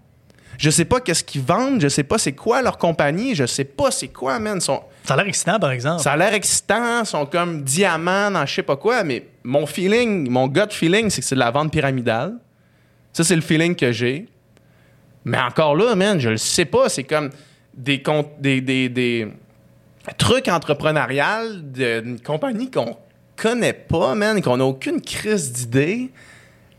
[0.59, 3.65] Je sais pas qu'est-ce qu'ils vendent, je sais pas c'est quoi leur compagnie, je sais
[3.65, 4.61] pas c'est quoi, man.
[4.61, 6.01] Sont- Ça a l'air excitant, par exemple.
[6.03, 10.31] ça a l'air excitant, sont comme diamants dans je sais pas quoi, mais mon feeling,
[10.31, 12.35] mon gut feeling, c'est que c'est de la vente pyramidale.
[13.13, 14.27] Ça, c'est le feeling que j'ai.
[15.25, 16.89] Mais encore là, man, je le sais pas.
[16.89, 17.31] C'est comme
[17.73, 18.03] des,
[18.39, 19.29] des, des, des
[20.19, 22.97] trucs entrepreneuriales d'une compagnie qu'on
[23.37, 26.11] connaît pas, man, qu'on n'a aucune crise d'idée.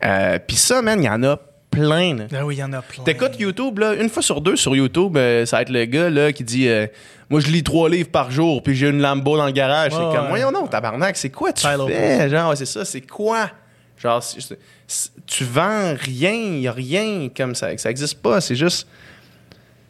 [0.03, 1.37] Euh, Puis ça, man, il y en a
[1.71, 2.15] plein.
[2.15, 2.25] là.
[2.33, 3.03] Ah oui, il y en a plein.
[3.03, 6.09] T'écoutes YouTube, là, une fois sur deux sur YouTube, euh, ça va être le gars
[6.09, 6.87] là, qui dit euh,
[7.29, 9.91] Moi, je lis trois livres par jour, puis j'ai une Lambo dans le garage.
[9.91, 10.29] C'est comme, ouais.
[10.29, 12.29] voyons non, tabarnak, c'est quoi tu fais?
[12.29, 13.49] Genre, ouais, c'est ça, c'est quoi?
[13.97, 14.23] Genre,
[15.25, 18.41] tu vends rien, il y a rien comme ça, ça existe pas.
[18.41, 18.87] C'est juste,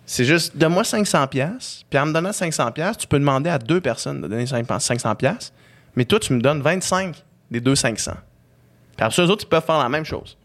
[0.06, 3.58] c'est juste, donne-moi 500$, piastres, puis en me donnant 500$, piastres, tu peux demander à
[3.58, 5.52] deux personnes de donner 500$, piastres,
[5.96, 8.12] mais toi, tu me donnes 25 des deux 500.
[8.12, 10.38] Puis après ça, eux autres, ils peuvent faire la même chose.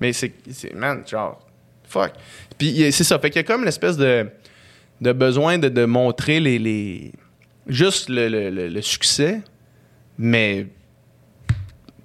[0.00, 0.32] Mais c'est,
[0.74, 1.46] man, genre,
[1.84, 2.12] fuck.
[2.58, 4.28] Puis c'est ça, fait qu'il y a comme l'espèce de,
[5.00, 7.12] de besoin de, de montrer les, les
[7.66, 9.42] juste le, le- le- le succès,
[10.18, 10.66] mais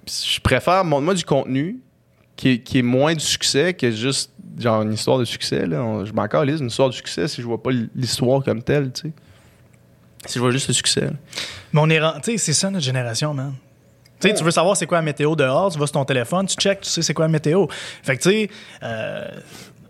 [0.06, 1.80] je préfère, montre-moi du contenu
[2.36, 5.82] qui est, qui est moins du succès que juste, genre, une histoire de succès, là.
[5.82, 8.92] On- je m'en calisse une histoire de succès si je vois pas l'histoire comme telle,
[8.92, 9.12] tu sais.
[10.26, 11.02] Si je vois juste le succès.
[11.02, 11.10] là.
[11.72, 11.98] Mais on est.
[12.00, 13.54] ren- Tu sais, c'est ça notre génération, man.
[14.20, 16.46] Tu sais, tu veux savoir c'est quoi la météo dehors, tu vas sur ton téléphone,
[16.46, 17.66] tu check, tu sais c'est quoi la météo.
[18.02, 18.50] Fait que, tu sais,
[18.82, 19.28] euh,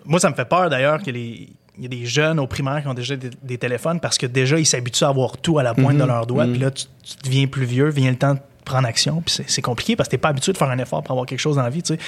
[0.05, 1.49] moi, ça me fait peur d'ailleurs que les.
[1.79, 4.25] Il y a des jeunes au primaire qui ont déjà des, des téléphones parce que
[4.27, 6.01] déjà, ils s'habituent à avoir tout à la pointe Mhm.
[6.01, 6.47] de leurs doigts.
[6.47, 6.53] Mhm.
[6.53, 9.21] Puis là, tu, tu deviens plus vieux, vient le temps de prendre action.
[9.21, 11.27] Puis c'est- c'est compliqué parce que t'es pas habitué de faire un effort pour avoir
[11.27, 12.01] quelque chose dans la vie, tu sais.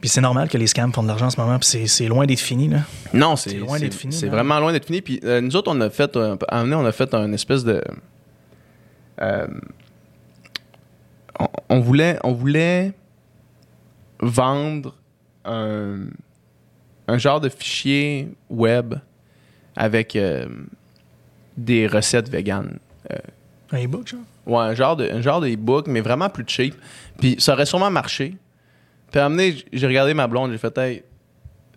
[0.00, 2.24] Puis c'est normal que les scams font de l'argent en ce moment, puis c'est- loin
[2.26, 2.80] d'être fini, là.
[3.12, 5.02] Non, c'est C'est loin d'être fini, C'est vraiment loin d'être fini.
[5.02, 7.12] Puis euh, nous autres, on a fait, un, à un moment donné, on a fait
[7.14, 7.82] un espèce de.
[9.22, 9.46] euh,
[11.40, 12.92] on, on voulait, on voulait
[14.20, 14.94] vendre
[15.44, 16.06] un,
[17.06, 18.94] un genre de fichier web
[19.76, 20.46] avec euh,
[21.56, 22.78] des recettes véganes.
[23.70, 24.20] Un e-book, genre?
[24.46, 26.74] Ouais, un genre de, un genre de e-book, mais vraiment plus cheap.
[27.18, 28.36] Puis ça aurait sûrement marché.
[29.10, 31.02] Puis j- j'ai regardé ma blonde, j'ai fait, hey,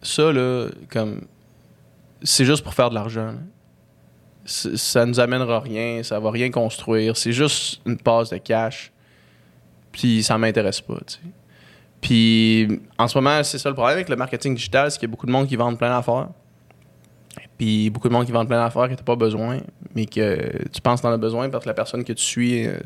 [0.02, 1.22] ça, là, comme,
[2.24, 3.36] c'est juste pour faire de l'argent.
[4.46, 7.16] Ça nous amènera rien, ça va rien construire.
[7.16, 8.92] C'est juste une passe de cash.
[9.92, 11.20] Puis ça m'intéresse pas, tu sais.
[12.02, 15.12] Puis en ce moment, c'est ça le problème avec le marketing digital, c'est qu'il y
[15.12, 16.30] a beaucoup de monde qui vendent plein d'affaires.
[17.58, 19.60] Puis beaucoup de monde qui vendent plein d'affaires que tu pas besoin,
[19.94, 22.78] mais que tu penses en as besoin parce que la personne que tu suis euh,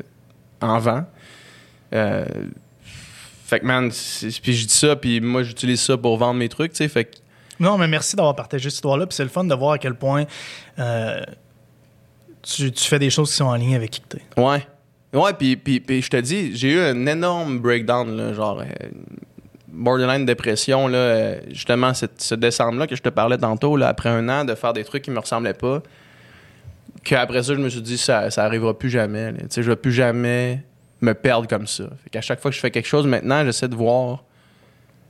[0.60, 1.04] en vend.
[1.94, 2.26] Euh,
[3.46, 3.90] fait que, man,
[4.42, 6.88] puis je dis ça, puis moi, j'utilise ça pour vendre mes trucs, tu sais.
[6.88, 7.16] Fait que,
[7.60, 9.06] Non, mais merci d'avoir partagé cette histoire-là.
[9.06, 10.24] Puis c'est le fun de voir à quel point
[10.78, 11.20] euh,
[12.42, 14.22] tu, tu fais des choses qui sont en ligne avec qui que t'es.
[14.40, 14.66] ouais.
[15.12, 18.64] Ouais, puis, puis, puis je te dis, j'ai eu un énorme breakdown, là, genre, euh,
[19.68, 24.10] borderline dépression, là, euh, justement, cette- ce décembre-là que je te parlais tantôt, là, après
[24.10, 25.82] un an de faire des trucs qui me ressemblaient pas.
[27.04, 29.32] Qu'après ça, je me suis dit, ça, ça arrivera plus jamais.
[29.34, 30.62] Tu sais, je vais plus jamais
[31.00, 31.84] me perdre comme ça.
[32.12, 34.24] Fait chaque fois que je fais quelque chose, maintenant, j'essaie de voir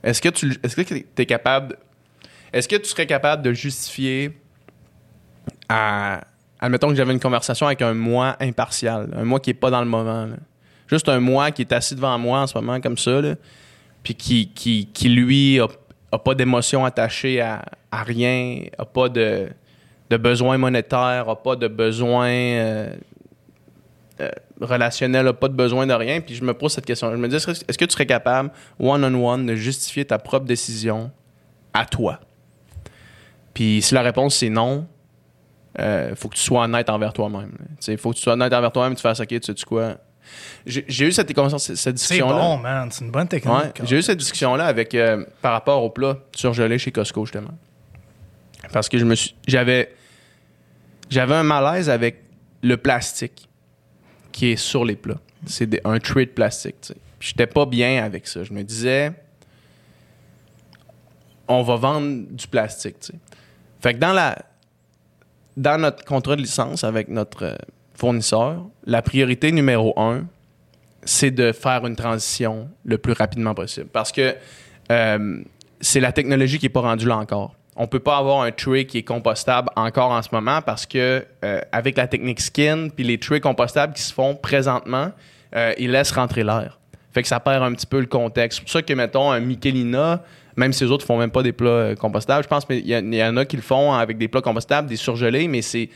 [0.03, 1.77] est-ce que tu est-ce que es capable
[2.53, 4.37] est-ce que tu serais capable de justifier
[5.69, 6.21] à
[6.59, 9.81] admettons que j'avais une conversation avec un moi impartial, un moi qui est pas dans
[9.81, 10.27] le moment.
[10.87, 13.35] Juste un moi qui est assis devant moi en ce moment comme ça là,
[14.03, 19.49] puis qui, qui, qui lui a pas d'émotion attachée à, à rien, a pas de
[20.09, 22.95] de besoin monétaire, a pas de besoin euh,
[24.19, 26.21] euh, relationnel, a pas de besoin de rien.
[26.21, 27.11] Puis je me pose cette question.
[27.11, 31.11] Je me dis, est-ce que tu serais capable, one-on-one, de justifier ta propre décision
[31.73, 32.19] à toi?
[33.53, 34.87] Puis si la réponse c'est non,
[35.79, 37.51] il faut que tu sois honnête envers toi-même.
[37.87, 39.97] Il faut que tu sois honnête envers toi-même, tu fasses OK, tu sais quoi?
[40.65, 42.35] J'ai eu cette, cette discussion-là.
[42.35, 42.89] C'est bon, man.
[42.91, 43.81] C'est une bonne technique.
[43.83, 44.95] J'ai eu cette discussion-là avec
[45.41, 47.53] par rapport au plat surgelé chez Costco, justement.
[48.73, 49.35] Parce que je me suis.
[49.47, 49.93] J'avais.
[51.09, 52.23] J'avais un malaise avec
[52.61, 53.46] le plastique
[54.37, 55.19] qui est sur les plats.
[55.47, 56.95] C'est un trait de plastique, sais.
[57.19, 58.43] J'étais pas bien avec ça.
[58.43, 59.11] Je me disais.
[61.47, 63.11] On va vendre du plastique.
[63.81, 64.37] Fait que dans la.
[65.55, 67.55] Dans notre contrat de licence avec notre euh,
[67.95, 70.27] fournisseur, la priorité numéro un,
[71.03, 73.87] c'est de faire une transition le plus rapidement possible.
[73.91, 74.35] Parce que
[74.91, 75.43] euh,
[75.81, 78.85] c'est la technologie qui n'est pas rendue là encore on peut pas avoir un tray
[78.87, 83.05] qui est compostable encore en ce moment parce que euh, avec la technique skin puis
[83.05, 85.11] les trays compostables qui se font présentement,
[85.55, 86.79] euh, ils laissent rentrer l'air.
[87.13, 88.57] Fait que ça perd un petit peu le contexte.
[88.57, 90.23] C'est pour ça que mettons un Michelina,
[90.55, 92.93] même si les autres font même pas des plats euh, compostables, je pense qu'il y,
[92.93, 95.89] y, en a qui le font avec des plats compostables, des surgelés, mais c'est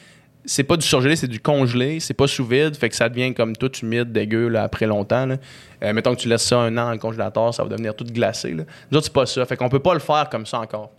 [0.44, 3.32] c'est pas du surgelé, c'est du congelé, c'est pas sous vide, fait que ça devient
[3.32, 5.28] comme tout humide, dégueu après longtemps.
[5.84, 8.52] Mettons que tu laisses ça un an dans congélateur, ça va devenir tout glacé.
[8.52, 8.64] Nous
[8.98, 9.46] autres, c'est pas ça.
[9.46, 10.90] Fait qu'on peut pas le faire comme ça encore.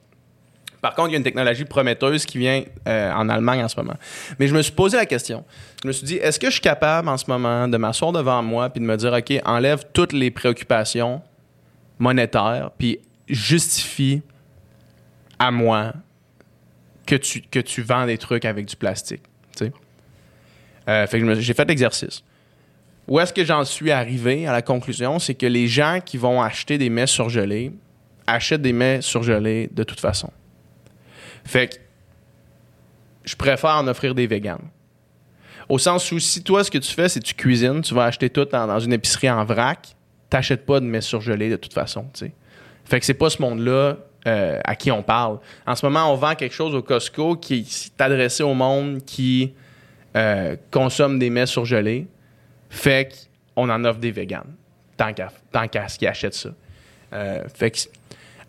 [0.83, 3.77] Par contre, il y a une technologie prometteuse qui vient euh, en Allemagne en ce
[3.77, 3.95] moment.
[4.41, 5.45] Mais je me suis posé la question.
[5.83, 8.43] Je me suis dit, est-ce que je suis capable en ce moment de m'asseoir devant
[8.43, 11.23] moi puis de me dire, OK, enlève toutes les préoccupations
[12.01, 14.23] monétaires puis justifie
[15.39, 15.93] à moi
[17.07, 19.23] que tu, que vends des trucs avec du plastique.
[20.89, 21.07] Euh,
[21.39, 22.25] j'ai fait l'exercice.
[23.07, 25.21] Où est-ce que j'en suis arrivé à la conclusion?
[25.21, 27.71] C'est que les gens qui vont acheter des mets surgelés
[28.27, 30.33] achètent des mets surgelés de toute façon.
[31.45, 31.77] Fait que
[33.25, 34.69] je préfère en offrir des véganes.
[35.69, 38.05] Au sens où si toi, ce que tu fais, c'est que tu cuisines, tu vas
[38.05, 39.95] acheter tout dans, une épicerie en vrac,
[40.29, 42.07] t'achètes pas de mets surgelés de toute façon.
[42.85, 45.39] Fait que c'est pas ce monde-là euh, à qui on parle.
[45.67, 49.53] En ce moment, on vend quelque chose au Costco qui est adressé au monde qui
[50.17, 52.07] euh, consomme des mets surgelés.
[52.69, 54.55] Fait qu'on en offre des véganes,
[54.97, 56.51] tant qu'à ce qu'ils achètent ça.
[57.13, 57.79] Euh, fait que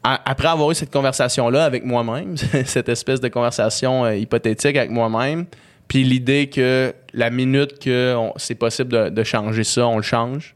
[0.04, 2.36] après avoir eu cette conversation-là avec moi-même,
[2.66, 5.46] cette espèce de conversation euh, hypothétique avec moi-même,
[5.88, 10.56] puis l'idée que la minute que c'est possible de, changer ça, on le change,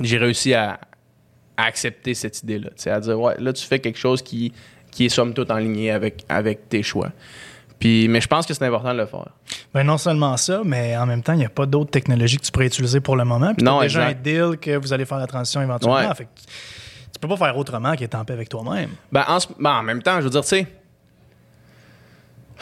[0.00, 0.78] j'ai réussi à,
[1.56, 2.70] accepter cette idée-là.
[2.86, 4.52] À dire, ouais, là, tu fais quelque chose qui,
[4.92, 7.10] qui est somme toute en ligne avec, avec tes choix.
[7.80, 9.26] Puis, mais je pense que c'est important de le faire.
[9.74, 12.42] Ben non seulement ça, mais en même temps, il n'y a pas d'autres technologies que
[12.42, 13.54] tu pourrais utiliser pour le moment.
[13.54, 16.14] Puis non, déjà un deal que vous allez faire la transition éventuellement.
[16.14, 16.28] Fait
[17.18, 18.90] tu peux pas faire autrement qu'être en paix avec toi-même.
[19.10, 20.66] Ben, en, ben, en même temps, je veux dire, tu sais.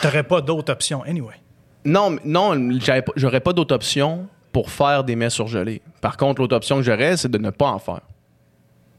[0.01, 1.35] T'aurais pas d'autres options, anyway.
[1.85, 2.79] Non, non,
[3.17, 5.83] j'aurais pas d'autres options pour faire des mets surgelés.
[6.01, 8.01] Par contre, l'autre option que j'aurais, c'est de ne pas en faire.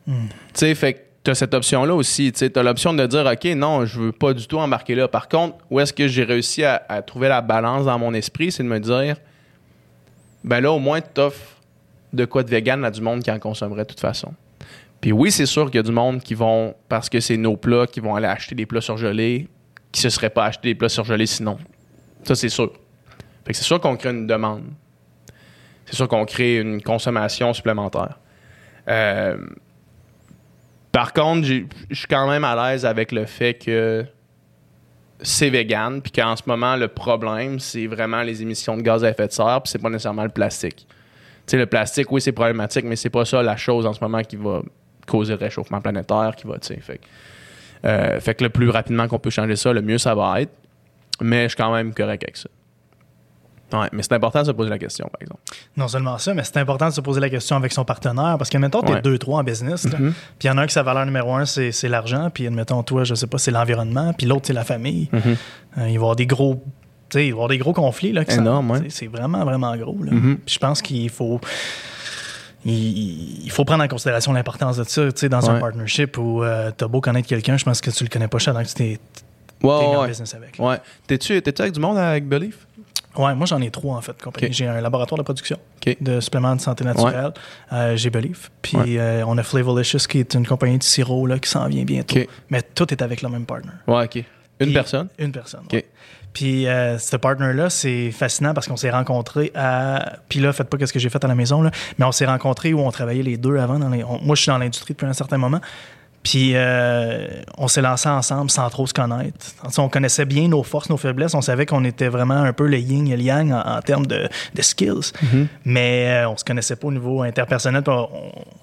[0.05, 0.27] Hmm.
[0.27, 2.31] Tu sais, fait que tu as cette option-là aussi.
[2.31, 5.07] Tu as l'option de dire, OK, non, je veux pas du tout embarquer là.
[5.07, 8.51] Par contre, où est-ce que j'ai réussi à, à, trouver la balance dans mon esprit,
[8.51, 9.17] c'est de me dire,
[10.43, 11.57] ben là, au moins, tu offres
[12.13, 14.33] de quoi de vegan à du monde qui en consommerait de toute façon.
[15.01, 17.55] Puis oui, c'est sûr qu'il y a du monde qui vont, parce que c'est nos
[17.55, 19.47] plats, qui vont aller acheter des plats surgelés,
[19.91, 21.57] qui se seraient pas achetés des plats surgelés sinon.
[22.23, 22.73] Ça, c'est sûr.
[23.45, 24.63] Fait que c'est sûr qu'on crée une demande.
[25.85, 28.19] C'est sûr qu'on crée une consommation supplémentaire.
[28.87, 29.37] Euh,
[30.91, 34.05] par contre, je suis quand même à l'aise avec le fait que
[35.21, 39.09] c'est vegan, puis qu'en ce moment, le problème, c'est vraiment les émissions de gaz à
[39.09, 40.85] effet de serre, puis c'est pas nécessairement le plastique.
[40.87, 43.99] Tu sais, le plastique, oui, c'est problématique, mais c'est pas ça la chose en ce
[44.01, 44.61] moment qui va
[45.07, 46.79] causer le réchauffement planétaire qui va, tu sais.
[46.79, 46.99] Fait,
[47.85, 50.51] euh, fait que le plus rapidement qu'on peut changer ça, le mieux ça va être.
[51.21, 52.49] Mais je suis quand même correct avec ça.
[53.73, 55.41] Ouais, mais c'est important de se poser la question, par exemple.
[55.75, 58.49] Non seulement ça, mais c'est important de se poser la question avec son partenaire parce
[58.49, 60.13] que, mettons, tu es deux, trois en business, mm-hmm.
[60.39, 62.81] puis il y en a un qui sa valeur numéro un, c'est, l'argent, puis, admettons,
[62.83, 65.09] toi, je sais pas, c'est l'environnement, puis l'autre, c'est la famille.
[65.11, 65.19] Mm-hmm.
[65.19, 65.35] Euh,
[65.79, 66.63] il va y avoir des gros.
[67.13, 68.13] il va y avoir des gros conflits.
[68.13, 69.97] Là, Énorme, C'est vraiment, vraiment gros.
[69.97, 70.37] Mm-hmm.
[70.47, 71.41] je pense qu'il faut
[72.73, 76.71] il, faut prendre en considération l'importance de ça, tu sais, dans un partnership où euh,
[76.77, 78.83] tu as beau connaître quelqu'un, je pense que tu le connais pas, cher, que tu
[78.83, 78.99] es,
[79.63, 80.55] en business avec.
[80.59, 80.77] Ouais.
[81.07, 82.67] T'es-tu, avec du monde avec Belief?
[83.17, 84.15] Ouais, moi j'en ai trois en fait.
[84.51, 85.57] J'ai un laboratoire de production
[86.01, 87.33] de suppléments de santé naturelle.
[87.71, 88.51] Euh, j'ai Belief.
[88.61, 91.83] Puis euh, on a Flavolicious qui est une compagnie de sirop là, qui s'en vient
[91.83, 92.15] bientôt.
[92.49, 93.71] Mais tout est avec le même partner.
[93.87, 94.23] Ouais, OK.
[94.59, 95.07] Une personne?
[95.17, 95.63] Une personne.
[96.37, 100.17] Puis euh, ce partner-là, c'est fascinant parce qu'on s'est rencontrés à.
[100.29, 102.27] Puis là, faites pas ce que j'ai fait à la maison, là, mais on s'est
[102.27, 103.79] rencontrés où on travaillait les deux avant.
[103.79, 104.03] Dans les...
[104.03, 105.59] moi, je suis dans l'industrie depuis un certain moment.
[106.21, 107.27] Puis euh,
[107.57, 109.47] on s'est lancé ensemble sans trop se connaître.
[109.79, 111.33] On connaissait bien nos forces, nos faiblesses.
[111.33, 114.05] On savait qu'on était vraiment un peu le yin et le yang en, en termes
[114.05, 115.13] de, de skills.
[115.65, 117.81] Mais euh, on se connaissait pas au niveau interpersonnel.
[117.81, 118.09] Puis on-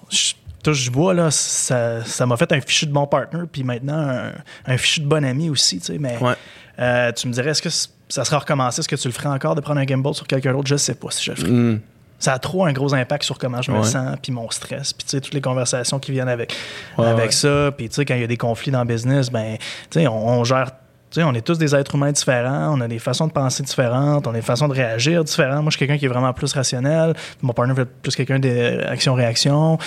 [0.09, 0.33] je
[0.63, 3.41] touche du bois, là, ça ça m'a fait un fichu de bon partner.
[3.51, 4.31] Puis maintenant, un,
[4.65, 5.79] un fichu de bon ami aussi.
[5.79, 5.97] tu sais.
[5.99, 6.35] Mais Ouais.
[6.79, 7.69] Euh, tu me dirais, est-ce que
[8.09, 8.79] ça sera recommencé?
[8.81, 10.67] Est-ce que tu le ferais encore de prendre un gimbal sur quelqu'un d'autre?
[10.67, 11.49] Je sais pas si je le ferais.
[11.51, 11.79] Mm.
[12.17, 13.83] Ça a trop un gros impact sur comment je me Ouais.
[13.83, 16.53] sens, puis mon stress, puis tu sais, toutes les conversations qui viennent avec,
[16.97, 17.31] Ouais, avec ouais.
[17.31, 17.71] ça.
[17.77, 19.57] Puis tu sais, quand il y a des conflits dans le business, ben,
[19.89, 20.71] tu sais, on, on gère.
[21.11, 23.63] Tu sais, on est tous des êtres humains différents, on a des façons de penser
[23.63, 25.61] différentes, on a des façons de réagir différentes.
[25.61, 27.13] Moi, je suis quelqu'un qui est vraiment plus rationnel.
[27.41, 29.77] Mon partner est plus quelqu'un d'action-réaction.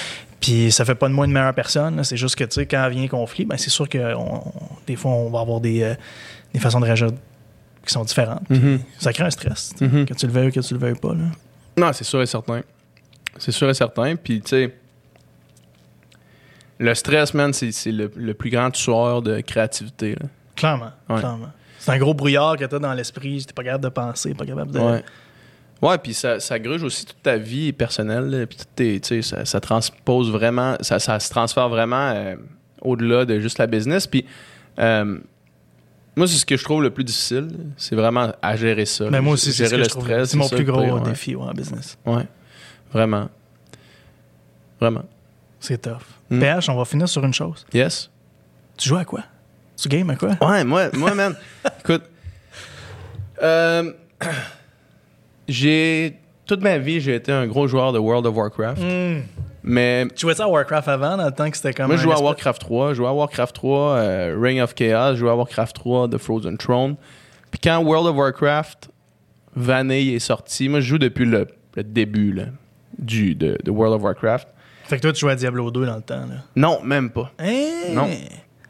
[0.40, 2.02] Puis ça fait pas de moi une meilleure personne.
[2.04, 4.52] C'est juste que, tu sais, quand vient un conflit, ben, c'est sûr que on- on-
[4.86, 5.94] des fois, on va avoir des, euh,
[6.52, 7.08] des façons de réagir
[7.86, 8.48] qui sont différentes.
[8.50, 8.80] Mhm.
[8.98, 10.04] Ça crée un stress, Mhm.
[10.06, 11.14] que tu le veuilles ou que tu le veuilles pas.
[11.14, 11.24] Là.
[11.76, 12.60] Non, c'est sûr et certain.
[13.38, 14.16] C'est sûr et certain.
[14.16, 14.74] Puis, tu sais,
[16.78, 20.12] le stress, man, c'est le, le plus grand tueur de créativité.
[20.14, 20.28] là.
[20.54, 21.18] Clairement, Ouais.
[21.18, 21.50] clairement.
[21.78, 24.72] C'est un gros brouillard que t'as dans l'esprit, t'es pas capable de penser, pas capable
[24.72, 24.78] de...
[24.80, 25.04] Ouais.
[25.80, 28.48] Ouais, puis ça, ça gruge aussi toute ta vie personnelle.
[28.48, 28.58] Puis
[29.00, 32.34] tes- ça, ça transpose vraiment, ça, ça se transfère vraiment euh,
[32.82, 34.06] au-delà de juste la business.
[34.08, 34.24] Puis,
[34.80, 35.18] euh,
[36.18, 37.48] moi, c'est ce que je trouve le plus difficile.
[37.76, 39.04] C'est vraiment à gérer ça.
[39.04, 40.30] Mais là, Ben, moi aussi, c'est gérer ce que le je stress.
[40.30, 41.96] C'est mon plus gros pire, défi ouais, en business.
[42.04, 42.26] Ouais,
[42.92, 43.28] vraiment.
[44.80, 45.04] Vraiment.
[45.60, 46.02] C'est tough.
[46.30, 46.40] Mm.
[46.40, 47.66] PH, on va finir sur une chose.
[47.72, 48.10] Yes?
[48.76, 49.22] Tu joues à quoi?
[49.76, 50.36] Tu games à quoi?
[50.40, 51.36] Ouais, moi, moi man.
[51.80, 52.02] Écoute,
[53.42, 53.92] euh,
[55.48, 56.18] j'ai.
[56.46, 58.80] Toute ma vie, j'ai été un gros joueur de World of Warcraft.
[58.82, 59.22] Mm.
[59.68, 62.02] Mais Tu jouais ça à Warcraft avant, dans le temps que c'était comme moi, je
[62.02, 62.88] jouais à Warcraft 3.
[62.90, 65.12] Je jouais à Warcraft 3, euh, Ring of Chaos.
[65.14, 66.96] Je jouais à Warcraft 3, The Frozen Throne.
[67.50, 68.88] Puis quand World of Warcraft
[69.54, 71.46] Vanille est sorti, moi, je joue depuis le,
[71.76, 72.44] le début là,
[72.98, 74.48] du, de, de World of Warcraft.
[74.84, 76.20] Fait que toi, tu jouais à Diablo 2 dans le temps.
[76.20, 76.36] Là.
[76.56, 77.30] Non, même pas.
[77.38, 77.90] Hein?
[77.92, 78.08] Non.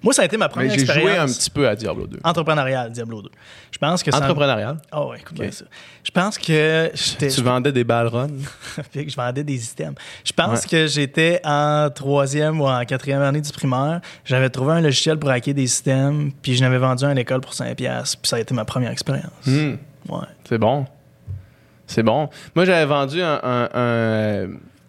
[0.02, 2.06] Moi, ça a été ma Mais première j'ai joué un expérience petit peu à Diablo
[2.06, 2.18] 2.
[2.22, 3.30] entrepreneuriale, Diablo 2.
[3.72, 4.18] Je pense que ça...
[4.18, 4.78] Entrepreneurial.
[4.92, 5.64] Ah ouais, écoute bien ça.
[6.04, 7.28] Je pense que j'étais...
[7.28, 8.28] Tu vendais des ballerons.
[8.92, 9.94] Fait que je vendais des items.
[10.24, 10.68] Je pense Ouais.
[10.70, 14.00] que j'étais en troisième ou en quatrième année du primaire.
[14.24, 17.40] J'avais trouvé un logiciel pour hacker des systèmes, puis je n'avais vendu un à l'école
[17.40, 17.74] pour 5$.
[17.74, 19.30] piastres, Puis ça a été ma première expérience.
[19.46, 19.74] Hmm.
[20.08, 20.18] Ouais.
[20.48, 20.86] C'est bon.
[21.86, 22.28] C'est bon.
[22.54, 24.48] Moi, j'avais vendu un, un, un,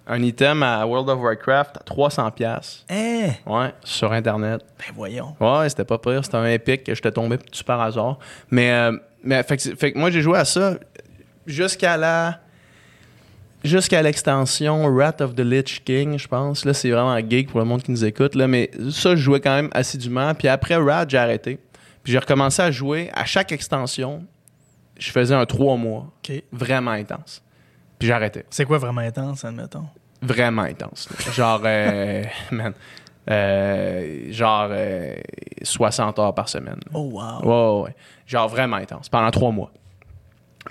[0.09, 2.31] un item à World of Warcraft à 300$.
[2.33, 2.83] piastres.
[2.89, 3.29] Hein?
[3.45, 4.61] Ouais, sur Internet.
[4.77, 5.35] Ben voyons.
[5.39, 6.25] Ouais, c'était pas pire.
[6.25, 8.17] C'était un épique que j'étais tombé dessus par hasard.
[8.49, 10.73] Mais, euh, mais fait, que, c'est- fait que moi, j'ai joué à ça
[11.45, 12.39] jusqu'à la.
[13.61, 16.63] Jusqu'à l'extension Wrath of the Lich King, je pense.
[16.63, 18.33] Là, c'est vraiment geek pour le monde qui nous écoute.
[18.35, 20.33] Là, mais ça, je jouais quand même assidûment.
[20.33, 21.59] Puis après Wrath, j'ai arrêté.
[22.01, 24.23] Puis j'ai recommencé à jouer à chaque extension.
[24.97, 26.41] Je faisais un trois mois OK.
[26.53, 27.43] vraiment intense.
[27.99, 28.45] Puis j'arrêtais.
[28.49, 29.87] C'est quoi vraiment intense, admettons?
[30.21, 31.07] Vraiment intense.
[31.09, 31.31] là.
[31.31, 32.73] Genre, euh, man,
[33.29, 35.15] euh, genre euh,
[35.61, 36.79] 60 heures par semaine.
[36.93, 37.41] Oh, wow.
[37.43, 37.47] Ouais,
[37.81, 37.95] ouais, ouais.
[38.25, 39.07] Genre vraiment intense.
[39.09, 39.71] Pendant trois mois.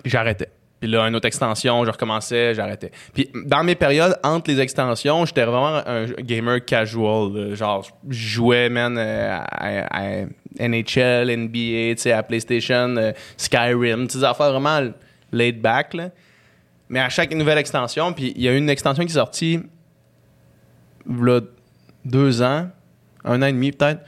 [0.02, 0.50] Puis j'arrêtais.
[0.80, 2.92] Puis là, une autre extension, je recommençais, j'arrêtais.
[3.12, 7.32] Puis dans mes périodes entre les extensions, j'étais vraiment un gamer casual.
[7.32, 7.54] là.
[7.56, 10.24] Genre, je jouais, man, euh, à, à
[10.60, 14.88] NHL, NBA, tu sais, à PlayStation, euh, Skyrim, des affaires vraiment
[15.32, 16.10] laid back, là.
[16.88, 19.60] Mais à chaque nouvelle extension, puis il y a une extension qui est sortie,
[21.06, 21.40] là,
[22.04, 22.68] deux ans,
[23.24, 24.00] un an et demi peut-être.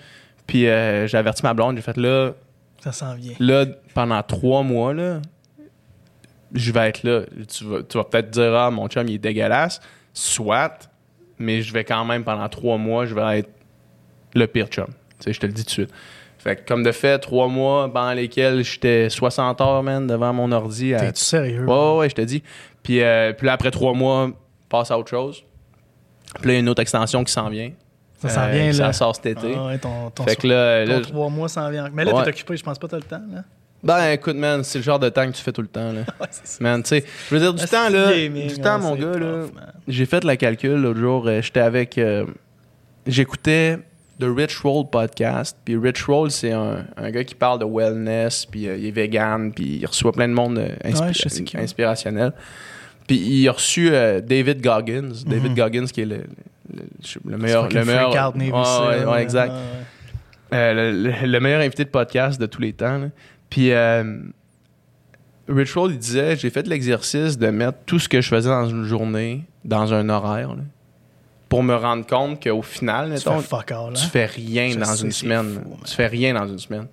[0.46, 2.32] Puis euh, j'ai averti ma blonde, j'ai fait là,
[2.80, 3.34] Ça s'en vient.
[3.38, 5.20] là, pendant trois mois, là,
[6.52, 7.22] je vais être là.
[7.46, 9.80] Tu vas, tu vas peut-être dire, ah, mon chum, il est dégueulasse.
[10.12, 10.90] Soit,
[11.38, 13.50] mais je vais quand même, pendant trois mois, je vais être
[14.34, 14.86] le pire chum.
[14.86, 15.90] Tu sais, je te le dis tout de suite.
[16.38, 20.50] Fait que, comme de fait, trois mois pendant lesquels j'étais 60 heures, man, devant mon
[20.52, 20.94] ordi.
[20.94, 21.00] À...
[21.00, 21.66] T'es-tu sérieux?
[21.66, 22.42] Ouais, ouais, ouais, je te dis.
[22.82, 24.30] Puis, euh, puis là, après trois mois,
[24.68, 25.44] passe à autre chose.
[26.40, 27.70] Puis là, il y a une autre extension qui s'en vient.
[28.18, 28.72] Ça s'en Euh, vient, là.
[28.72, 29.54] Ça sort cet été.
[29.56, 31.88] Ah ouais, ton, ton, fait que là, ton là, trois mois s'en vient.
[31.92, 32.22] Mais là, Ouais.
[32.24, 33.42] t'es occupé, je pense pas t'as le temps, là.
[33.82, 36.00] Ben, écoute, man, c'est le genre de temps que tu fais tout le temps, là.
[36.20, 36.58] Ouais, ça.
[36.62, 39.46] Man, tu sais, je veux dire, du temps, là, gaming, du temps, mon gars, là,
[39.88, 42.26] j'ai fait le calcul l'autre jour, euh, j'étais avec, euh,
[43.06, 43.78] j'écoutais
[44.20, 48.44] The Rich Roll podcast, puis Rich Roll, c'est un, un gars qui parle de wellness,
[48.46, 52.32] puis euh, il est vegan, puis il reçoit plein de monde euh, inspi- Ouais, inspirationnel.
[53.08, 55.56] Puis il a reçu euh, David Goggins, David Mhm.
[55.56, 56.18] Goggins qui est le,
[56.72, 56.82] le,
[57.28, 57.68] le meilleur...
[57.68, 59.52] Le meilleur freak out Navy Ouais, ouais, exact.
[60.52, 62.98] Le, le- le meilleur invité de podcast de tous les temps.
[62.98, 63.06] là.
[63.48, 63.72] Puis
[65.48, 68.68] Rich Roll, il disait j'ai fait l'exercice de mettre tout ce que je faisais dans
[68.68, 70.62] une journée dans un horaire là,
[71.50, 74.08] pour me rendre compte qu'au final, Tu mettons, fais fuck all, tu hein?
[74.10, 75.60] fais rien Je dans sais, une semaine.
[75.62, 76.86] fou, tu fais rien dans une semaine.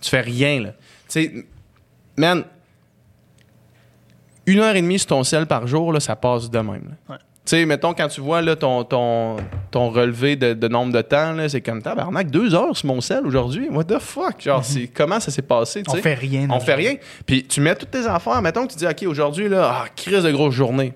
[0.00, 0.70] Tu fais rien, là.
[0.70, 0.76] Tu
[1.08, 1.46] sais,
[2.16, 2.42] man,
[4.46, 6.96] une heure et demie sur ton sel par jour, là, ça passe de même.
[7.08, 7.16] Ouais.
[7.44, 9.36] Tu sais, mettons, quand tu vois là, ton, ton,
[9.70, 13.26] ton relevé de, de nombre de temps, c'est comme tabarnak, deux heures sur mon sel
[13.26, 13.68] aujourd'hui?
[13.68, 14.40] What the fuck?
[14.40, 15.82] Genre, c'est, comment ça s'est passé?
[15.82, 16.48] tu On fait rien.
[16.50, 16.94] On fait rien.
[17.26, 18.40] Puis tu mets toutes tes affaires.
[18.40, 20.94] Mettons que tu dis, OK, aujourd'hui, là, ah, crise de grosse journée.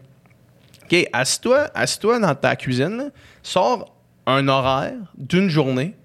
[0.86, 3.10] OK, assis-toi, dans ta cuisine,
[3.42, 3.92] sors
[4.26, 5.96] un horaire d'une journée,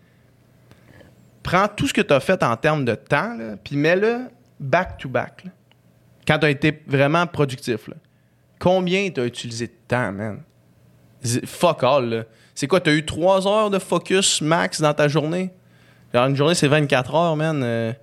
[1.44, 4.30] prends tout ce que tu as fait en termes de temps, puis mets-le
[4.60, 5.46] back-to-back.
[6.28, 7.90] Quand tu as été vraiment productif.
[8.60, 10.42] Combien tu as utilisé de temps, man?
[11.46, 12.26] Fuck all.
[12.54, 15.52] C'est quoi, tu as eu trois heures de focus max dans ta journée?
[16.14, 17.62] Genre, une journée, c'est 24 heures, man.
[17.64, 17.94] Euh,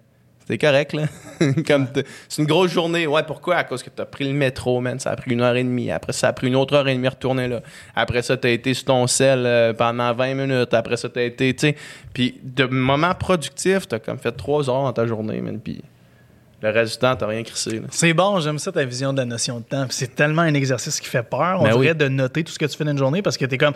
[0.48, 1.02] C'était correct, là.
[1.66, 1.88] Comme
[2.26, 3.06] c'est une grosse journée.
[3.06, 3.56] Ouais, pourquoi?
[3.56, 4.98] À cause que t'as pris le métro, man.
[4.98, 5.90] Ça a pris une heure et demie.
[5.90, 7.60] Après, ça a pris une autre heure et demie à retourner là.
[7.94, 10.72] Après ça, t'as été sur ton sel euh, pendant 20 minutes.
[10.72, 11.76] Après ça, t'as été, tu sais.
[12.14, 15.60] Puis, de moments productifs, t'as comme fait trois heures dans ta journée, man.
[15.62, 15.82] Puis,
[16.62, 17.82] le reste du temps, t'as rien crissé.
[17.90, 19.84] C'est bon, j'aime ça ta vision de la notion de temps.
[19.90, 21.58] C'est tellement un exercice qui fait peur.
[21.60, 21.94] On Ben dirait oui.
[21.94, 23.74] de noter tout ce que tu fais dans une journée parce que t'es comme.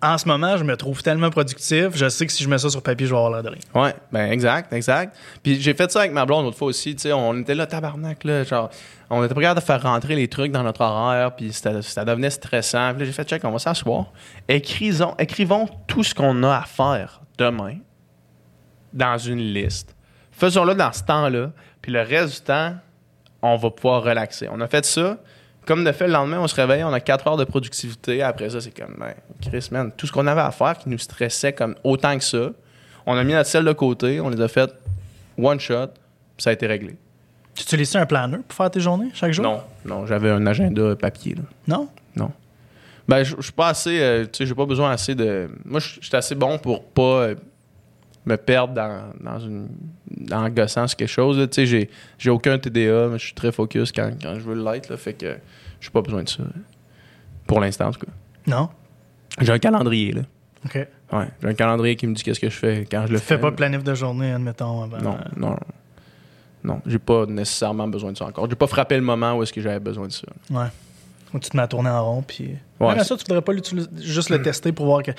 [0.00, 2.70] En ce moment, je me trouve tellement productif, je sais que si je mets ça
[2.70, 3.82] sur papier, je vais avoir l'air de rien.
[3.82, 5.16] Ouais, ben exact, exact.
[5.42, 7.66] Puis j'ai fait ça avec ma blonde l'autre fois aussi, tu sais, on était là
[7.66, 8.70] tabarnak là, genre
[9.10, 11.72] on était pas capable de faire rentrer les trucs dans notre horaire, puis ça
[12.04, 12.94] devenait stressant.
[12.94, 14.12] Puis j'ai fait check, on va s'asseoir,
[14.46, 17.78] écrivons, écrivons tout ce qu'on a à faire demain
[18.92, 19.96] dans une liste.
[20.30, 21.50] Faisons-le dans ce temps-là,
[21.82, 22.76] puis le reste du temps,
[23.42, 24.48] on va pouvoir relaxer.
[24.52, 25.18] On a fait ça.
[25.68, 28.22] Comme de fait, le lendemain, on se réveille, on a 4 heures de productivité.
[28.22, 29.12] Après ça, c'est comme, ben,
[29.42, 32.52] Chris, man, tout ce qu'on avait à faire qui nous stressait comme autant que ça,
[33.04, 34.70] on a mis notre selle de côté, on les a fait
[35.36, 36.96] one shot, puis ça a été réglé.
[37.54, 39.44] Tu utilises un planner pour faire tes journées chaque jour?
[39.44, 41.42] Non, non, j'avais un agenda papier, là.
[41.66, 41.90] Non?
[42.16, 42.32] Non.
[43.06, 45.50] Ben, je suis pas assez, euh, tu sais, j'ai pas besoin assez de.
[45.66, 47.34] Moi, je je suis assez bon pour pas euh,
[48.26, 49.68] me perdre dans, dans une.
[50.32, 51.36] en gossant sur quelque chose.
[51.50, 54.54] Tu sais, j'ai, j'ai aucun TDA, mais je suis très focus quand, quand je veux
[54.62, 54.96] l'être, là.
[54.96, 55.36] Fait que
[55.80, 56.42] j'ai pas besoin de ça.
[57.46, 58.12] Pour l'instant, en tout cas.
[58.46, 58.68] Non?
[59.40, 60.22] J'ai un calendrier, là.
[60.64, 60.74] OK.
[61.12, 63.24] Ouais, j'ai un calendrier qui me dit qu'est-ce que je fais quand je le Tu
[63.24, 63.36] fais.
[63.36, 64.86] fais pas de planif de journée, admettons.
[64.88, 65.56] Non, non.
[66.64, 68.48] Non, j'ai pas nécessairement besoin de ça encore.
[68.50, 70.26] J'ai pas frappé le moment où est-ce que j'avais besoin de ça.
[70.50, 70.66] Ouais.
[71.34, 72.56] Tu te mets à tourner en rond, puis.
[72.80, 75.10] Ouais, Même ça, tu voudrais pas l'utiliser- juste le tester pour voir que-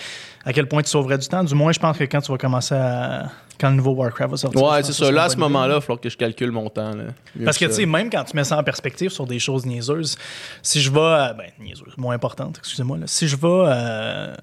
[0.46, 1.44] à quel point tu sauverais du temps.
[1.44, 3.30] Du moins, je pense que quand tu vas commencer à.
[3.60, 4.64] Quand le nouveau Warcraft va sortir.
[4.64, 5.12] Ouais, c'est ça.
[5.12, 6.96] Là, à ce moment-là, il va falloir que je calcule mon temps.
[6.96, 7.04] Là.
[7.44, 10.18] Parce que, tu sais, même quand tu mets ça en perspective sur des choses niaiseuses,
[10.62, 11.00] si je vais.
[11.00, 12.98] à- Ben, niaiseuses, moins importantes, excusez-moi.
[13.06, 14.34] Si je vais euh,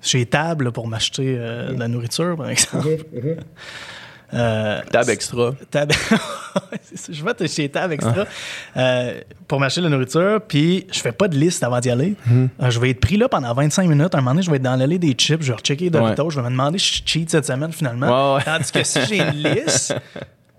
[0.00, 2.88] chez Table pour m'acheter euh, de la nourriture, par exemple.
[4.34, 5.52] euh, Tab extra.
[5.70, 5.92] Tab-
[7.10, 8.24] je vais chez Tab Extra
[8.76, 12.14] euh, pour m'acheter de la nourriture, puis je fais pas de liste avant d'y aller.
[12.30, 14.14] Euh, je vais être pris là pendant 25 minutes.
[14.14, 16.30] Un moment donné, je vais être dans l'allée des chips, je vais rechecker Doritos, Ouais.
[16.30, 18.34] je vais me demander si je cheat cette semaine finalement.
[18.34, 18.44] Ouais, ouais.
[18.44, 19.94] Tandis que si j'ai une liste,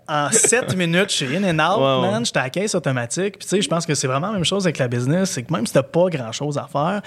[0.07, 2.11] en 7 minutes, je suis in and out, ouais.
[2.11, 3.39] man, j'étais à la caisse automatique.
[3.39, 5.43] Puis tu sais, je pense que c'est vraiment la même chose avec la business, c'est
[5.43, 7.02] que même si t'as pas grand-chose à faire,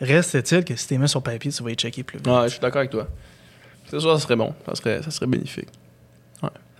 [0.00, 2.26] reste-t-il que si t'es mis sur papier, tu vas y checker plus vite.
[2.26, 3.06] Ouais, je suis d'accord avec toi.
[3.90, 4.54] C'est ça, ça serait bon.
[4.66, 5.68] Ça serait, ça serait bénéfique.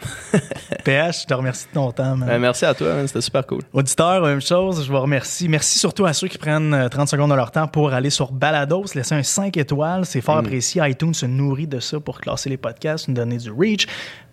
[0.84, 2.28] PH, je te remercie de ton temps, man.
[2.28, 3.06] Ben, merci à toi, man.
[3.06, 3.62] C'était super cool.
[3.72, 5.48] Auditeurs, même chose, je vous remercie.
[5.48, 8.32] Merci surtout à ceux qui prennent euh, 30 secondes de leur temps pour aller sur
[8.32, 10.06] Balados, laisser un 5 étoiles.
[10.06, 10.82] C'est fort apprécié.
[10.88, 13.86] iTunes se nourrit de ça pour classer les podcasts, nous donner du reach.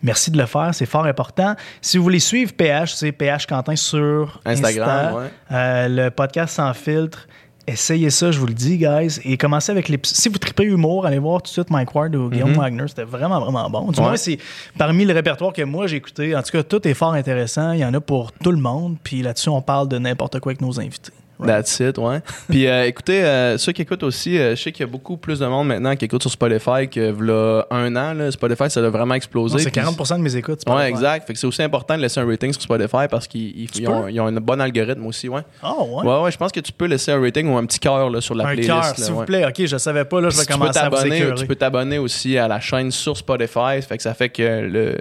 [0.04, 1.56] Merci de le faire, c'est fort important.
[1.82, 5.18] Si vous voulez suivre PH, c'est PH Quentin sur Instagram, Insta.
[5.18, 5.32] ouais.
[5.52, 7.28] Euh, le podcast sans filtre.
[7.68, 9.20] Essayez ça, je vous le dis, guys.
[9.24, 10.00] Et commencez avec les.
[10.04, 12.84] Si vous tripez humour, allez voir tout de suite Mike Ward ou Guillaume Wagner.
[12.88, 13.92] C'était vraiment, vraiment bon.
[13.92, 14.06] Du Ouais.
[14.06, 14.38] moins, c'est
[14.78, 16.36] parmi le répertoire que moi j'ai écouté.
[16.36, 17.72] En tout cas, tout est fort intéressant.
[17.72, 18.98] Il y en a pour tout le monde.
[19.04, 21.12] Puis là-dessus, on parle de n'importe quoi avec nos invités.
[21.38, 21.50] Right.
[21.66, 22.22] That's it, ouais.
[22.50, 25.18] Puis euh, écoutez, euh, ceux qui écoutent aussi, euh, je sais qu'il y a beaucoup
[25.18, 28.14] plus de monde maintenant qui écoute sur Spotify que v'là un an.
[28.14, 29.60] Là, Spotify, ça a vraiment explosé.
[29.60, 30.64] C'est Puis- 40% de mes écoutes.
[30.64, 31.28] pas Ouais, exact.
[31.28, 34.20] Fait que c'est aussi important de laisser un rating sur Spotify parce qu'ils ont, ils
[34.22, 35.42] ont un bon algorithme aussi, ouais.
[35.62, 36.04] Ah, ouais.
[36.06, 38.22] Ouais, ouais, je pense que tu peux laisser un rating ou un petit cœur là,
[38.22, 38.70] sur la un playlist.
[38.70, 39.46] cœur, là, s'il vous plaît.
[39.46, 40.22] OK, je savais pas.
[40.22, 41.36] Là, je vais Si tu peux commencer à vous écœurer.
[41.36, 43.82] tu peux t'abonner aussi à la chaîne sur Spotify.
[43.82, 44.96] Fait que ça fait que le,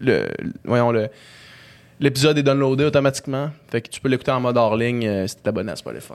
[0.00, 0.26] le,
[0.64, 1.08] voyons, le,
[2.00, 3.50] l'épisode est downloadé automatiquement.
[3.68, 6.14] Fait que tu peux l'écouter en mode hors ligne euh, si tu abonné à Spotify.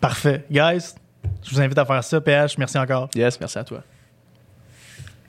[0.00, 0.44] Parfait.
[0.50, 0.94] Guys,
[1.42, 2.20] je vous invite à faire ça.
[2.20, 3.08] PH, merci encore.
[3.14, 3.82] Yes, merci à toi.